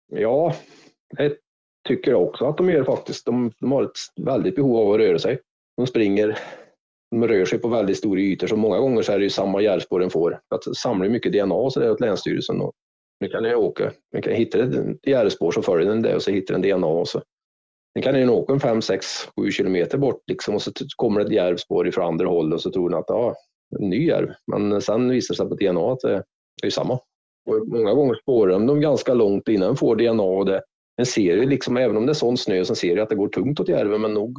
[0.07, 0.55] Ja,
[1.17, 1.37] det
[1.87, 3.25] tycker jag också att de gör faktiskt.
[3.25, 5.39] De, de har ett väldigt behov av att röra sig.
[5.77, 6.39] De springer,
[7.11, 9.61] de rör sig på väldigt stora ytor, så många gånger så är det ju samma
[9.61, 10.39] järvspår den får.
[10.49, 12.61] För Att samla mycket DNA och så där åt Länsstyrelsen.
[12.61, 12.73] Och
[13.19, 16.21] nu kan jag åka, nu kan jag hitta ett järvspår så följer den det och
[16.21, 17.21] så hittar den DNA och så.
[17.93, 21.25] Sen kan den åka en 5, 6, 7 kilometer bort liksom, och så kommer det
[21.25, 23.35] ett järvspår ifrån andra hållet och så tror den att ja,
[23.79, 24.29] en ny järv.
[24.51, 25.99] Men sen visar det sig på DNA att
[26.61, 26.99] det är samma.
[27.45, 30.23] Och många gånger spårar de dem ganska långt innan de får DNA.
[30.23, 30.61] Och det,
[30.97, 33.15] en ser ju liksom, även om det är sån snö, så ser jag att det
[33.15, 34.37] går tungt åt järven, men nog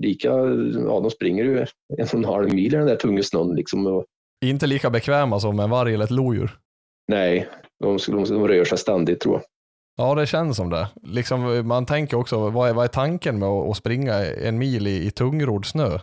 [0.00, 1.66] lika, ja de springer ju en
[2.02, 3.86] och en halv mil i den där tunga snön liksom.
[3.86, 4.04] Och,
[4.44, 6.58] Inte lika bekväma som en varg eller ett lodjur.
[7.08, 7.48] nej,
[7.80, 9.42] de, de, de rör sig ständigt tror jag.
[9.96, 10.88] Ja, det känns som det.
[11.02, 14.86] Liksom, man tänker också, vad är, vad är tanken med att, att springa en mil
[14.86, 15.98] i, i tungrodd snö?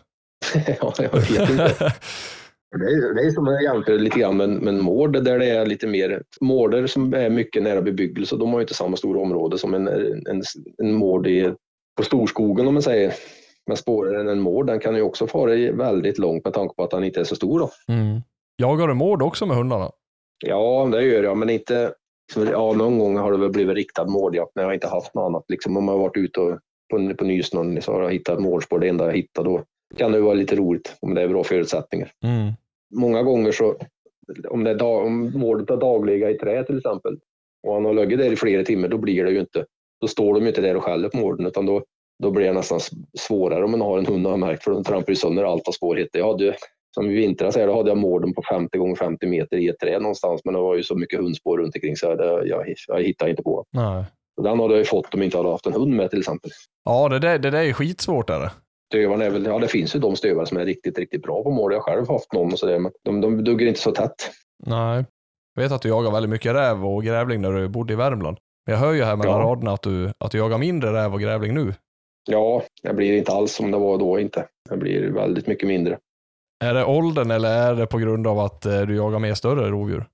[0.81, 1.93] ja, jag vet inte.
[2.79, 5.49] Det är, det är som att jämföra lite grann med, med en mård där det
[5.49, 8.35] är lite mer mårder som är mycket nära bebyggelse.
[8.35, 10.43] De har ju inte samma stora område som en, en,
[10.77, 11.53] en mård i,
[11.97, 13.13] på storskogen om man säger.
[13.67, 16.91] Men spåren en mård, den kan ju också fara väldigt långt med tanke på att
[16.91, 17.59] den inte är så stor.
[17.59, 17.69] Då.
[18.57, 19.91] Jagar du mård också med hundarna?
[20.45, 21.93] Ja, det gör jag, men inte...
[22.35, 25.43] Ja, någon gång har det väl blivit riktad mårdjakt när jag inte haft något annat.
[25.47, 26.59] Liksom, om jag har varit ute och,
[26.91, 29.43] på, på nysnön så har jag hittat mårdspår, det enda jag hittar.
[29.43, 29.63] Då
[29.97, 32.11] kan det vara lite roligt om det är bra förutsättningar.
[32.91, 33.75] Många gånger så,
[34.49, 37.19] om, det är dag, om målet är dagliga i trä till exempel,
[37.67, 39.65] och han har legat där i flera timmar, då blir det ju inte,
[40.01, 41.83] då står de ju inte där och skäller på mården, utan då,
[42.23, 42.79] då blir det nästan
[43.19, 45.71] svårare om man har en hund har märkt, för de trampar ju sönder allt av
[45.71, 46.09] spårhet.
[46.11, 46.55] Jag hade,
[46.95, 49.79] som i vintras här, då hade jag mården på 50 gånger 50 meter i ett
[49.79, 52.75] träd någonstans, men det var ju så mycket hundspår runt omkring så jag, det, jag,
[52.87, 53.65] jag hittade inte på.
[53.71, 54.05] Nej.
[54.37, 56.19] Och Den hade jag ju fått om jag inte hade haft en hund med till
[56.19, 56.51] exempel.
[56.85, 58.29] Ja, det där, det där är skitsvårt.
[58.29, 58.51] Är det.
[58.91, 61.51] Stövarna är väl, ja det finns ju de stövare som är riktigt, riktigt bra på
[61.51, 61.73] mål.
[61.73, 64.31] Jag har själv haft någon och sådär, men de, de duggar inte så tätt.
[64.65, 65.05] Nej.
[65.55, 68.37] Jag vet att du jagar väldigt mycket räv och grävling när du bodde i Värmland.
[68.65, 69.45] Men jag hör ju här mellan Ja.
[69.47, 71.73] raderna att du, att du jagar mindre räv och grävling nu.
[72.29, 74.47] Ja, det blir inte alls som det var då inte.
[74.69, 75.97] Det blir väldigt mycket mindre.
[76.63, 79.69] Är det åldern eller är det på grund av att eh, du jagar mer större
[79.69, 80.05] rovdjur?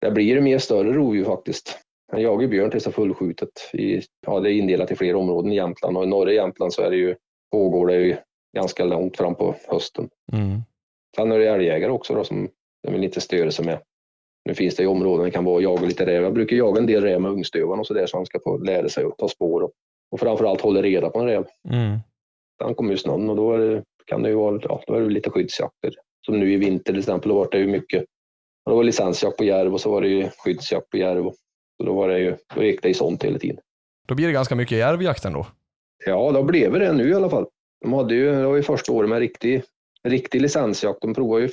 [0.00, 1.78] Det blir mer större rovdjur faktiskt.
[2.12, 3.70] Jag jagar björn tills det är fullskjutet.
[3.72, 6.82] I, ja, det är indelat i flera områden i Jämtland och i norra Jämtland så
[6.82, 7.14] är det ju,
[7.52, 8.16] pågår det ju
[8.56, 10.08] ganska långt fram på hösten.
[11.16, 12.48] Sen är det älgjägare också då, som
[12.82, 13.80] de vill inte störa sig med.
[14.44, 16.22] Nu finns det ju områden där det kan vara jaga lite räv.
[16.22, 18.56] Jag brukar jaga en del räv med ungstövaren och så där så han ska få
[18.58, 19.70] lära sig att ta spår och,
[20.12, 21.44] och framförallt hålla reda på en räv.
[22.62, 25.08] Sen kommer ju snön och då det, kan det ju vara ja, då är det
[25.10, 25.94] lite skyddsjakter.
[26.26, 28.04] Som nu i vinter till exempel, då var det ju mycket.
[28.66, 31.26] Det var licensjakt på järv och så var det ju skyddsjakt på järv.
[31.26, 31.34] och-
[31.80, 33.58] Så då, var det ju, då gick det i sånt hela tiden.
[34.08, 35.46] Då blir det ganska mycket järvjakt ändå.
[36.06, 37.46] Ja, då blev det nu i alla fall.
[37.80, 39.62] De hade ju, det var ju första året med riktig,
[40.08, 41.00] riktig licensjakt.
[41.02, 41.48] De provade ju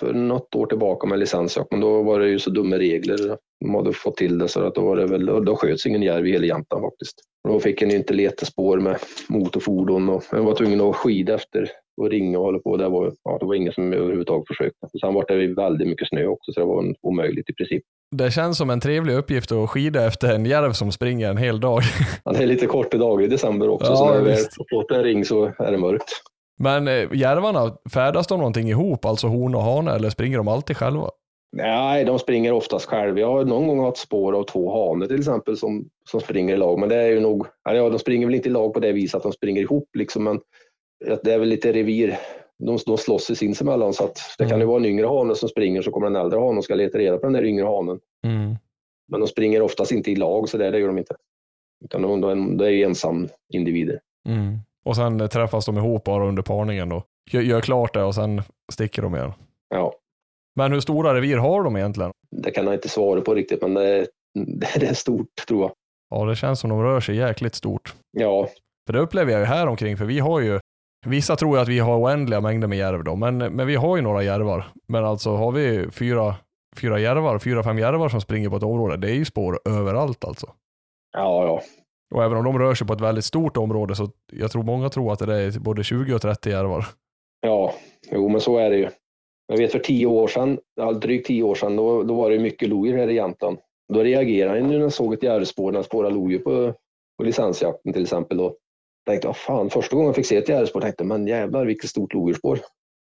[0.00, 3.36] för något år tillbaka med licensjakt, men då var det ju så dumma regler.
[3.60, 6.26] De hade fått till det så att då var det väl, då sköts ingen järv
[6.26, 7.14] i hela Jämtland faktiskt.
[7.48, 11.34] Då fick en ju inte leta spår med motorfordon och man var tvungen att skida
[11.34, 11.70] efter
[12.00, 12.76] och ringa och hålla på.
[12.76, 14.88] Det var, ja, det var ingen som överhuvudtaget försökte.
[15.00, 17.82] Sen var det ju väldigt mycket snö också så det var en- omöjligt i princip.
[18.16, 21.60] Det känns som en trevlig uppgift att skida efter en järv som springer en hel
[21.60, 21.82] dag.
[22.24, 25.02] Ja, det är lite korta dagar i december också Ja, så när har fått en
[25.02, 26.10] ring så är det mörkt.
[26.58, 30.76] Men eh, järvarna, färdas de någonting ihop, alltså hon och hane, eller springer de alltid
[30.76, 31.10] själva?
[31.56, 33.18] Nej, de springer oftast själv.
[33.18, 36.56] Jag har någon gång haft spår av två hanar till exempel som, som springer i
[36.56, 36.78] lag.
[36.78, 39.16] Men det är ju nog, ja, de springer väl inte i lag på det viset
[39.16, 40.40] att de springer ihop liksom, men
[41.22, 42.18] det är väl lite revir.
[42.58, 45.48] De, de slåss i sinsemellan så att det kan ju vara en yngre hane som
[45.48, 48.00] springer så kommer en äldre hane och ska leta reda på den där yngre hanen.
[49.08, 51.14] Men de springer oftast inte i lag så där, det gör de inte.
[51.84, 54.00] Utan de, de, de är ensam individer.
[54.84, 57.02] Och sen träffas de ihop bara under parningen då.
[57.30, 58.42] Gör, gör klart det och sen
[58.72, 59.32] sticker de igen.
[59.68, 59.94] Ja,
[60.56, 62.10] Men hur stora revir har de egentligen?
[62.30, 64.06] det kan jag inte svara på riktigt men det är,
[64.78, 65.72] det är stort tror jag.
[66.10, 67.94] Ja, det känns som de rör sig jäkligt stort.
[68.10, 68.48] Ja,
[68.86, 70.60] För det upplever jag ju här omkring, för vi har ju,
[71.06, 73.96] vissa tror ju att vi har oändliga mängder med järv då, men, men vi har
[73.96, 74.64] ju några järvar.
[74.88, 76.34] Men alltså har vi fyra,
[76.80, 80.24] fyra järvar, fyra, fem järvar som springer på ett område, det är ju spår överallt
[80.24, 80.46] alltså.
[81.12, 81.62] ja, ja.
[82.14, 84.88] Och även om de rör sig på ett väldigt stort område så jag tror många
[84.88, 86.84] tror att det är både 20 och 30 järvar.
[87.40, 87.74] Ja,
[88.10, 88.88] jo men så är det ju.
[89.46, 90.58] Jag vet för tio år sedan,
[91.00, 93.58] drygt tio år sedan, då, då var det mycket lodjur här i Jämtland.
[93.92, 96.74] Då reagerade jag när jag såg ett järvspår, när jag spårade lodjur på,
[97.18, 98.36] på licensjakten till exempel.
[98.36, 98.54] Då
[99.08, 101.90] tänkte jag, fan, första gången jag fick se ett järvspår tänkte jag, men jävlar vilket
[101.90, 102.58] stort lodjursspår.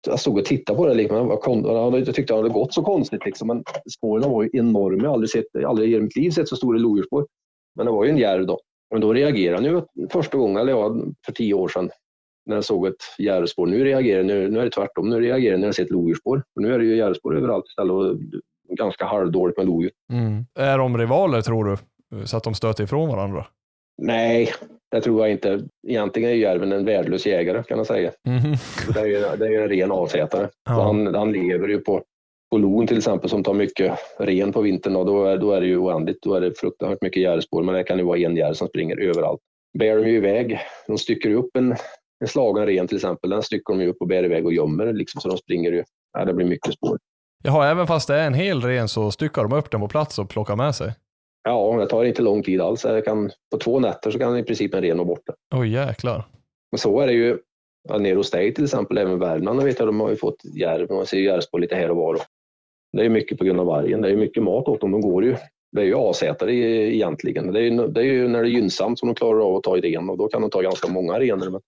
[0.06, 1.16] Jag stod och tittade på det, liksom.
[1.16, 3.24] jag, jag tyckte det hade gått så konstigt.
[3.24, 3.48] Liksom.
[3.48, 3.64] Men
[3.96, 6.78] spåren var ju enorma, jag har aldrig, sett, aldrig i mitt liv sett så stora
[6.78, 7.26] lodjursspår.
[7.76, 8.60] Men det var ju en järv då.
[8.90, 10.96] Men då reagerade ju första gången, eller ja,
[11.26, 11.90] för tio år sedan,
[12.46, 13.66] när jag såg ett järvspår.
[13.66, 15.10] Nu reagerar nu, nu är det tvärtom.
[15.10, 16.42] Nu reagerar jag när jag ser ett lodjursspår.
[16.60, 18.16] Nu är det ju järvspår överallt istället och
[18.76, 19.90] ganska halvdåligt med lodjur.
[20.54, 21.76] Är de rivaler tror du?
[22.26, 23.46] Så att de stöter ifrån varandra?
[24.02, 24.52] Nej,
[24.90, 25.60] det tror jag inte.
[25.88, 28.10] Egentligen är järven en värdelös jägare kan man säga.
[28.28, 28.54] Mhm.
[28.94, 30.48] Det är ju, det är ju en ren avsättare.
[30.64, 30.72] Ja.
[30.72, 32.02] Han, han lever ju på,
[32.50, 35.60] på lon till exempel som tar mycket ren på vintern och då är, då är
[35.60, 36.18] det ju oändligt.
[36.22, 39.00] Då är det fruktansvärt mycket järvspår men det kan ju vara en järv som springer
[39.00, 39.40] överallt.
[39.78, 40.60] Bär de ju iväg.
[40.86, 41.76] De stycker upp en,
[42.20, 43.30] en slagen ren till exempel.
[43.30, 45.84] Den stycker de ju upp och bär iväg och gömmer liksom så de springer ju.
[46.18, 46.98] Ja, det blir mycket spår.
[47.44, 50.18] Jaha, även fast det är en hel ren så styckar de upp den på plats
[50.18, 50.94] och plockar med sig?
[51.48, 52.84] Ja, det tar inte lång tid alls.
[52.84, 55.32] Jag kan, på två nätter så kan i princip en ren vara borta.
[55.54, 56.24] Oj jäklar.
[56.72, 57.38] Men så är det ju
[57.88, 59.62] ja, nere hos dig till exempel, även Värmland.
[59.62, 60.90] Vet jag, de har ju fått järv.
[60.90, 62.18] Man ser järvspår lite här och var.
[62.92, 64.00] Det är ju mycket på grund av vargen.
[64.02, 64.92] Det är ju mycket mat åt dem.
[64.92, 65.36] De går ju.
[65.72, 67.52] Det är ju avsättare i- egentligen.
[67.52, 69.62] Det är, ju, det är ju när det är gynnsamt som de klarar av att
[69.62, 71.50] ta i ren och då kan de ta ganska många renar.
[71.50, 71.60] Men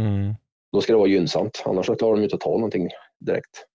[0.00, 0.34] Mm.
[0.72, 1.62] då ska det vara gynnsamt.
[1.66, 2.88] Annars klarar de ju inte att ta någonting
[3.20, 3.66] direkt.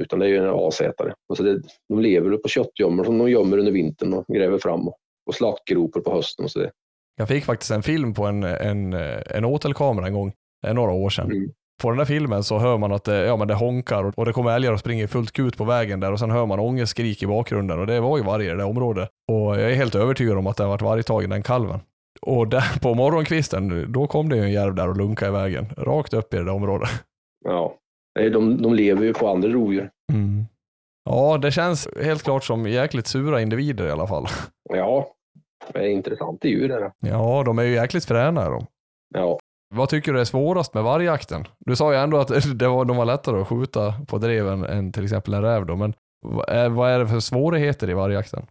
[0.00, 1.12] Utan det är ju en avsättare.
[1.28, 4.88] Och så det, de lever på köttgömmor som de gömmer under vintern och gräver fram.
[4.88, 6.44] Och, och slaktgropar på hösten.
[6.44, 6.70] Och så det.
[7.16, 8.92] Jag fick faktiskt en film på en, en,
[9.26, 10.32] en åtelkamera en gång,
[10.66, 11.30] är några år sedan.
[11.30, 11.50] Mm.
[11.82, 14.32] På den där filmen så hör man att det, ja, men det honkar och, det
[14.32, 17.26] kommer älgar och springer fullt kut på vägen där och sen hör man ångestskrik i
[17.26, 19.08] bakgrunden och det var ju varje i det där området.
[19.32, 21.80] Och jag är helt övertygad om att det har varit vargtagen den kalven.
[22.20, 25.66] Och där på morgonkvisten, då kom det ju en järv där och lunkade i vägen,
[25.76, 26.88] rakt upp i det där området.
[27.44, 27.74] Ja.
[28.20, 29.90] Är- De, de lever ju på andra rovdjur.
[31.04, 34.26] Ja, det känns helt klart som jäkligt sura individer i alla fall.
[34.74, 35.06] Ja,
[35.72, 36.70] det är intressant djur.
[36.70, 36.92] är det.
[37.08, 38.66] Ja, de är ju jäkligt fräna de.
[39.14, 39.38] Ja.
[39.74, 41.44] Vad tycker du är svårast med vargjakten?
[41.58, 44.92] Du sa ju ändå att det var, de var lättare att skjuta på dreven än
[44.92, 45.94] till exempel en räv då, men
[46.70, 48.46] vad är, det för svårigheter i vargjakten?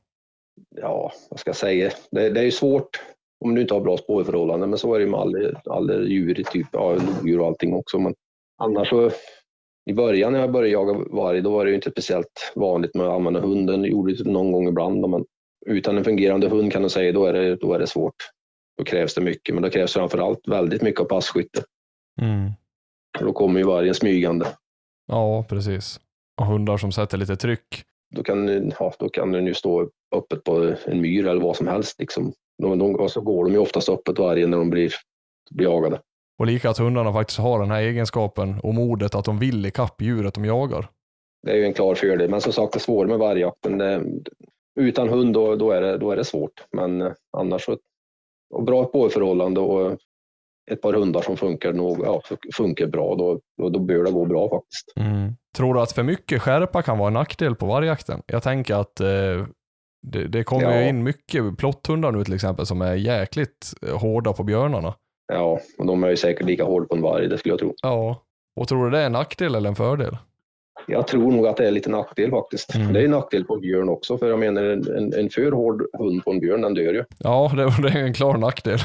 [0.75, 1.91] ja, vad ska jag säga?
[2.11, 3.01] Det, det är ju svårt
[3.45, 6.43] om du inte har bra spårförhållanden, men så är det ju med alla, alla djur,
[6.51, 7.99] typ ja, lodjur och allting också.
[7.99, 8.13] Men
[8.61, 9.11] annars så,
[9.85, 13.13] i början när jag började jaga varg, då var det inte speciellt vanligt med att
[13.13, 13.81] använda hunden.
[13.81, 15.25] Det gjorde det någon gång ibland, men
[15.65, 18.15] utan en fungerande hund kan du säga, då är det, då är det svårt.
[18.77, 21.63] Då krävs det mycket, men då krävs framför allt väldigt mycket av passkytte.
[23.19, 24.47] Och då kommer ju vargen smygande.
[25.07, 25.99] Ja, precis.
[26.41, 27.83] Och hundar som sätter lite tryck.
[28.15, 31.67] Då kan, ja, då kan den ju stå öppet på en myr eller vad som
[31.67, 31.99] helst.
[31.99, 32.33] Liksom.
[32.57, 34.93] De, de, och så går de ju oftast öppet vargen när de blir,
[35.51, 35.99] blir jagade.
[36.41, 40.01] Och lika att hundarna faktiskt har den här egenskapen och modet att de vill ikapp
[40.01, 40.89] djuret de jagar.
[41.43, 42.29] Det är ju en klar fördel.
[42.29, 44.03] Men som sagt, det svåra med vargjakten, det,
[44.79, 46.51] utan hund då, då, är det, då är det svårt.
[46.71, 47.77] Men eh, annars så,
[48.53, 49.97] och bra spårförhållande och
[50.71, 52.21] ett par hundar som funkar, nog, ja,
[52.55, 54.93] funkar bra, då, då, då bör det gå bra faktiskt.
[55.55, 58.21] Tror du att för mycket skärpa kan vara en nackdel på vargjakten?
[58.25, 59.47] Jag tänker att eh,
[60.07, 60.89] det, det kommer ju Ja.
[60.89, 64.93] in mycket plotthundar nu till exempel som är jäkligt eh, hårda på björnarna.
[65.31, 67.73] Ja, och de är ju säkert lika hårda på en varg, det skulle jag tro.
[67.81, 68.23] Ja.
[68.55, 70.17] Och tror du det är en nackdel eller en fördel?
[70.87, 72.75] Jag tror nog att det är lite nackdel faktiskt.
[72.75, 72.93] Mm.
[72.93, 76.23] Det är en nackdel på björn också, för jag menar en, en, för hård hund
[76.23, 77.03] på en björn, den dör ju.
[77.17, 78.79] Ja, det, det är en klar nackdel.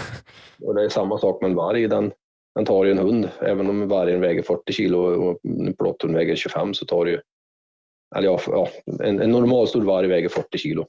[0.62, 1.88] Och det är samma sak med en varg.
[1.88, 2.12] Den,
[2.54, 3.28] den tar ju en hund.
[3.40, 7.20] Även om vargen väger 40 kilo och en plotthund väger 25 så tar det ju...
[8.16, 8.68] Eller ja, ja
[9.04, 10.86] en, en normalstor varg väger 40 kilo.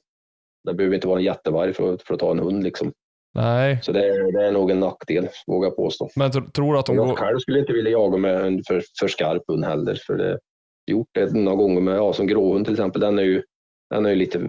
[0.64, 2.64] Det behöver inte vara en jättevarg för, för att ta en hund.
[2.64, 2.92] Liksom.
[3.34, 6.08] Nej, Så det är, det är nog en nackdel, vågar jag påstå.
[6.16, 7.14] men tr- tror du att de Jag går...
[7.16, 9.98] själv skulle inte vilja jaga med en för, för skarp hund heller.
[10.06, 10.38] För det
[10.90, 13.00] gjort det några gånger med, ja, som gråhund till exempel.
[13.00, 13.42] Den är ju,
[13.94, 14.40] den är ju lite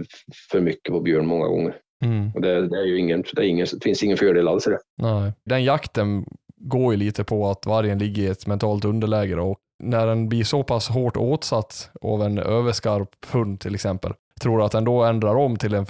[0.52, 1.76] för mycket på björn många gånger.
[2.06, 4.68] Mm, Och det, det, är ju ingen, det, är ingen, det finns ingen fördel alls
[4.68, 4.80] i det.
[5.02, 5.34] nej.
[5.46, 6.26] Den jakten
[6.58, 10.30] går ju lite på att vargen ligger i ett mentalt underläge då, och när den
[10.30, 14.84] blir så pass hårt åtsatt av en överskarp hund till exempel, tror du att den
[14.84, 15.86] då ändrar om till en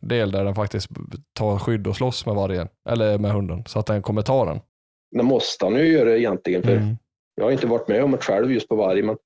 [0.00, 0.88] försvarsdel där den faktiskt
[1.38, 4.60] tar skydd och slåss med vargen, eller med hunden, så att den kommer ta den?
[5.10, 6.62] Det måste han ju göra egentligen.
[6.62, 6.96] För Mm.
[7.34, 9.16] Jag har inte varit med om det själv just på varg, men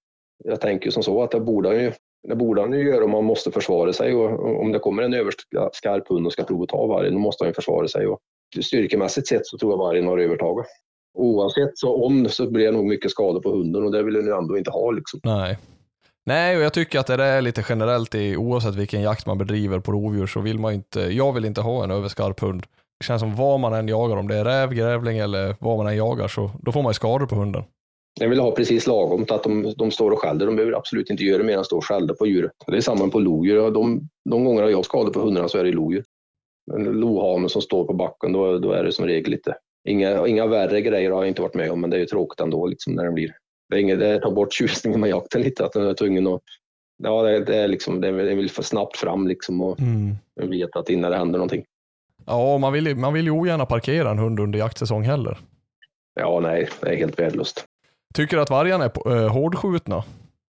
[0.44, 1.92] jag tänker ju som så att det borde han ju
[2.28, 5.14] Det borde han ju göra om man måste försvara sig och om det kommer en
[5.14, 8.06] överskarp hund och ska prova att ta vargen, då måste han ju försvara sig.
[8.06, 8.20] Och
[8.64, 10.66] styrkemässigt sett så tror jag vargen har övertaget.
[11.18, 14.32] Oavsett så om så blir det nog mycket skador på hunden och det vill den
[14.32, 14.90] ändå inte ha.
[14.90, 15.20] Liksom.
[15.24, 15.58] Nej.
[16.26, 19.80] Nej, och jag tycker att det är lite generellt i oavsett vilken jakt man bedriver
[19.80, 22.62] på rovdjur så vill man inte, jag vill inte ha en överskarp hund.
[23.00, 25.86] Det känns som vad man än jagar, om det är räv, grävling eller vad man
[25.86, 27.64] än jagar, så då får man ju skador på hunden.
[28.20, 30.46] Jag vill ha precis lagom att de, de står och skäller.
[30.46, 32.52] De behöver absolut inte göra mer än stå och skälla på djuret.
[32.66, 33.70] Det är samma på lodjur.
[33.70, 36.04] De, de gånger jag har skador på hundarna så är det lodjur.
[36.74, 39.54] En lohane som står på backen, då, då är det som regel lite...
[39.88, 42.40] Inga, inga värre grejer har jag inte varit med om, men det är ju tråkigt
[42.40, 43.34] ändå liksom, när det blir...
[43.72, 46.40] Det, är inget, det tar bort tjusningen med jakten lite, att den är tvungen att...
[47.02, 50.16] Ja, det, det är liksom, det vill för snabbt fram liksom och mm.
[50.36, 51.64] vet att innan det händer någonting.
[52.26, 55.38] Ja, man vill, man vill ju ogärna parkera en hund under jaktsäsong heller.
[56.20, 57.64] Ja, nej, det är helt värdelöst.
[58.14, 60.04] Tycker du att vargarna är äh, hårdskjutna?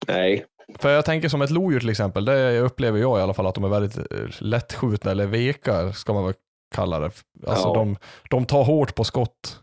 [0.08, 0.46] Nej.
[0.80, 3.56] För jag tänker som ett lodjur till exempel, det upplever jag i alla fall att
[3.56, 4.04] de är väldigt äh,
[4.40, 6.34] lättskjutna, eller veka ska man väl
[6.76, 7.12] kalla det.
[7.48, 7.74] Alltså ja.
[7.74, 7.98] de,
[8.30, 9.60] de tar hårt på skott.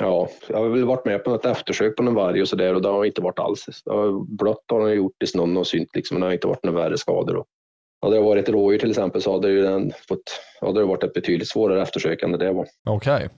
[0.00, 2.82] Ja, jag har väl varit med på något eftersök på någon varg och sådär och
[2.82, 3.82] det har inte varit alls.
[3.84, 6.46] Det har, blött har den gjort i snön och synt liksom, men det har inte
[6.46, 7.36] varit några värre skador.
[7.36, 7.46] Och
[8.02, 11.12] hade det varit rådjur till exempel så hade det, den fått, hade det varit ett
[11.12, 12.66] betydligt svårare eftersök än det var.
[12.88, 13.14] Okej.
[13.14, 13.28] Okay.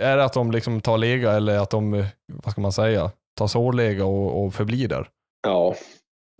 [0.00, 3.46] Är det att de liksom tar lega eller att de, vad ska man säga, tar
[3.46, 5.08] sårlega och, och förblider?
[5.42, 5.74] Ja,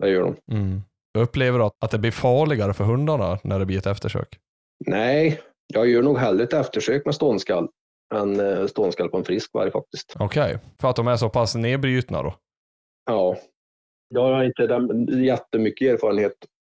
[0.03, 0.55] det gör de.
[0.55, 0.81] Mm.
[1.17, 4.37] Upplever du att, att det blir farligare för hundarna när det blir ett eftersök?
[4.85, 5.41] Nej,
[5.73, 7.69] jag gör nog hellre ett eftersök med ståndskall
[8.15, 10.15] än eh, ståndskall på en frisk varg faktiskt.
[10.19, 10.57] Okej, okay.
[10.81, 12.35] för att de är så pass nedbrytna då?
[13.05, 13.37] Ja.
[14.09, 16.33] Jag har inte den, jättemycket erfarenhet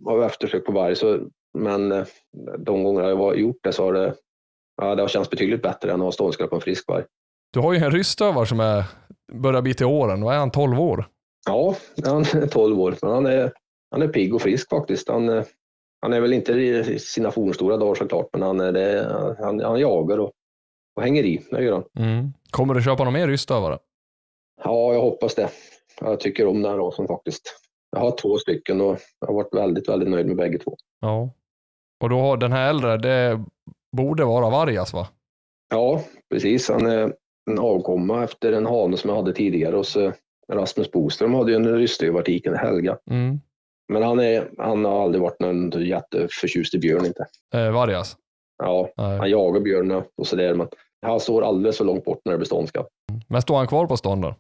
[0.07, 1.21] av eftersök på varg, så,
[1.59, 2.05] men eh,
[2.59, 4.15] de gånger jag har gjort det så har det,
[4.83, 7.05] ja, det har känts betydligt bättre än att ha ståndskall på en frisk varg.
[7.53, 8.85] Du har ju en rystövar som är,
[9.33, 10.23] börjar bli till åren.
[10.23, 11.07] Vad är han, 12 år?
[11.47, 13.53] Ja, han är 12 år, men han är,
[13.91, 15.09] han är pigg och frisk faktiskt.
[15.09, 15.45] Han, eh,
[16.01, 19.05] han är väl inte i sina fornstora dagar såklart, men han, är
[19.39, 20.33] han, han jagar och,
[20.99, 21.41] och hänger i.
[21.51, 21.85] Det gör han.
[22.07, 22.33] Mm.
[22.51, 23.79] Kommer du köpa någon mer rystövare?
[24.65, 25.49] Ja, jag hoppas det.
[26.01, 27.43] Jag tycker om den här rasen faktiskt.
[27.91, 30.77] Jag har två stycken och jag har varit väldigt, väldigt nöjd med bägge två.
[31.01, 31.31] Ja.
[32.03, 33.45] Och då har den här äldre, det
[33.97, 35.09] borde vara Vargas va?
[35.71, 36.69] Ja, precis.
[36.69, 37.13] Han är
[37.51, 40.13] en avkomma efter en hane som jag hade tidigare och så
[40.53, 42.99] Rasmus Boström hade ju en rysstövartiken, Helga.
[43.11, 43.41] Mm.
[43.93, 47.27] Men han, är, han har aldrig varit någon jätteförtjust i björn inte.
[47.55, 48.17] Eh, Vargas?
[48.63, 49.19] Ja, Nej.
[49.19, 50.69] han jagar björn och sådär, men
[51.03, 52.89] han står alldeles för långt bort när det blir ståndskap.
[53.29, 54.35] Men står han kvar på stånd då?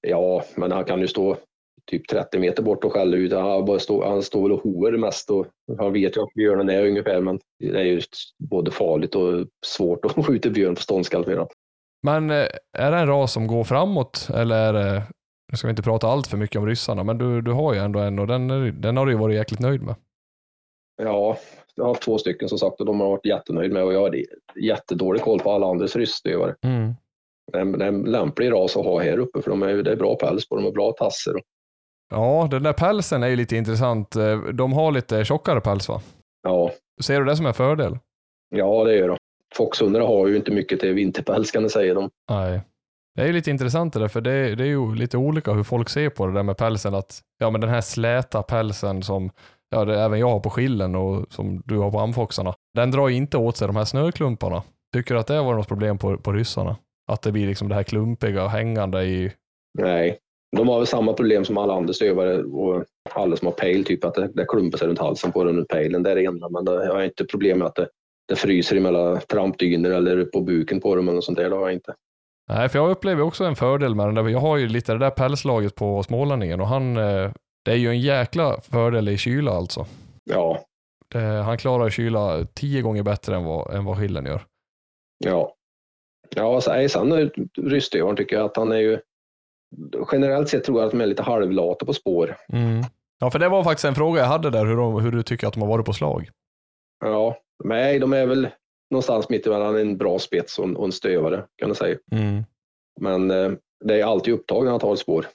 [0.00, 1.36] Ja, men han kan ju stå
[1.90, 3.32] typ 30 meter bort och skälla ut.
[3.32, 5.46] Han, bara stå, han står väl och hoar mest och
[5.78, 8.00] han vet ju att björnen är ungefär, men det är ju
[8.38, 11.46] både farligt och svårt att skjuta björn på ståndskall
[12.02, 12.46] Men eh,
[12.78, 15.02] är det en ras som går framåt eller är det,
[15.52, 17.80] nu ska vi inte prata allt för mycket om ryssarna, men du, du har ju
[17.80, 18.48] ändå en och den,
[18.80, 19.94] den har du ju varit jäkligt nöjd med.
[21.02, 21.36] Ja,
[21.78, 24.16] jag har två stycken som sagt och de har varit jättenöjd med och jag har
[24.56, 26.54] jättedålig koll på alla andras ryssstövare.
[26.62, 26.94] Mm.
[27.52, 30.16] Det är en lämplig ras att ha här uppe för de är, det är bra
[30.16, 31.34] päls på dem och bra tasser.
[32.10, 34.16] Ja, den där pälsen är ju lite intressant.
[34.52, 36.00] De har lite tjockare päls va?
[36.42, 36.70] Ja.
[37.00, 37.98] Ser du det som en fördel?
[38.48, 39.16] Ja, det gör de.
[39.54, 41.94] Foxhundar har ju inte mycket till vinterpäls kan du säga.
[41.94, 42.10] De.
[42.30, 42.60] Nej.
[43.14, 45.62] Det är ju lite intressant det där, för det, det, är ju lite olika hur
[45.62, 46.94] folk ser på det där med pälsen.
[46.94, 49.30] Att, ja, men den här släta pälsen som
[49.70, 53.08] ja, det, även jag har på skillen och som du har på amfoxarna, den drar
[53.08, 54.62] inte åt sig de här snöklumparna.
[54.94, 56.76] Tycker du att det varit något problem på, på ryssarna?
[57.12, 59.32] Att det blir liksom det här klumpiga och hängande i...
[59.78, 60.18] Nej,
[60.56, 62.84] de har väl samma problem som alla andra stövare och
[63.14, 66.02] alla som har pejl, typ att det, det klumpar sig runt halsen på den pejlen.
[66.02, 67.88] Det är det enda, men det, jag har inte problem med att det,
[68.28, 71.50] det fryser emellan trampdyner eller på buken på dem eller sånt där.
[71.50, 71.94] Det har jag inte.
[72.48, 74.28] Nej, för jag upplever också en fördel med den där.
[74.28, 77.30] Jag har ju lite det där pälslaget på smålänningen och han, eh,
[77.68, 79.86] det är ju en jäkla fördel i kyla alltså.
[80.24, 80.64] Ja.
[81.08, 84.40] Det, han klarar kyla tio gånger bättre än vad, än vad skillen gör.
[85.24, 85.54] Ja.
[86.36, 88.98] Ja, sen rystövaren tycker jag att han är ju
[90.12, 92.36] generellt sett tror jag att de är lite halvlata på spår.
[92.52, 92.82] Mm.
[93.18, 95.46] Ja, för det var faktiskt en fråga jag hade där, hur, de, hur du tycker
[95.46, 96.30] att de har varit på slag.
[97.04, 98.48] Ja, nej, de är väl
[98.90, 101.98] någonstans mitt emellan en bra spets och en, och en stövare kan jag säga.
[102.12, 102.44] Mm.
[103.00, 103.52] Men eh,
[103.84, 105.26] det är alltid tar ett spår.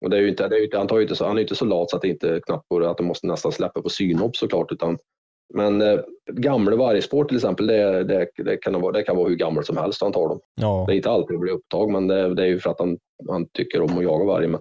[0.00, 1.36] Och det är ju inte, det är ju inte, han, tar ju inte så, han
[1.36, 3.82] är inte så lat så att det inte knappt går att de måste nästan släppa
[3.82, 4.72] på synhopp såklart.
[4.72, 4.98] Utan,
[5.54, 6.00] men eh,
[6.32, 9.76] gamla vargspår till exempel, det, det, det, kan vara, det kan vara hur gammalt som
[9.76, 10.40] helst han tar dem.
[10.60, 10.84] Ja.
[10.88, 12.98] Det är inte alltid det blir upptag, men det, det är ju för att han,
[13.28, 14.46] han tycker om att jaga varg.
[14.46, 14.60] Men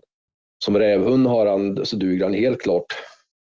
[0.65, 2.85] som rävhund har han, så duger han helt klart.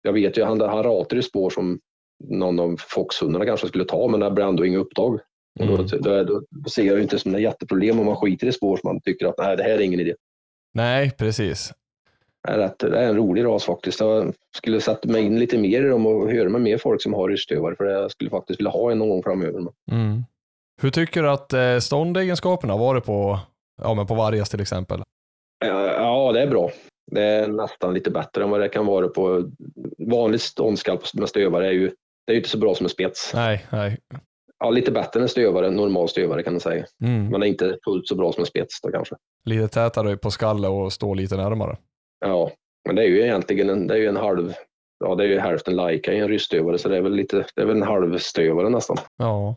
[0.01, 1.79] Jag vet ju, han, han ratar i spår som
[2.23, 5.19] någon av foxhundarna kanske skulle ta, men det blir ändå inga upptag.
[5.59, 5.73] Mm.
[5.73, 8.51] Och då, då, då, då, ser jag inte som ett jätteproblem om man skiter i
[8.51, 10.13] spår som man tycker att nej, det här är ingen idé.
[10.73, 11.73] Nej, precis.
[12.43, 13.99] det är en rolig ras faktiskt.
[13.99, 17.13] Jag skulle sätta mig in lite mer i dem och höra med mer folk som
[17.13, 19.59] har rystövare för jag skulle faktiskt vilja ha en någon gång framöver.
[19.91, 20.23] Mm.
[20.81, 23.39] Hur tycker du att eh, ståndegenskaperna varit på,
[23.81, 25.03] ja, men på Vargas till exempel?
[25.65, 26.71] Ja, ja, det är bra.
[27.11, 29.51] Det är nästan lite bättre än vad det kan vara på
[29.97, 31.67] vanligt ståndskalp med stövare.
[31.67, 31.87] Är ju,
[32.27, 33.31] det är ju inte så bra som en spets.
[33.33, 33.97] Nej, nej.
[34.63, 36.85] Ja, lite bättre än stövare, normal stövare kan man säga.
[37.01, 37.29] Mm.
[37.29, 39.15] Men är inte fullt så bra som en spets då kanske.
[39.45, 41.77] Lite tätare på skalle och stå lite närmare.
[42.25, 42.51] Ja,
[42.85, 44.53] men det är ju egentligen en, det är ju en halv,
[44.99, 47.61] ja det är ju hälften Laika i en rystövare så det är väl lite, det
[47.61, 48.97] är väl en halvstövare nästan.
[49.17, 49.55] Ja.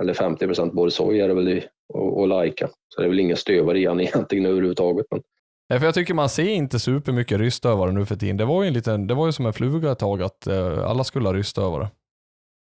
[0.00, 1.64] Eller 50 procent borsoj är det väl i,
[1.94, 2.68] och, och Laika.
[2.88, 5.06] Så det är väl ingen stövare i han egentligen överhuvudtaget.
[5.10, 5.22] Men,
[5.68, 8.36] Nej, för jag tycker man ser inte supermycket rystövare nu för tiden.
[8.36, 10.86] Det var ju, en liten, det var ju som en fluga ett tag att eh,
[10.88, 11.88] alla skulle ha rystövare.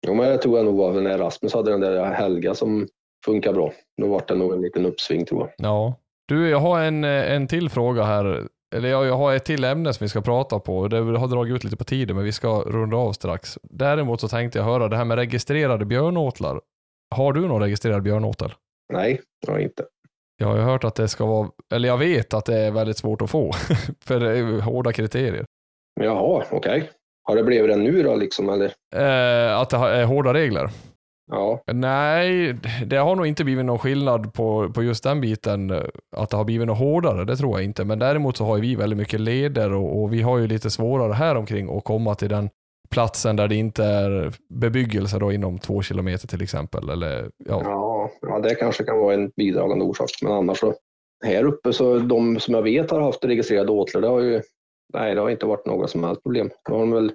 [0.07, 2.87] Jo, men jag tror jag nog var när Rasmus hade den där Helga som
[3.25, 3.73] funkar bra.
[4.01, 5.67] Då var det nog en liten uppsving tror jag.
[5.67, 5.95] Ja.
[6.27, 8.47] Du, jag har en, eh, en till fråga här.
[8.75, 10.87] Eller jag, jag har ett till ämne som vi ska prata på.
[10.87, 13.59] Det har dragit ut lite på tiden, men vi ska runda av strax.
[13.63, 16.61] Däremot så tänkte jag höra det här med registrerade björnåtlar.
[17.15, 18.53] Har du någon registrerad björnåtel?
[18.93, 19.85] Nej, jag har inte.
[20.37, 22.97] Jag har ju hört att det ska vara, eller jag vet att det är väldigt
[22.97, 23.51] svårt att få,
[24.05, 25.45] för det är hårda kriterier.
[26.01, 26.89] Jaha, okej.
[27.23, 28.73] Har det blivit det nu då liksom eller?
[28.95, 30.69] Eh, att det är hårda regler?
[31.31, 32.55] Ja, Nej,
[32.85, 35.71] det har nog inte blivit någon skillnad på, på just den biten,
[36.15, 37.85] att det har blivit något hårdare, det tror jag inte.
[37.85, 41.13] Men däremot så har vi väldigt mycket leder och, och vi har ju lite svårare
[41.13, 42.49] här omkring att komma till den
[42.89, 46.89] platsen där det inte är bebyggelse då inom två kilometer till exempel.
[46.89, 47.61] Eller, ja.
[47.65, 50.09] ja, ja, det kanske kan vara en bidragande orsak.
[50.21, 50.73] Men annars så,
[51.25, 54.41] här uppe så de som jag vet har haft registrerade åtlar, det har ju,
[54.93, 56.49] nej det har inte varit några som helst problem.
[56.69, 57.11] Då har de väl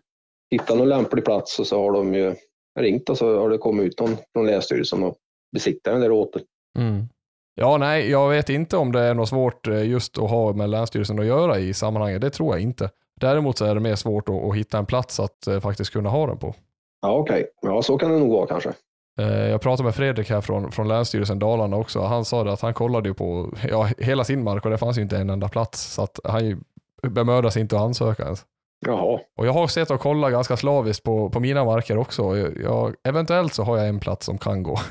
[0.51, 2.35] hittat någon lämplig plats och så har de ju
[2.81, 5.17] ringt och så har det kommit ut någon från Länsstyrelsen och
[5.53, 6.45] besiktat den där åteln.
[6.79, 7.09] Mm.
[7.55, 10.71] Ja, nej, jag vet inte om det är något svårt eh, just att ha med
[10.71, 12.21] Länsstyrelsen att göra i sammanhanget.
[12.21, 12.91] Det tror jag inte.
[13.21, 16.27] Däremot så är det mer svårt att, hitta en plats att eh, faktiskt kunna ha
[16.27, 16.55] den på.
[17.03, 17.47] Ja, okej.
[17.63, 18.73] Ja, så kan det nog vara kanske.
[19.21, 22.01] Eh, Jag pratade med Fredrik här från, från Länsstyrelsen Dalarna också.
[22.01, 24.99] Han sa det att han kollade ju på ja, hela sin mark och det fanns
[24.99, 25.95] ju inte en enda plats.
[25.95, 26.65] Så att han
[27.03, 28.45] ju bemödade sig inte att ansöka ens.
[28.87, 32.37] Jaha, Och jag har sett och kollat ganska slaviskt på, på mina marker också.
[32.37, 34.79] Jag, jag, eventuellt så har jag en plats som kan gå.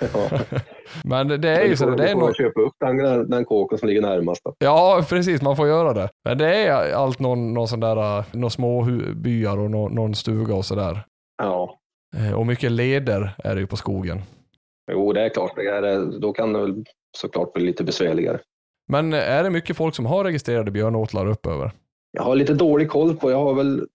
[0.00, 0.40] ja.
[1.04, 1.90] Men det är ju så.
[1.90, 2.36] Det är nog...
[2.36, 4.44] köpa upp den, den, kåken som ligger närmast.
[4.44, 4.54] Då.
[4.58, 5.42] ja, precis.
[5.42, 6.08] Man får göra det.
[6.24, 9.92] Men det är allt någon, någon sån där, eh, några små hu- byar och någon,
[9.94, 11.00] någon stuga och sådär.
[11.42, 11.78] Ja,
[12.16, 14.22] Eh, Och mycket leder är det ju på skogen.
[14.92, 15.52] jo det är klart.
[15.56, 16.84] Det är, då kan det väl
[17.16, 18.38] såklart bli lite besvärligare.
[18.88, 21.72] Men är det mycket folk som har registrerade björnåtlar uppöver?
[22.12, 23.86] Jag har lite dålig koll på, jag har väl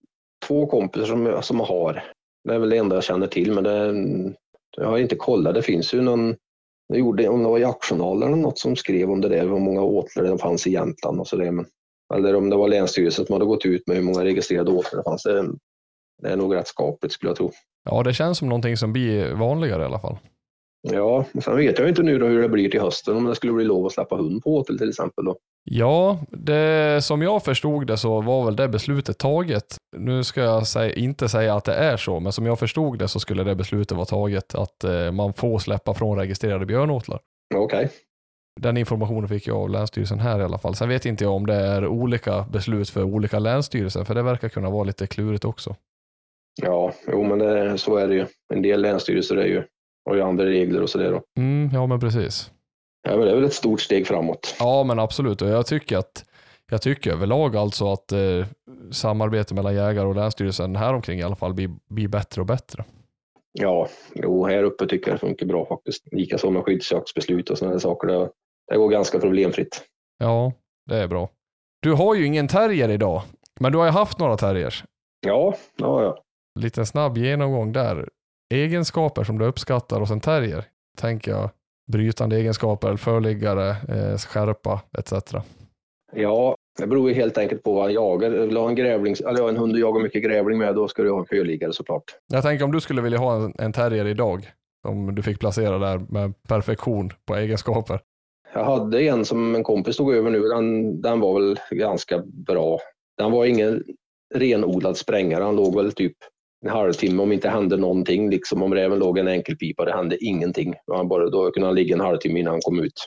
[0.46, 2.04] två kompisar som, som har.
[2.48, 4.34] Det är väl det enda jag känner till, men det,
[4.76, 5.54] jag har inte kollat.
[5.54, 6.36] Det finns ju någon,
[6.86, 9.82] jag gjorde, om det var Jaktjournalen eller något som skrev om det där, hur många
[9.82, 11.50] åtlar det fanns i Jämtland och så där.
[11.50, 11.66] Men,
[12.14, 15.04] eller om det var Länsstyrelsen som hade gått ut med hur många registrerade åtlar det
[15.04, 15.22] fanns.
[15.22, 15.48] Det,
[16.22, 17.50] det är nog rätt skapligt skulle jag tro.
[17.84, 20.18] Ja, det känns som någonting som blir vanligare i alla fall.
[20.82, 23.52] Ja, sen vet jag inte nu då hur det blir till hösten om det skulle
[23.52, 25.24] bli lov att släppa hund på åtel till exempel.
[25.24, 25.36] Då.
[25.64, 29.76] Ja, det, som jag förstod det så var väl det beslutet taget.
[29.96, 33.08] Nu ska jag säga, inte säga att det är så, men som jag förstod det
[33.08, 37.20] så skulle det beslutet vara taget att eh, man får släppa från registrerade björnåtlar.
[37.54, 37.88] Okej,
[38.60, 40.74] Den informationen fick jag av Länsstyrelsen här i alla fall.
[40.74, 44.48] Sen vet inte jag om det är olika beslut för olika länsstyrelser, för det verkar
[44.48, 45.76] kunna vara lite klurigt också.
[46.62, 48.26] ja, jo men det, så är det ju.
[48.54, 49.62] En del länsstyrelser är ju,
[50.10, 51.20] har ju andra regler och sådär.
[51.38, 52.50] Mm, ja, men precis.
[53.02, 54.56] Ja, men det är väl ett stort steg framåt.
[54.58, 55.42] Ja, men absolut.
[55.42, 56.24] Och jag tycker att
[56.70, 58.46] jag tycker överlag alltså att eh,
[58.90, 62.84] samarbete mellan jägare och länsstyrelsen här omkring i alla fall blir, blir bättre och bättre.
[63.52, 66.12] Ja, jo, här uppe tycker jag det funkar bra faktiskt.
[66.12, 68.08] Likaså med skyddsjaktsbeslut och sådana saker.
[68.08, 68.30] Det,
[68.70, 69.82] det går ganska problemfritt.
[70.18, 70.52] Ja,
[70.86, 71.28] det är bra.
[71.82, 73.22] Du har ju ingen terrier idag,
[73.60, 74.84] men du har ju haft några terriers.
[75.26, 76.22] Ja, ja, ja.
[76.60, 78.08] Liten snabb genomgång där.
[78.50, 80.64] Egenskaper som du uppskattar hos en terrier,
[80.98, 81.50] tänker jag.
[81.92, 85.12] Brytande egenskaper, förliggare, eh, skärpa etc.
[86.12, 88.30] Ja, det beror ju helt enkelt på vad han jagar.
[88.30, 91.02] Vill du ha en, grävling, eller en hund du jagar mycket grävling med, då ska
[91.02, 92.04] du ha en förliggare såklart.
[92.32, 94.52] Jag tänker om du skulle vilja ha en, en terrier idag,
[94.88, 98.00] om du fick placera där med perfektion på egenskaper.
[98.54, 100.40] Jag hade en som en kompis tog över nu.
[100.40, 102.78] Den, den var väl ganska bra.
[103.18, 103.84] Den var ingen
[104.34, 105.44] renodlad sprängare.
[105.44, 106.16] Han låg väl typ
[106.64, 108.30] en halvtimme om inte hände någonting.
[108.30, 110.74] Liksom om räven låg en enkelpipa, det hände ingenting.
[110.92, 113.06] Han bara, då kunde han ligga en halvtimme innan han kom ut.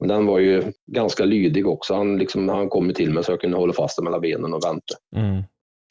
[0.00, 0.62] Men den var ju
[0.92, 1.94] ganska lydig också.
[1.94, 4.64] Han, liksom, han kom till mig så jag kunde hålla fast den mellan benen och
[4.64, 4.94] vänta.
[5.16, 5.42] Mm.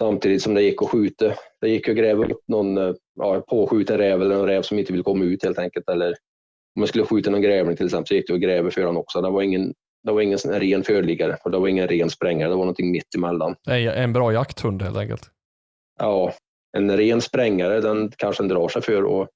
[0.01, 1.33] Samtidigt som det gick att skjuta.
[1.61, 2.77] Det gick att gräva upp någon,
[3.15, 5.89] ja, påskjuta räv eller en räv som inte vill komma ut helt enkelt.
[5.89, 8.81] Eller om man skulle skjuta någon grävling till exempel så gick det att gräva för
[8.81, 9.21] den också.
[9.21, 9.73] Det var ingen
[10.03, 12.49] Det var ingen ren förliggare och det var ingen ren sprängare.
[12.49, 13.55] Det var någonting mitt emellan.
[13.67, 15.23] En, en bra jakthund helt enkelt.
[15.99, 16.33] Ja,
[16.77, 19.27] en ren sprängare den kanske drar sig för och,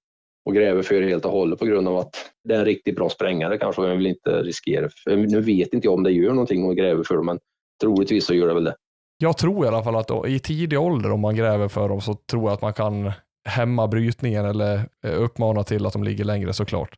[0.45, 3.09] och gräver för helt och hållet på grund av att det är en riktigt bra
[3.09, 4.89] sprängare kanske jag vill inte riskera.
[5.03, 7.39] För nu vet inte jag om det gör någonting och gräver för dem, men
[7.81, 8.75] troligtvis så gör det väl det.
[9.17, 12.01] Jag tror i alla fall att då, i tidig ålder om man gräver för dem
[12.01, 13.11] så tror jag att man kan
[13.49, 16.95] hämma brytningen eller eh, uppmana till att de ligger längre såklart.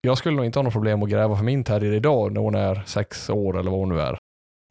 [0.00, 2.54] Jag skulle nog inte ha något problem att gräva för min terrier idag när hon
[2.54, 4.18] är sex år eller vad hon nu är.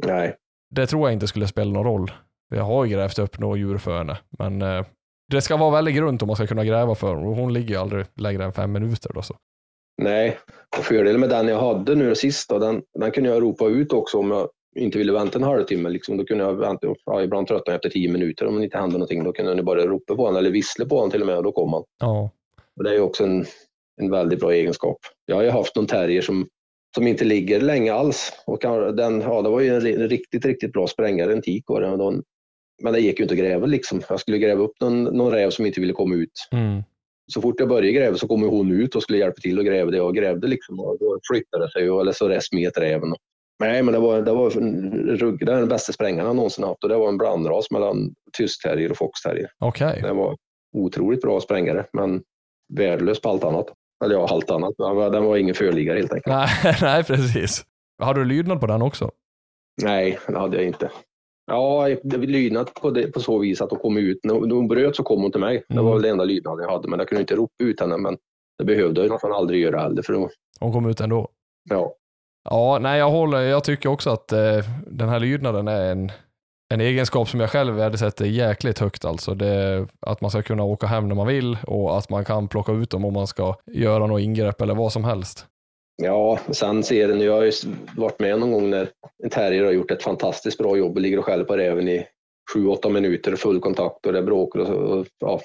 [0.06, 0.36] Nej,
[0.76, 2.12] Det tror jag inte skulle spela någon roll.
[2.56, 4.86] Jag har ju grävt upp några djur för henne, men eh,
[5.30, 8.06] det ska vara väldigt grunt om man ska kunna gräva för och hon ligger aldrig
[8.16, 9.12] längre än fem minuter.
[9.14, 9.36] Då, så.
[10.02, 10.38] nej.
[10.78, 13.94] Och fördelen med den jag hade nu sist, då, den, den kunde jag ropa ut
[13.94, 15.90] också om jag inte ville vänta en halvtimme.
[15.90, 18.78] Liksom, då kunde jag vänta, ja, ibland tröttnade jag efter tio minuter om det inte
[18.78, 19.24] hände någonting.
[19.24, 21.44] Då kunde jag bara ropa på honom eller vissla på honom till och med och
[21.44, 21.84] då kom han.
[22.00, 22.32] Ja.
[22.78, 23.46] Och det är ju också en,
[24.02, 24.98] en väldigt bra egenskap.
[25.26, 26.48] Jag har ju haft någon terrier som,
[26.96, 28.32] som inte ligger länge alls.
[28.46, 28.60] Och
[28.96, 31.70] den, ja, det var ju en, ri- en riktigt, riktigt bra sprängare, en tik.
[31.70, 32.22] Och då-
[32.82, 34.02] Men det gick ju inte att gräva liksom.
[34.10, 36.48] Jag skulle gräva upp någon, någon räv som inte ville komma ut.
[36.52, 36.84] Mm.
[37.34, 39.92] Så fort jag började gräva så kom hon ut och skulle hjälpa till och gräva
[39.92, 40.80] det och grävde liksom.
[40.80, 43.14] Och då flyttade det sig och, eller så smet räven.
[43.60, 44.50] Nej, men det var, det var
[45.18, 48.14] rugg, det är den bästa sprängaren jag någonsin haft och det var en blandras mellan
[48.38, 49.52] tysk terrier och foxterrier.
[49.60, 50.00] Okej.
[50.04, 50.38] Den var
[50.78, 52.22] otroligt bra sprängare, men
[52.74, 53.66] värdelös på allt annat.
[54.06, 54.74] Eller ja, allt annat.
[55.12, 56.36] Den var, ingen förliggare helt enkelt.
[56.36, 57.66] Nej, nej, precis.
[58.02, 59.12] Har du lydnad på den också?
[59.82, 60.90] Nej, det hade jag inte.
[61.50, 64.20] Ja, lydnad på, det, på så vis att hon kom ut.
[64.24, 65.64] När hon, bröt så kom hon till mig.
[65.70, 65.94] Det var Mm.
[65.94, 67.98] väl det enda lydnaden jag hade, men jag kunde inte ropa ut henne.
[67.98, 68.18] Men
[68.58, 70.02] det behövde jag nästan aldrig göra heller.
[70.02, 71.30] För då, Hon kom ut ändå?
[71.70, 71.94] ja,
[72.50, 73.42] Ja, nej, jag håller.
[73.42, 74.58] Jag tycker också att eh,
[74.88, 76.12] den här lydnaden är en,
[76.74, 79.06] en egenskap som jag själv värdesätter jäkligt högt.
[79.06, 82.48] Alltså det, att man ska kunna åka hem när man vill och att man kan
[82.48, 85.46] plocka ut dem om man ska göra något ingrepp eller vad som helst.
[86.02, 87.52] Ja, sen ser den, jag har ju
[87.98, 88.90] varit med någon gång när
[89.24, 92.06] en terrier har gjort ett fantastiskt bra jobb och ligger och skäller på räven i
[92.54, 95.42] sju, åtta minuter, full kontakt och det bråkar och, och ja,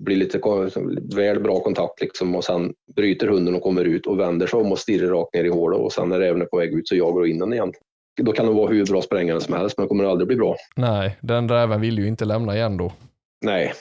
[0.00, 0.40] blir lite
[1.16, 4.72] väl bra kontakt liksom och sen bryter hunden och kommer ut och vänder sig om
[4.72, 6.96] och stirrar rakt ner i hålet och sen när räven är på väg ut så
[6.96, 7.72] jagar du in den igen.
[8.22, 10.56] Då kan det vara hur bra sprängare som helst men det kommer aldrig bli bra.
[10.76, 12.92] Nej, den räven vill ju inte lämna igen då.
[13.44, 13.72] Nej,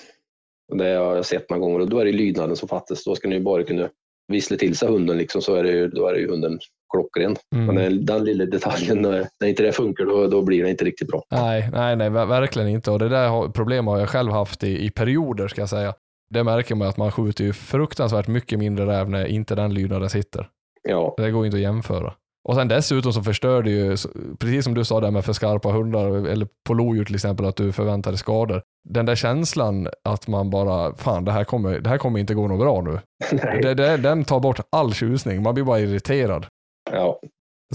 [0.72, 3.04] Och det har jag sett några gånger och då är det lydnaden som fattas.
[3.04, 3.90] Då ska ni bara kunna
[4.28, 6.60] vissla till sig hunden liksom så är det ju, då är det ju hunden
[6.94, 7.36] klockren.
[7.56, 7.76] Mm.
[7.76, 11.24] Men den, lilla detaljen, när inte det funkar då, då blir det inte riktigt bra.
[11.32, 12.92] Nej, nej, nej, ver- verkligen inte.
[12.92, 15.94] Och det där har- problem har jag själv haft i, i perioder ska jag säga.
[16.30, 20.10] Det märker man att man skjuter ju fruktansvärt mycket mindre räv när inte den lydnaden
[20.10, 20.50] sitter.
[20.84, 22.14] Ja, Det går inte att jämföra.
[22.48, 23.98] Och sen dessutom så förstör det ju,
[24.40, 27.56] precis som du sa där med för skarpa hundar, eller på lodjur till exempel, att
[27.56, 28.62] du förväntar dig skador.
[28.90, 32.48] Den där känslan att man bara, fan det här kommer, det här kommer inte gå
[32.48, 33.00] något bra nu.
[33.62, 36.46] Det, det, den tar bort all tjusning, man blir bara irriterad.
[36.92, 37.20] Ja.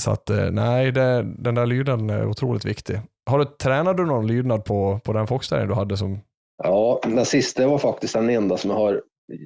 [0.00, 3.00] Så att eh, nej, det, den där lydnaden är otroligt viktig.
[3.30, 6.20] Har du, tränade du någon lydnad på, på den foxterriern du hade som,
[6.64, 9.02] ja, den sista var faktiskt den enda som jag har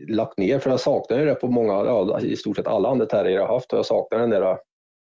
[0.08, 3.06] lagt ner för jag saknar ju det på många, ja, i stort sett alla andra
[3.06, 4.56] terrier jag har haft och jag saknar den där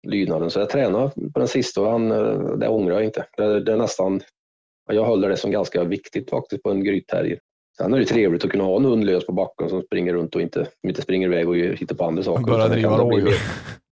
[0.02, 0.50] lydnaden.
[0.50, 3.26] Så jag tränade på den sista och han, eh, det ångrar jag inte.
[3.36, 4.20] Det, det är nästan,
[4.92, 7.38] jag håller det som ganska viktigt faktiskt på en grytterrier.
[7.76, 10.34] Sen är det trevligt att kunna ha en hund lös på backen som springer runt
[10.34, 12.44] och inte, inte springer iväg och hittar på andra saker.
[12.44, 13.34] börjar driva rådjur?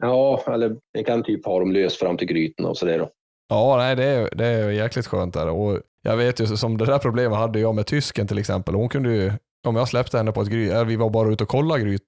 [0.03, 2.99] Ja, eller jag kan typ ha dem lös fram till gryten och sådär.
[2.99, 3.11] då.
[3.49, 5.49] Ja, nej, det är, det är jäkligt skönt där.
[5.49, 8.75] Och jag vet ju, som det där problemet hade jag med tysken till exempel.
[8.75, 9.33] Hon kunde ju,
[9.67, 12.03] om jag släppte henne på ett gryt, eller vi var bara ute och kollade gryt,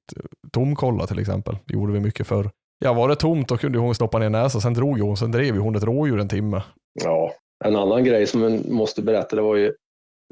[0.52, 1.56] tomkolla till exempel.
[1.64, 2.50] Det gjorde vi mycket förr.
[2.78, 5.30] Ja, var det tomt då kunde hon stoppa ner näsan, sen drog ju hon, sen
[5.32, 6.62] drev ju hon ett rådjur en timme.
[7.04, 7.32] Ja,
[7.64, 9.72] en annan grej som man måste berätta, det var ju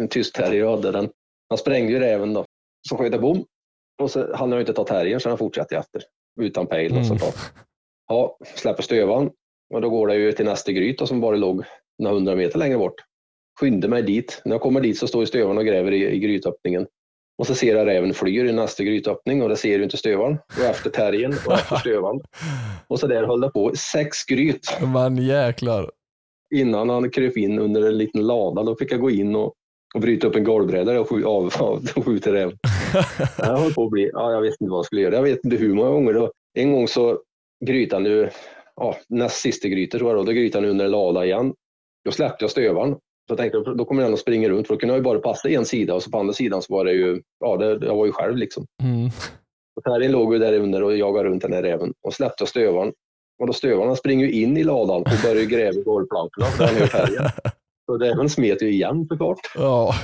[0.03, 0.83] en tysk terrier jag.
[0.83, 1.09] Den,
[1.49, 2.45] han sprängde ju räven då.
[2.89, 3.45] Så sköt jag bom.
[4.03, 6.03] Och så hann jag inte ta terriern så han fortsatte efter.
[6.41, 7.09] Utan pejl och Mm.
[7.09, 7.35] såklart.
[8.09, 9.31] Ja, släpper stövan.
[9.75, 11.65] Och då går det ju till nästa gryt då, som bara låg
[12.03, 12.95] några hundra meter längre bort.
[13.61, 14.43] Skynde mig dit.
[14.45, 16.87] När jag kommer dit så står ju stövaren och gräver i, i grytöppningen.
[17.39, 20.39] Och så ser jag räven flyr i nästa grytöppning och det ser ju inte stövaren.
[20.59, 22.21] Och efter terriern och efter stövaren.
[22.89, 23.73] Och så där höll det på.
[23.93, 25.91] Sex gryt Men jäklar.
[26.55, 28.63] innan han kröp in under en liten lada.
[28.63, 29.53] Då fick jag gå in och,
[29.95, 32.53] och bryta upp en golvbräda och, skj- av, av, och skjuta räv.
[33.39, 35.15] Jag höll på att bli, ja, jag vet inte vad jag skulle göra.
[35.15, 36.13] Jag vet inte hur många gånger.
[36.13, 36.31] Då.
[36.59, 37.19] En gång så
[37.67, 38.29] grytan ju,
[38.77, 41.55] ja, näst sista grytet tror jag då, då grytan under en lada igen.
[42.05, 42.97] Då släppte jag stövaren.
[43.29, 45.19] Så jag tänkte, då kommer den att springa runt, för då kunde jag ju bara
[45.19, 47.97] passa en sida och så på andra sidan så var det ju, ja, det, jag
[47.97, 48.67] var ju själv liksom.
[48.83, 49.07] Mm.
[49.77, 52.93] Och låg ju där under och jagade runt den här räven och släppte jag stövaren.
[53.41, 56.47] Och då stövaren han springer ju in i ladan och börjar ju gräva i golvplankorna
[56.59, 57.31] där han gör terriern.
[57.87, 59.39] Så räven smet ju igen såklart.
[59.55, 59.95] Ja,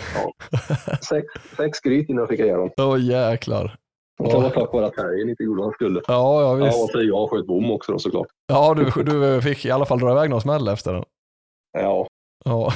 [1.09, 1.27] Sex,
[1.57, 2.71] sex gryt innan jag fick honom.
[2.77, 3.77] åh jäklar.
[4.19, 6.01] Och det var tack vare att helgen inte gjorde vad han skulle.
[6.07, 6.83] Ja, ja Ja, visst.
[6.83, 8.27] och så jag sköt bom också då såklart.
[8.47, 11.05] Ja, du, du fick i alla fall dra iväg någon smäll efter den.
[11.79, 12.07] Ja,
[12.45, 12.73] Ja,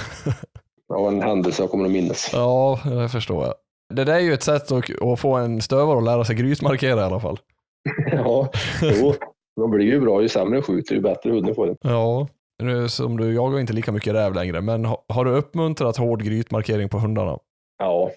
[0.88, 2.30] det var en händelse jag kommer att minnas.
[2.32, 3.54] ja det förstår jag.
[3.94, 7.00] Det där är ju ett sätt att, att få en stövare att lära sig grytmarkera
[7.00, 7.38] i alla fall.
[8.12, 8.48] Ja,
[8.82, 9.14] jo.
[9.60, 10.22] De blir ju bra.
[10.22, 11.76] Ju sämre skjuter, ju bättre hunden får den.
[11.80, 12.28] Ja,
[12.62, 16.22] nu som du jagar inte lika mycket räv längre, men ha- har du uppmuntrat hård
[16.22, 17.38] grytmarkering på hundarna?
[17.78, 18.10] Ja,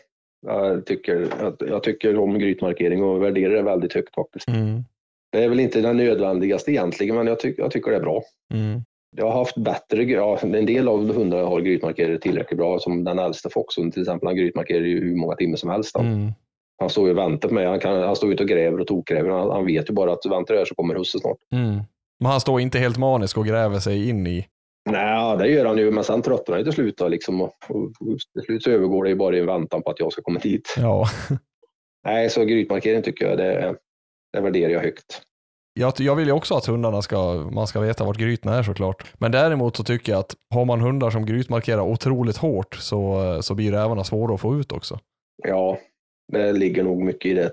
[0.48, 4.48] jag tycker, jag, jag tycker om grytmarkering och värderar det väldigt högt faktiskt.
[4.48, 4.84] Mm.
[5.32, 8.24] Det är väl inte den nödvändigaste egentligen, men jag, tyck, jag tycker det är bra.
[8.54, 8.82] Mm.
[9.18, 13.20] Jag har haft bättre, ja, en del av hundarna har grytmarkerare tillräckligt bra, som den
[13.20, 15.98] äldsta Foxen till exempel, han grytmarkerar ju hur många timmar som helst.
[15.98, 16.32] Han, Mm.
[16.80, 18.88] han står ju och väntar på mig, han, kan, han står ute och gräver och
[18.88, 21.38] tokgräver, han, han vet ju bara att väntar jag så kommer husse snart.
[21.54, 21.80] Mm.
[22.20, 24.46] Men han står inte helt manisk och gräver sig in i...
[24.90, 27.52] Nej, det gör han ju, men sen tröttnar han ju till slut då, liksom, och,
[27.70, 27.92] och
[28.34, 30.40] till slut så övergår det ju bara i en väntan på att jag ska komma
[30.40, 30.76] dit.
[30.78, 31.06] Ja.
[32.06, 33.76] Nej, så grytmarkering tycker jag, det,
[34.34, 35.22] det värderar jag högt.
[35.80, 39.04] Jag, jag vill ju också att hundarna ska, man ska veta vart grytorna är såklart.
[39.18, 43.56] Men däremot så tycker jag att har man hundar som grytmarkerar otroligt hårt så, så
[43.56, 45.00] blir rävarna svåra att få ut också.
[45.48, 45.78] Ja,
[46.32, 47.52] det ligger nog mycket i det.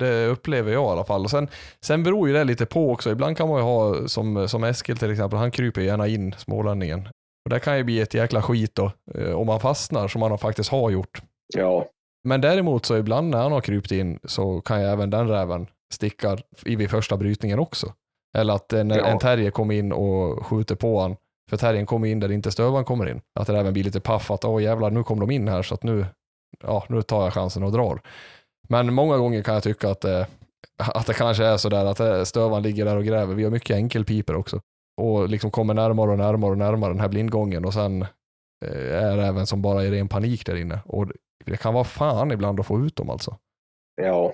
[0.00, 1.24] Det upplever jag i alla fall.
[1.24, 1.48] Och sen,
[1.84, 3.10] sen beror ju det lite på också.
[3.10, 7.08] Ibland kan man ju ha, som, som Eskil till exempel, han kryper gärna in, smålänningen.
[7.44, 10.38] Och det kan ju bli ett jäkla skit då, eh, om man fastnar, som man
[10.38, 11.22] faktiskt har gjort.
[11.56, 11.86] Ja,
[12.24, 15.66] Men däremot så ibland när han har krypt in så kan ju även den räven
[15.92, 17.92] sticka i vid första brytningen också.
[18.36, 19.04] Eller att en, Ja.
[19.06, 21.16] en terrier kommer in och skjuter på han.
[21.50, 23.20] För terriern kommer in där inte stövaren kommer in.
[23.40, 25.74] Att det även blir lite paff att åh jävlar nu kom de in här så
[25.74, 26.06] att nu,
[26.62, 28.00] ja, nu tar jag chansen och drar.
[28.68, 30.26] Men många gånger kan jag tycka att, eh,
[30.78, 33.34] att det kanske är sådär att eh, stövaren ligger där och gräver.
[33.34, 34.60] Vi har mycket enkelpiper också.
[35.00, 38.02] Och liksom kommer närmare och närmare och närmare den här blindgången och sen
[38.64, 40.78] eh, är även som bara i ren panik där inne.
[40.84, 41.06] Och
[41.44, 43.36] det kan vara fan ibland att få ut dem alltså.
[44.02, 44.32] ja.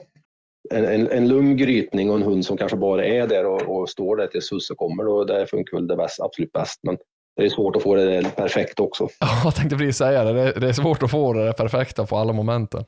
[0.74, 3.88] En, en, en lugn grytning och en hund som kanske bara är där och, och
[3.90, 6.80] står där tills husse kommer, då, det funkar väl det bäst, absolut bäst.
[6.82, 6.98] Men
[7.36, 9.04] det är svårt att få det perfekt också.
[9.20, 10.32] Ja, jag tänkte precis säga det.
[10.32, 12.84] Det- Det är svårt att få det perfekta på alla momenten.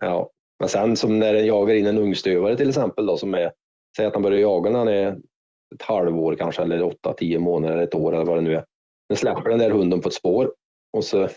[0.00, 0.30] Ja.
[0.60, 3.52] Men sen som när den jagar in en ungstövare till exempel, då, som är,
[3.96, 5.08] säg att han börjar jaga när han är
[5.74, 8.64] ett halvår kanske, eller åtta, tio månader, eller ett år eller vad det nu är.
[9.08, 10.52] Sen släpper den där hunden på ett spår
[10.96, 11.28] och så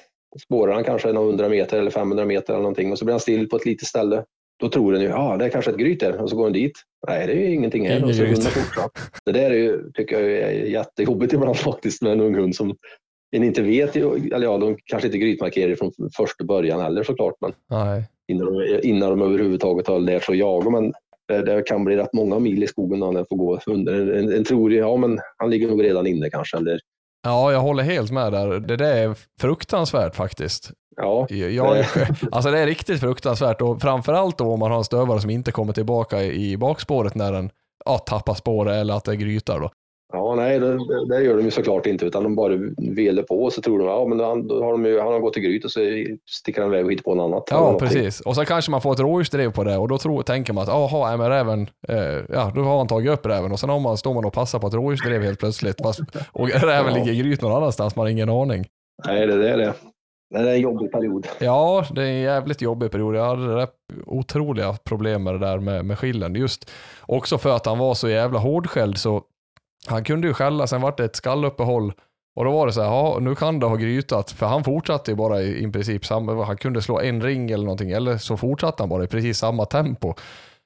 [0.43, 3.19] spårar han kanske några hundra meter eller 500 meter eller någonting och så blir han
[3.19, 4.23] still på ett litet ställe.
[4.59, 6.53] Då tror den ju, ja det är kanske ett gryt där och så går den
[6.53, 6.73] dit.
[7.07, 8.03] Nej, det är ju ingenting här.
[8.03, 8.91] Och så fortsatt.
[9.25, 12.75] Det där är ju, tycker jag är jättejobbigt ibland faktiskt med en ung hund som
[13.31, 17.51] en inte vet, eller ja, de kanske inte grytmarkerar från första början heller såklart, men
[17.69, 18.03] Nej.
[18.27, 20.69] innan de, innan de överhuvudtaget har lärt sig att jaga.
[20.69, 20.93] Men
[21.27, 23.93] det, det kan bli rätt många mil i skogen när den får gå under.
[23.93, 26.57] En, en, en tror ju, ja men han ligger nog redan inne kanske.
[26.57, 26.79] Eller,
[27.23, 28.59] Ja, jag håller helt med där.
[28.59, 30.71] Det där är fruktansvärt faktiskt.
[31.29, 31.85] ja, Jag,
[32.31, 35.51] alltså det är riktigt fruktansvärt och framförallt då om man har en stövare som inte
[35.51, 37.49] kommer tillbaka i bakspåret när den
[37.85, 39.71] ja, tappar spåret eller att det grytar då.
[40.13, 40.77] Ja nej, det,
[41.09, 42.53] det- gör de ju såklart inte utan de bara
[42.95, 45.19] velar på och så tror de, ja men han- då har de ju, han har
[45.19, 45.79] gått till gryt och så
[46.29, 47.43] sticker han iväg och hittar på något annat.
[47.51, 48.19] Ja, precis.
[48.21, 50.69] Och så kanske man får ett rådjursdrev på det och då tror, tänker man att
[50.69, 51.97] jaha, men räven, eh,
[52.29, 54.59] ja då har han tagit upp räven och sen har man, står man och passar
[54.59, 55.99] på ett rådjursdrev helt plötsligt fast,
[56.31, 56.97] och räven Ja.
[56.99, 58.65] ligger i gryt någon annanstans, man har ingen aning.
[59.07, 59.73] Nej, det, det är det.
[60.31, 61.27] Det är en jobbig period.
[61.39, 63.15] Ja, det är en jävligt jobbig period.
[63.15, 63.73] Jag hade rätt
[64.05, 66.35] otroliga problem med det där med, med skillen.
[66.35, 66.71] Just
[67.05, 69.21] också för att han var så jävla hårdskälld så
[69.89, 71.93] han kunde ju skälla, sen vart det ett skalluppehåll
[72.35, 75.11] och då var det så här, ja nu kan det ha grytat, för han fortsatte
[75.11, 78.37] ju bara i, i princip samma, han kunde slå en ring eller någonting, eller så
[78.37, 80.13] fortsatte han bara i precis samma tempo.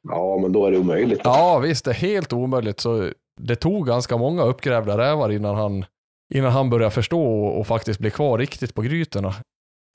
[0.10, 1.22] Ja, men då är det omöjligt.
[1.24, 3.10] Ja visst, det är helt omöjligt, så
[3.42, 5.86] det tog ganska många uppgrävda rävar innan han,
[6.34, 9.34] innan han började förstå och, och faktiskt bli kvar riktigt på grytorna.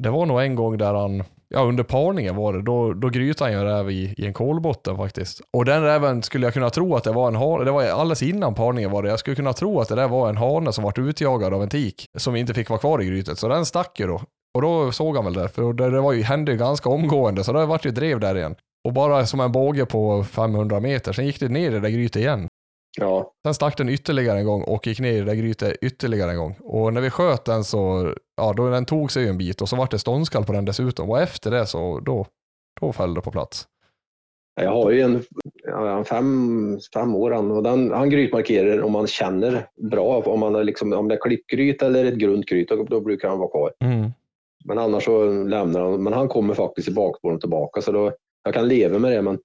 [0.03, 3.51] Det var nog en gång där han, ja under parningen var det, då, då grytade
[3.51, 5.41] han ju en räv i, i en kolbotten faktiskt.
[5.53, 8.23] Och den räven skulle jag kunna tro att det var en hane, det var alldeles
[8.23, 10.85] innan parningen var det, jag skulle kunna tro att det där var en hane som
[10.85, 14.01] vart utjagad av en tik, som inte fick vara kvar i grytet, så den stack
[14.01, 14.23] ju då.
[14.55, 17.45] Och då såg han väl det, för det, det var ju, hände ju ganska omgående,
[17.45, 18.55] så det vart ju drev där igen.
[18.85, 21.89] Och bara som en båge på 500 meter, sen gick det ner i det där
[21.89, 22.49] grytet igen.
[23.01, 26.31] Ja, Sen stack den ytterligare en gång och gick ner i det där grytet ytterligare
[26.31, 26.57] en gång.
[26.61, 29.77] Och när vi sköt den så, ja då den tog sig en bit och så
[29.77, 31.11] vart det ståndskall på den dessutom.
[31.11, 32.27] Och efter det så, då,
[32.81, 33.67] då föll det på plats.
[34.61, 35.23] Jag har ju en,
[35.87, 40.23] en fem, fem år han, och den, han grytmarkerar om man känner bra.
[40.27, 43.29] Om, man är liksom, om det är klippgryt eller ett grunt gryt, då, då brukar
[43.29, 43.73] han vara kvar.
[43.85, 44.11] Mm.
[44.65, 46.03] Men annars så lämnar han.
[46.03, 47.81] Men han kommer faktiskt i bakspåren tillbaka.
[47.81, 48.13] Så då,
[48.45, 49.39] jag kan leva med det, men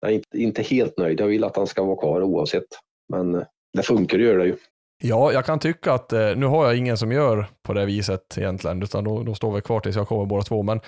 [0.00, 1.20] jag är inte, inte helt nöjd.
[1.20, 2.68] Jag vill att han ska vara kvar oavsett.
[3.10, 3.42] Men eh,
[3.72, 4.56] det funkar gör det ju.
[5.02, 8.38] Ja, jag kan tycka att, eh, nu har jag ingen som gör på det viset
[8.38, 10.62] egentligen, utan då, då står vi kvar tills jag kommer båda två.
[10.62, 10.80] Men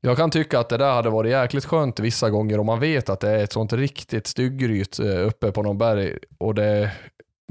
[0.00, 3.08] Jag kan tycka att det där hade varit jäkligt skönt vissa gånger om man vet
[3.08, 6.90] att det är ett sånt riktigt styggryt eh, uppe på någon berg och det är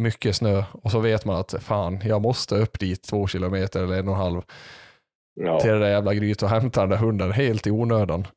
[0.01, 3.99] mycket snö och så vet man att fan, jag måste upp dit två kilometer eller
[3.99, 4.41] en och en halv
[5.35, 5.59] Ja.
[5.59, 8.27] till det där jävla grytet och hämta den där hunden helt i onödan.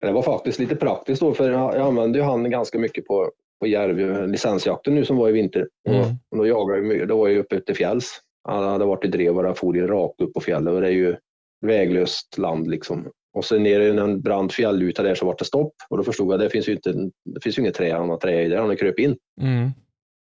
[0.00, 3.66] Det var faktiskt lite praktiskt då, för jag använde ju han ganska mycket på, på
[3.66, 5.68] järv, licensjakten nu som var i vinter.
[5.88, 6.00] Mm.
[6.30, 8.20] Och då jagade jag, mycket- då var jag uppe till fjälls.
[8.48, 10.92] Han hade varit i drev och där for rakt upp på fjället och det är
[10.92, 11.16] ju
[11.66, 13.08] väglöst land liksom.
[13.34, 16.26] Och sen ner i en brant fjälluta där så var det stopp och då förstod
[16.26, 16.92] jag att det finns ju inte,
[17.24, 19.16] det finns ju inget trä, han har trä i där, han har kröp in.
[19.40, 19.70] Mm.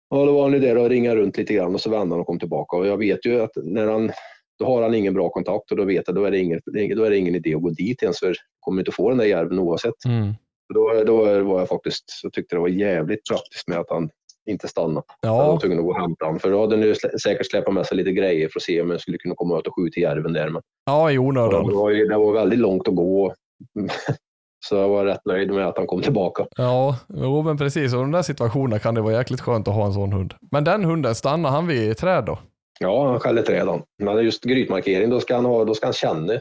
[0.09, 2.19] Och då var han ju där och ringade runt lite grann och så vände han
[2.21, 2.77] och kom tillbaka.
[2.77, 4.11] Och jag vet ju att när han,
[4.59, 6.61] då har han ingen bra kontakt och då vet jag då är det ingen,
[6.95, 9.25] då är det ingen idé att gå dit ens för kommer inte få den där
[9.25, 10.05] järven oavsett.
[10.05, 10.33] Mm.
[10.73, 14.09] Då, då var jag faktiskt, så tyckte det var jävligt praktiskt med att han
[14.49, 15.05] inte stannade.
[15.21, 17.73] Jag var Ja, tvungen att gå och hämta honom för då hade slä- säkert släpat
[17.73, 19.99] med sig lite grejer för att se om jag skulle kunna komma ut och skjuta
[19.99, 20.49] järven där.
[20.49, 21.73] Men ja, i det onödan.
[21.73, 23.33] var, ju- det var väldigt långt att gå.
[24.69, 26.45] Så jag var rätt nöjd med att han kom tillbaka.
[26.57, 27.93] Ja, jo, men precis.
[27.93, 30.33] Och de där situationerna kan det vara jäkligt skönt att ha en sån hund.
[30.51, 32.39] Men den hunden, stannar han vid träd då?
[32.79, 33.81] Ja, han skäller träd han.
[34.03, 36.33] Men just grytmarkering, då ska han, ha, då ska han känna.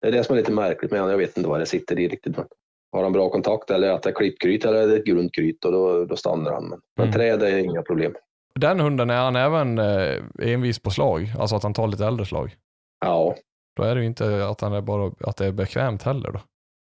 [0.00, 1.10] Det är det som är lite märkligt med honom.
[1.10, 2.36] Jag vet inte vad det sitter i riktigt.
[2.36, 2.46] Men
[2.92, 6.16] har han bra kontakt eller att det är klippgryt eller ett grunt och då, då
[6.16, 6.68] stannar han.
[6.68, 7.12] Men, men Mm.
[7.14, 8.14] träd är inga problem.
[8.54, 11.32] Den hunden, är han även eh, envis på slag?
[11.38, 12.56] Alltså att han tar lite äldre slag?
[13.00, 13.36] Ja,
[13.76, 16.40] Då är det ju inte att, han är bara, att det är bekvämt heller då.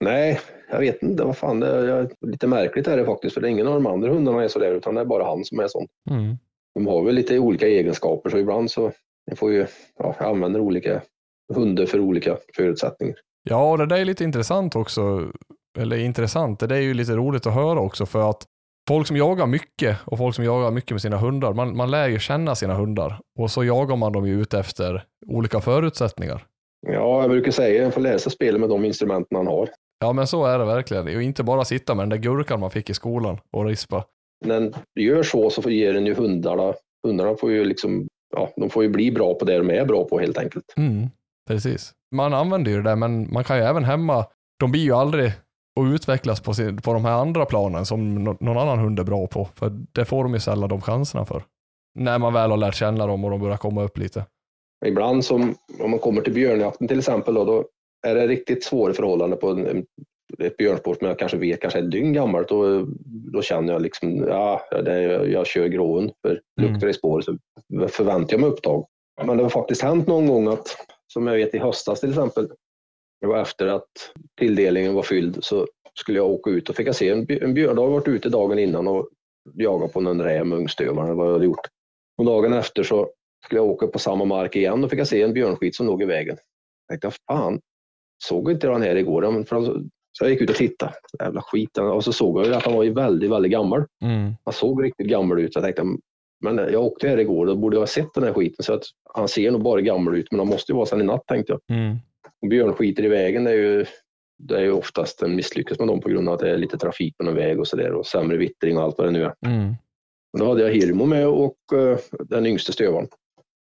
[0.06, 0.40] nej,
[0.72, 1.24] jag vet inte.
[1.24, 3.34] Vad fan, det är, lite märkligt är det faktiskt.
[3.34, 5.24] För det är ingen av de andra hundarna är så där, utan det är bara
[5.26, 5.88] han som är sån.
[6.10, 6.38] Mm.
[6.76, 8.92] De har väl lite olika egenskaper, så ibland så
[9.26, 9.66] jag får ju,
[9.98, 11.02] ja, jag använder olika
[11.54, 13.16] hundar för olika förutsättningar.
[13.44, 15.32] Ja, det där är lite intressant också.
[15.78, 18.44] Eller intressant, det är ju lite roligt att höra också för att
[18.88, 22.08] folk som jagar mycket och folk som jagar mycket med sina hundar, man, man lär
[22.08, 26.46] ju känna sina hundar och så jagar man dem ju ut efter olika förutsättningar.
[26.88, 29.70] Ja, jag brukar säga att man får lära sig spela med de instrumenten han har.
[30.00, 31.04] Ja, men så är det verkligen.
[31.16, 34.04] Och inte bara sitta med den där gurkan man fick i skolan och rispa.
[34.46, 36.74] Den gör så så får- ger den ju hundarna,
[37.08, 40.04] hundarna får ju liksom, ja, de får ju bli bra på det de är bra
[40.06, 40.74] på helt enkelt.
[40.78, 41.08] Mm,
[41.48, 41.92] precis.
[42.16, 44.26] Man använder ju det där, men man kan ju även hemma,
[44.60, 45.32] de blir ju aldrig
[45.82, 49.04] att utvecklas på, sin, på de här andra planen som nå- någon annan hund är
[49.04, 49.48] bra på.
[49.56, 51.44] För det får de ju sällan de chanserna för.
[52.00, 54.26] När man väl har lärt känna dem och de börjar komma upp lite.
[54.86, 57.66] Ibland som, om man kommer till björnjakten till exempel, då, då
[58.08, 59.86] är det riktigt svåra förhållanden på en,
[60.40, 62.48] ett björnspår som jag kanske vet kanske är ett dygn gammalt.
[62.50, 62.86] Då,
[63.34, 66.12] då känner jag liksom, ja, det, jag kör gråen.
[66.22, 66.30] För
[66.60, 66.72] Mm.
[66.74, 67.38] luktar det i spår så
[67.88, 68.86] förväntar jag mig upptag.
[69.26, 70.68] Men det har faktiskt hänt någon gång att,
[71.14, 72.48] som jag vet i höstas till exempel,
[73.22, 73.90] det var efter att
[74.40, 75.68] tilldelningen var fylld så
[76.00, 77.76] skulle jag åka ut och fick jag se en, bj- en björn.
[77.76, 79.10] Då jag varit ute dagen innan och
[79.54, 81.68] jagat på någon räv med ungstövare eller vad jag hade gjort.
[82.18, 83.10] Och dagen efter så
[83.46, 86.02] skulle jag åka på samma mark igen och fick jag se en björnskit som låg
[86.02, 86.38] i vägen.
[86.88, 87.60] Jag tänkte, fan,
[88.24, 89.46] såg inte den här igår?
[90.12, 90.94] Så jag gick ut och tittade.
[91.20, 91.86] Jävla skiten.
[91.86, 93.86] Och så såg jag att han var ju väldigt, väldigt gammal.
[94.04, 94.34] Mm.
[94.46, 95.56] Han såg riktigt gammal ut.
[95.56, 95.84] Jag tänkte,
[96.46, 98.64] men jag åkte här igår, då borde jag ha sett den här skiten.
[98.66, 98.84] Så att
[99.14, 101.54] han ser nog bara gammal ut, men han måste ju vara sen i natt, tänkte
[101.54, 101.78] jag.
[101.78, 101.98] Mm.
[102.42, 103.86] Och björnskiter i vägen, det är ju,
[104.38, 106.78] det är ju oftast en misslyckas med dem på grund av att det är lite
[106.78, 109.34] trafik på någon väg och sådär och sämre vittring och allt vad det nu är.
[109.46, 109.74] Mm.
[110.38, 113.08] Då hade jag Hirmo med och eh, den yngste stövaren.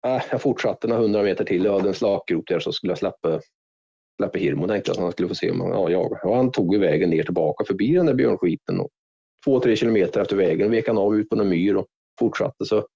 [0.06, 1.64] Äh, jag fortsatte några hundra meter till.
[1.64, 3.40] Jag hade en slakgrop där så skulle jag släppa,
[4.20, 6.26] släppa Hirmo tänkte jag så han skulle få se om han ja, jagar.
[6.26, 8.80] Och han tog ju vägen ner tillbaka förbi den där björnskiten.
[8.80, 8.90] Och
[9.44, 11.86] två, tre kilometer efter vägen vek han av ut på någon myr och
[12.18, 12.64] fortsatte.
[12.64, 12.86] Så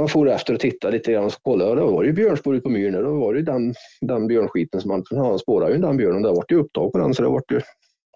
[0.00, 1.78] jag for efter och tittade lite grann så kollade jag.
[1.78, 3.04] Då var det ju björnspår ut på myren.
[3.04, 6.22] Då var det ju den, den björnskiten som han, han spårade ju den björnen.
[6.22, 7.60] Det var ju upptag på den så det var ju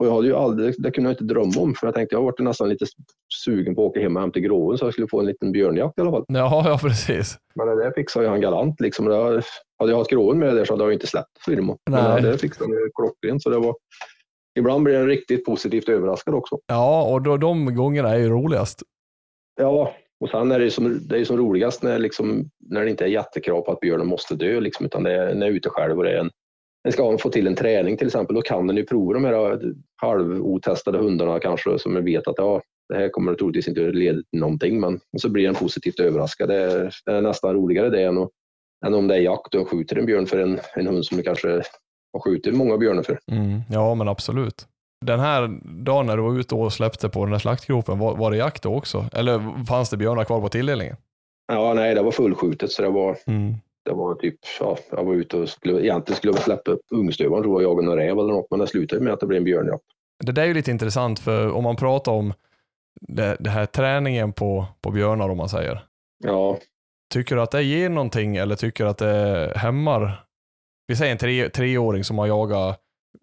[0.01, 2.23] och jag hade ju aldrig, det kunde jag inte drömma om för jag tänkte jag
[2.23, 2.87] var nästan lite
[3.45, 5.99] sugen på att åka hem och hämta gråen så jag skulle få en liten björnjakt
[5.99, 6.25] i alla fall.
[6.29, 7.39] Ja, ja, precis.
[7.55, 8.81] Men det där fixade han galant.
[8.81, 9.07] Liksom.
[9.07, 9.43] Det
[9.79, 11.79] hade jag haft gråen med det där så hade jag inte släppt Firmo.
[11.91, 12.03] Nej.
[12.03, 13.43] Men det fixade han ju klockrent.
[13.43, 13.77] Så det var...
[14.59, 16.59] Ibland blir jag riktigt positivt överraskad också.
[16.67, 18.83] Ja, och då, de gångerna är ju roligast.
[19.61, 23.05] Ja, och sen är det som, det är som roligast när, liksom, när det inte
[23.05, 25.69] är jättekrav på att björnen måste dö, liksom, utan det är när jag är ute
[25.69, 26.31] själv och det är en
[26.85, 29.53] den ska få till en träning till exempel, då kan den ju prova de här
[29.53, 29.59] eh,
[29.97, 34.81] halvotestade hundarna kanske som vet att ja, det här kommer troligtvis inte leda till någonting,
[34.81, 36.49] men så blir den positivt överraskad.
[36.49, 38.31] Det är, det är nästan roligare det än, och,
[38.87, 41.23] än om det är jakt och skjuter en björn för en, en hund som du
[41.23, 41.63] kanske
[42.13, 43.19] har skjutit många björnar för.
[43.33, 43.61] Mm.
[43.71, 44.67] Ja, men absolut.
[45.07, 48.31] Den här dagen när du var ute och släppte på den där slaktgropen, var, var
[48.31, 49.07] det jakt då också?
[49.13, 50.97] Eller fanns det björnar kvar på tilldelningen?
[51.53, 53.55] Ja, nej, det var fullskjutet så det var, Mm.
[53.85, 57.43] det var typ, ja, jag var ute och skulle, egentligen skulle jag släppa upp ungstövaren
[57.43, 59.45] tror jag, jaga någon räv eller något, men det slutade med att det blev en
[59.45, 59.85] björnjakt.
[60.25, 62.33] Det där är ju lite intressant, för om man pratar om
[63.01, 65.85] det, det här träningen på, på björnar, om man säger.
[66.25, 66.59] Ja,
[67.13, 70.25] Tycker du att det ger någonting eller tycker du att det hämmar?
[70.87, 72.81] Vi säger en tre, treåring som har jagat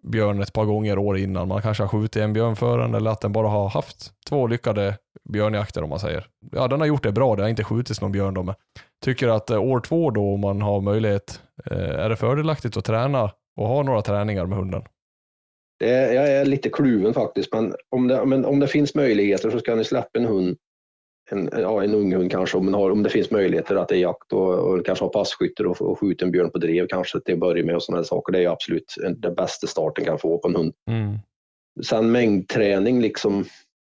[0.07, 1.47] björn ett par gånger år innan.
[1.47, 4.47] Man kanske har skjutit en björn för den eller att den bara har haft två
[4.47, 4.97] lyckade
[5.29, 6.27] björnjakter om man säger.
[6.51, 7.35] Ja, den har gjort det bra.
[7.35, 8.43] Det har inte skjutits någon björn då.
[8.43, 8.55] Men
[9.05, 12.85] tycker att eh, år två då, om man har möjlighet, eh, är det fördelaktigt att
[12.85, 14.81] träna och ha några träningar med hunden?
[15.79, 19.59] Det jag är lite kluven faktiskt, men om det, men om det finns möjligheter så
[19.59, 20.57] ska ni släppa en hund,
[21.29, 23.99] en, ja, en ung hund kanske, om, har, om det finns möjligheter att det är
[23.99, 27.33] jakt och, och kanske ha passkytter och, och skjuta en björn på drev kanske till
[27.33, 28.33] att börja med och sådana saker.
[28.33, 30.73] Det är absolut den bästa starten kan få på en hund.
[30.89, 31.17] Mm.
[31.85, 33.45] Sen mängdträning, liksom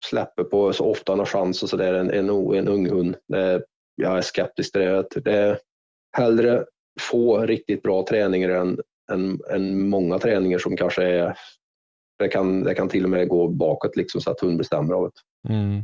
[0.07, 3.17] släpper på så ofta han har chans och sådär, en, en, en ung hund.
[3.29, 3.63] Det,
[3.95, 5.07] jag är skeptisk till det.
[5.25, 5.59] Det är
[6.17, 6.65] hellre
[7.01, 8.81] få riktigt bra träningar än,
[9.13, 11.39] än, än många träningar som kanske är
[12.19, 15.11] det kan, det kan till och med gå bakåt liksom, så att hunden bestämmer av
[15.11, 15.55] det.
[15.55, 15.83] Mm.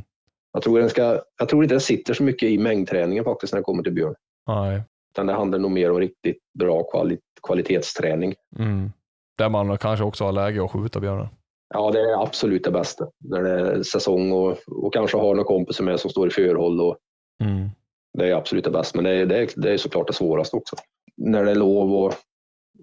[0.55, 3.59] Jag tror, den ska, jag tror inte den sitter så mycket i mängdträningen faktiskt när
[3.59, 4.15] det kommer till björn.
[4.47, 4.81] Nej.
[5.13, 7.17] Utan det handlar nog mer om riktigt bra kvali
[7.47, 8.35] kvalitetsträning.
[8.59, 8.91] Mm.
[9.37, 11.27] Där man kanske också har läge att skjuta björnen.
[11.73, 13.07] Ja, det är absolut det bästa.
[13.23, 16.81] När det är säsong och, och kanske har några kompisar med som står i förhåll.
[16.81, 16.97] Och
[17.43, 17.69] Mm.
[18.17, 20.55] det är absolut det bästa, men det är, det är, det är såklart det svåraste
[20.55, 20.75] också.
[21.17, 22.13] När det är lov och,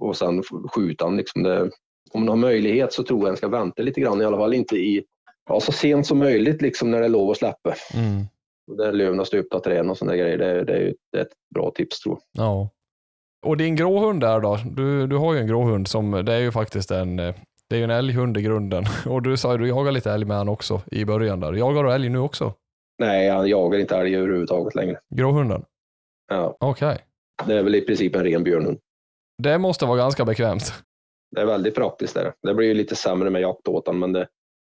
[0.01, 0.43] och sen
[0.75, 1.71] skjuta den, liksom det,
[2.13, 4.55] om man har möjlighet så tror jag den ska vänta lite grann, i alla fall
[4.55, 5.05] inte i
[5.49, 7.75] ja, så sent som möjligt liksom när det är lov att släppa.
[7.95, 8.27] Mm.
[8.77, 11.71] Där löven har stöpt att träna och sådana grejer, det, det, är ju- ett bra
[11.75, 12.45] tips tror jag.
[12.45, 12.69] Ja.
[13.47, 14.59] Och din gråhund där då?
[14.77, 17.35] Du, du har ju en gråhund som, det är ju faktiskt en, det
[17.71, 18.85] är ju en älghund i grunden.
[19.07, 21.53] Och du sa ju du jagar lite älg med han också i början där.
[21.53, 22.55] Jagar du älg nu också?
[22.99, 24.99] Nej, han jagar inte älg överhuvudtaget längre.
[25.15, 25.65] Gråhunden?
[26.29, 26.99] Ja, Okej.
[27.47, 28.79] det är väl i princip en ren björnhund.
[29.43, 30.73] Det måste vara ganska bekvämt.
[31.37, 32.15] Det är väldigt praktiskt.
[32.15, 32.33] Där.
[32.43, 34.29] Det blir ju lite sämre med jakt åt honom, men det,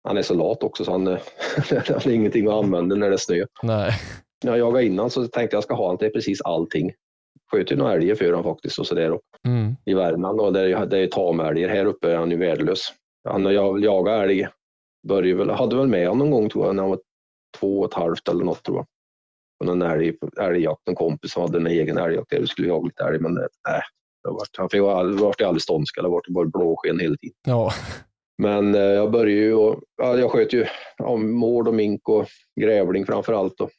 [0.05, 1.19] han är så lat också så han, han
[1.89, 3.45] har ingenting att använda när det är snö.
[3.63, 3.93] Nej.
[4.45, 6.93] När jag jagade innan så tänkte jag ska ha honom till precis allting.
[7.53, 9.19] Sköt ju några älgar för honom faktiskt och sådär.
[9.47, 9.77] Mm.
[9.85, 11.69] I Värmland och det är, det är tamälgar.
[11.69, 12.81] Här uppe är han ju värdelös.
[13.29, 14.49] Han har jag jagat älg.
[15.09, 17.01] Började väl, hade väl med honom någon gång tror jag när han var
[17.61, 18.87] två och ett halvt eller något tror jag.
[19.59, 22.85] På någon älg, älgjakt, en kompis som hade en egen älgjakt där vi skulle jaga
[22.87, 23.83] lite älg men eh, nej.
[24.23, 24.69] Det var, han
[25.11, 27.37] det vart ju aldrig ståndskall, det vart ju bara blåsken hela tiden.
[27.47, 27.73] Ja.
[28.39, 30.67] Men eh, jag började ju och, ja, jag sköt ju
[30.99, 32.27] ja, mård och mink och
[32.61, 33.61] grävling framför allt.
[33.61, 33.71] Och.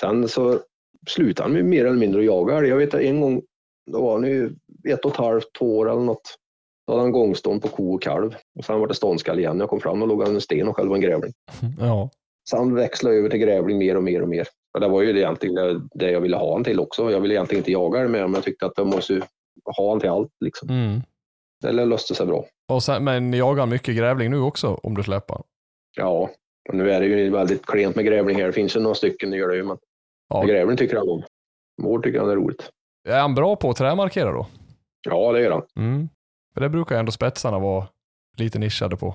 [0.00, 0.58] Sen så
[1.08, 2.68] slutade han mer eller mindre att jaga älg.
[2.68, 3.42] Jag vet en gång,
[3.90, 4.50] då var han ju
[4.88, 6.38] ett och ett halvt, två år eller något.
[6.86, 8.34] Då hade han gångstånd på ko och kalv.
[8.58, 9.60] Och sen var det ståndskall igen.
[9.60, 11.32] Jag kom fram och låg han en sten och själv var en grävling.
[11.80, 12.10] Ja.
[12.50, 14.46] Så han växlade över till grävling mer och mer och mer.
[14.74, 17.10] Och det var ju det egentligen det, det jag ville ha han till också.
[17.10, 19.22] Jag ville egentligen inte jaga älg med men jag tyckte att jag måste
[19.76, 20.32] ha han till allt.
[20.44, 20.68] Liksom.
[20.68, 21.00] Mm.
[21.60, 22.44] Det löste sig bra.
[22.68, 25.42] Och sen, men jagar han mycket grävling nu också om du släpper?
[25.96, 26.30] Ja,
[26.68, 28.46] och nu är det ju väldigt klent med grävling här.
[28.46, 29.64] Det finns ju några stycken, det gör det ju.
[29.64, 29.78] Men
[30.28, 30.42] Ja.
[30.42, 31.22] grävling tycker han om.
[31.82, 32.70] Mård tycker han är roligt.
[33.08, 34.46] Är han bra på att trämarkera då?
[35.08, 35.62] Ja, det gör han.
[35.86, 36.08] Mm.
[36.54, 37.88] För det brukar ändå spetsarna vara
[38.36, 39.14] lite nischade på.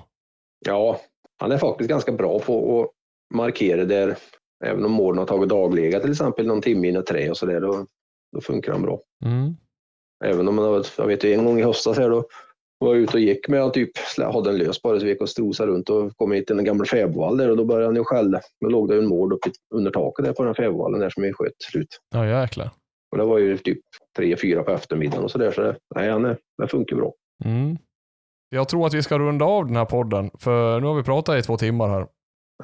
[0.66, 1.00] Ja,
[1.36, 2.90] han är faktiskt ganska bra på att
[3.36, 4.16] markera där.
[4.64, 7.36] Även om mården har tagit dagliga till exempel någon timme in i ett trä och
[7.36, 7.86] sådär, då,
[8.32, 9.00] då funkar han bra.
[9.24, 9.56] Mm.
[10.24, 12.24] Även om man, har- jag vet en gång i höstas här då
[12.78, 13.90] var jag ute och gick med han typ,
[14.32, 16.64] hade en lös bara så vi gick och strosade runt och kom hit till en
[16.64, 18.40] gammal fäbodvall där och då började han ju skälla.
[18.60, 21.32] Då låg det en mård uppe under taket där på den fäbodvallen där som vi
[21.32, 21.88] sköt slut.
[22.14, 22.70] Ja jäklar.
[23.12, 23.78] Och det var ju typ
[24.16, 25.50] tre, fyra på eftermiddagen och sådär.
[25.52, 27.12] Så det, nej, han är, det funkar bra.
[27.44, 27.76] Mm.
[28.48, 31.38] Jag tror att vi ska runda av den här podden, för nu har vi pratat
[31.38, 32.06] i två timmar här.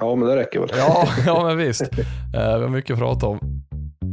[0.00, 0.68] Ja, men det räcker väl.
[0.76, 1.82] Ja, ja men visst.
[1.82, 1.88] Eh,
[2.34, 3.38] Vi har mycket att prata om.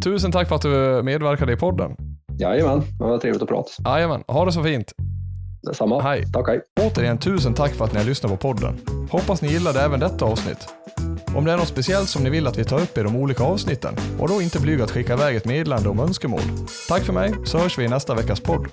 [0.03, 1.95] Tusen tack för att du medverkade i podden.
[2.39, 3.69] Jajamän, det var trevligt att prata.
[3.85, 4.93] Jajamän, ha det så fint.
[5.63, 6.01] Detsamma.
[6.01, 6.25] Hej.
[6.33, 6.61] Tack, hej.
[6.81, 8.79] Återigen tusen tack för att ni har lyssnat på podden.
[9.11, 10.67] Hoppas ni gillade även detta avsnitt.
[11.35, 13.43] Om det är något speciellt som ni vill att vi tar upp i de olika
[13.43, 16.41] avsnitten, var då inte blyg att skicka iväg ett meddelande om önskemål.
[16.87, 18.67] Tack för mig, så hörs vi i nästa veckas podd.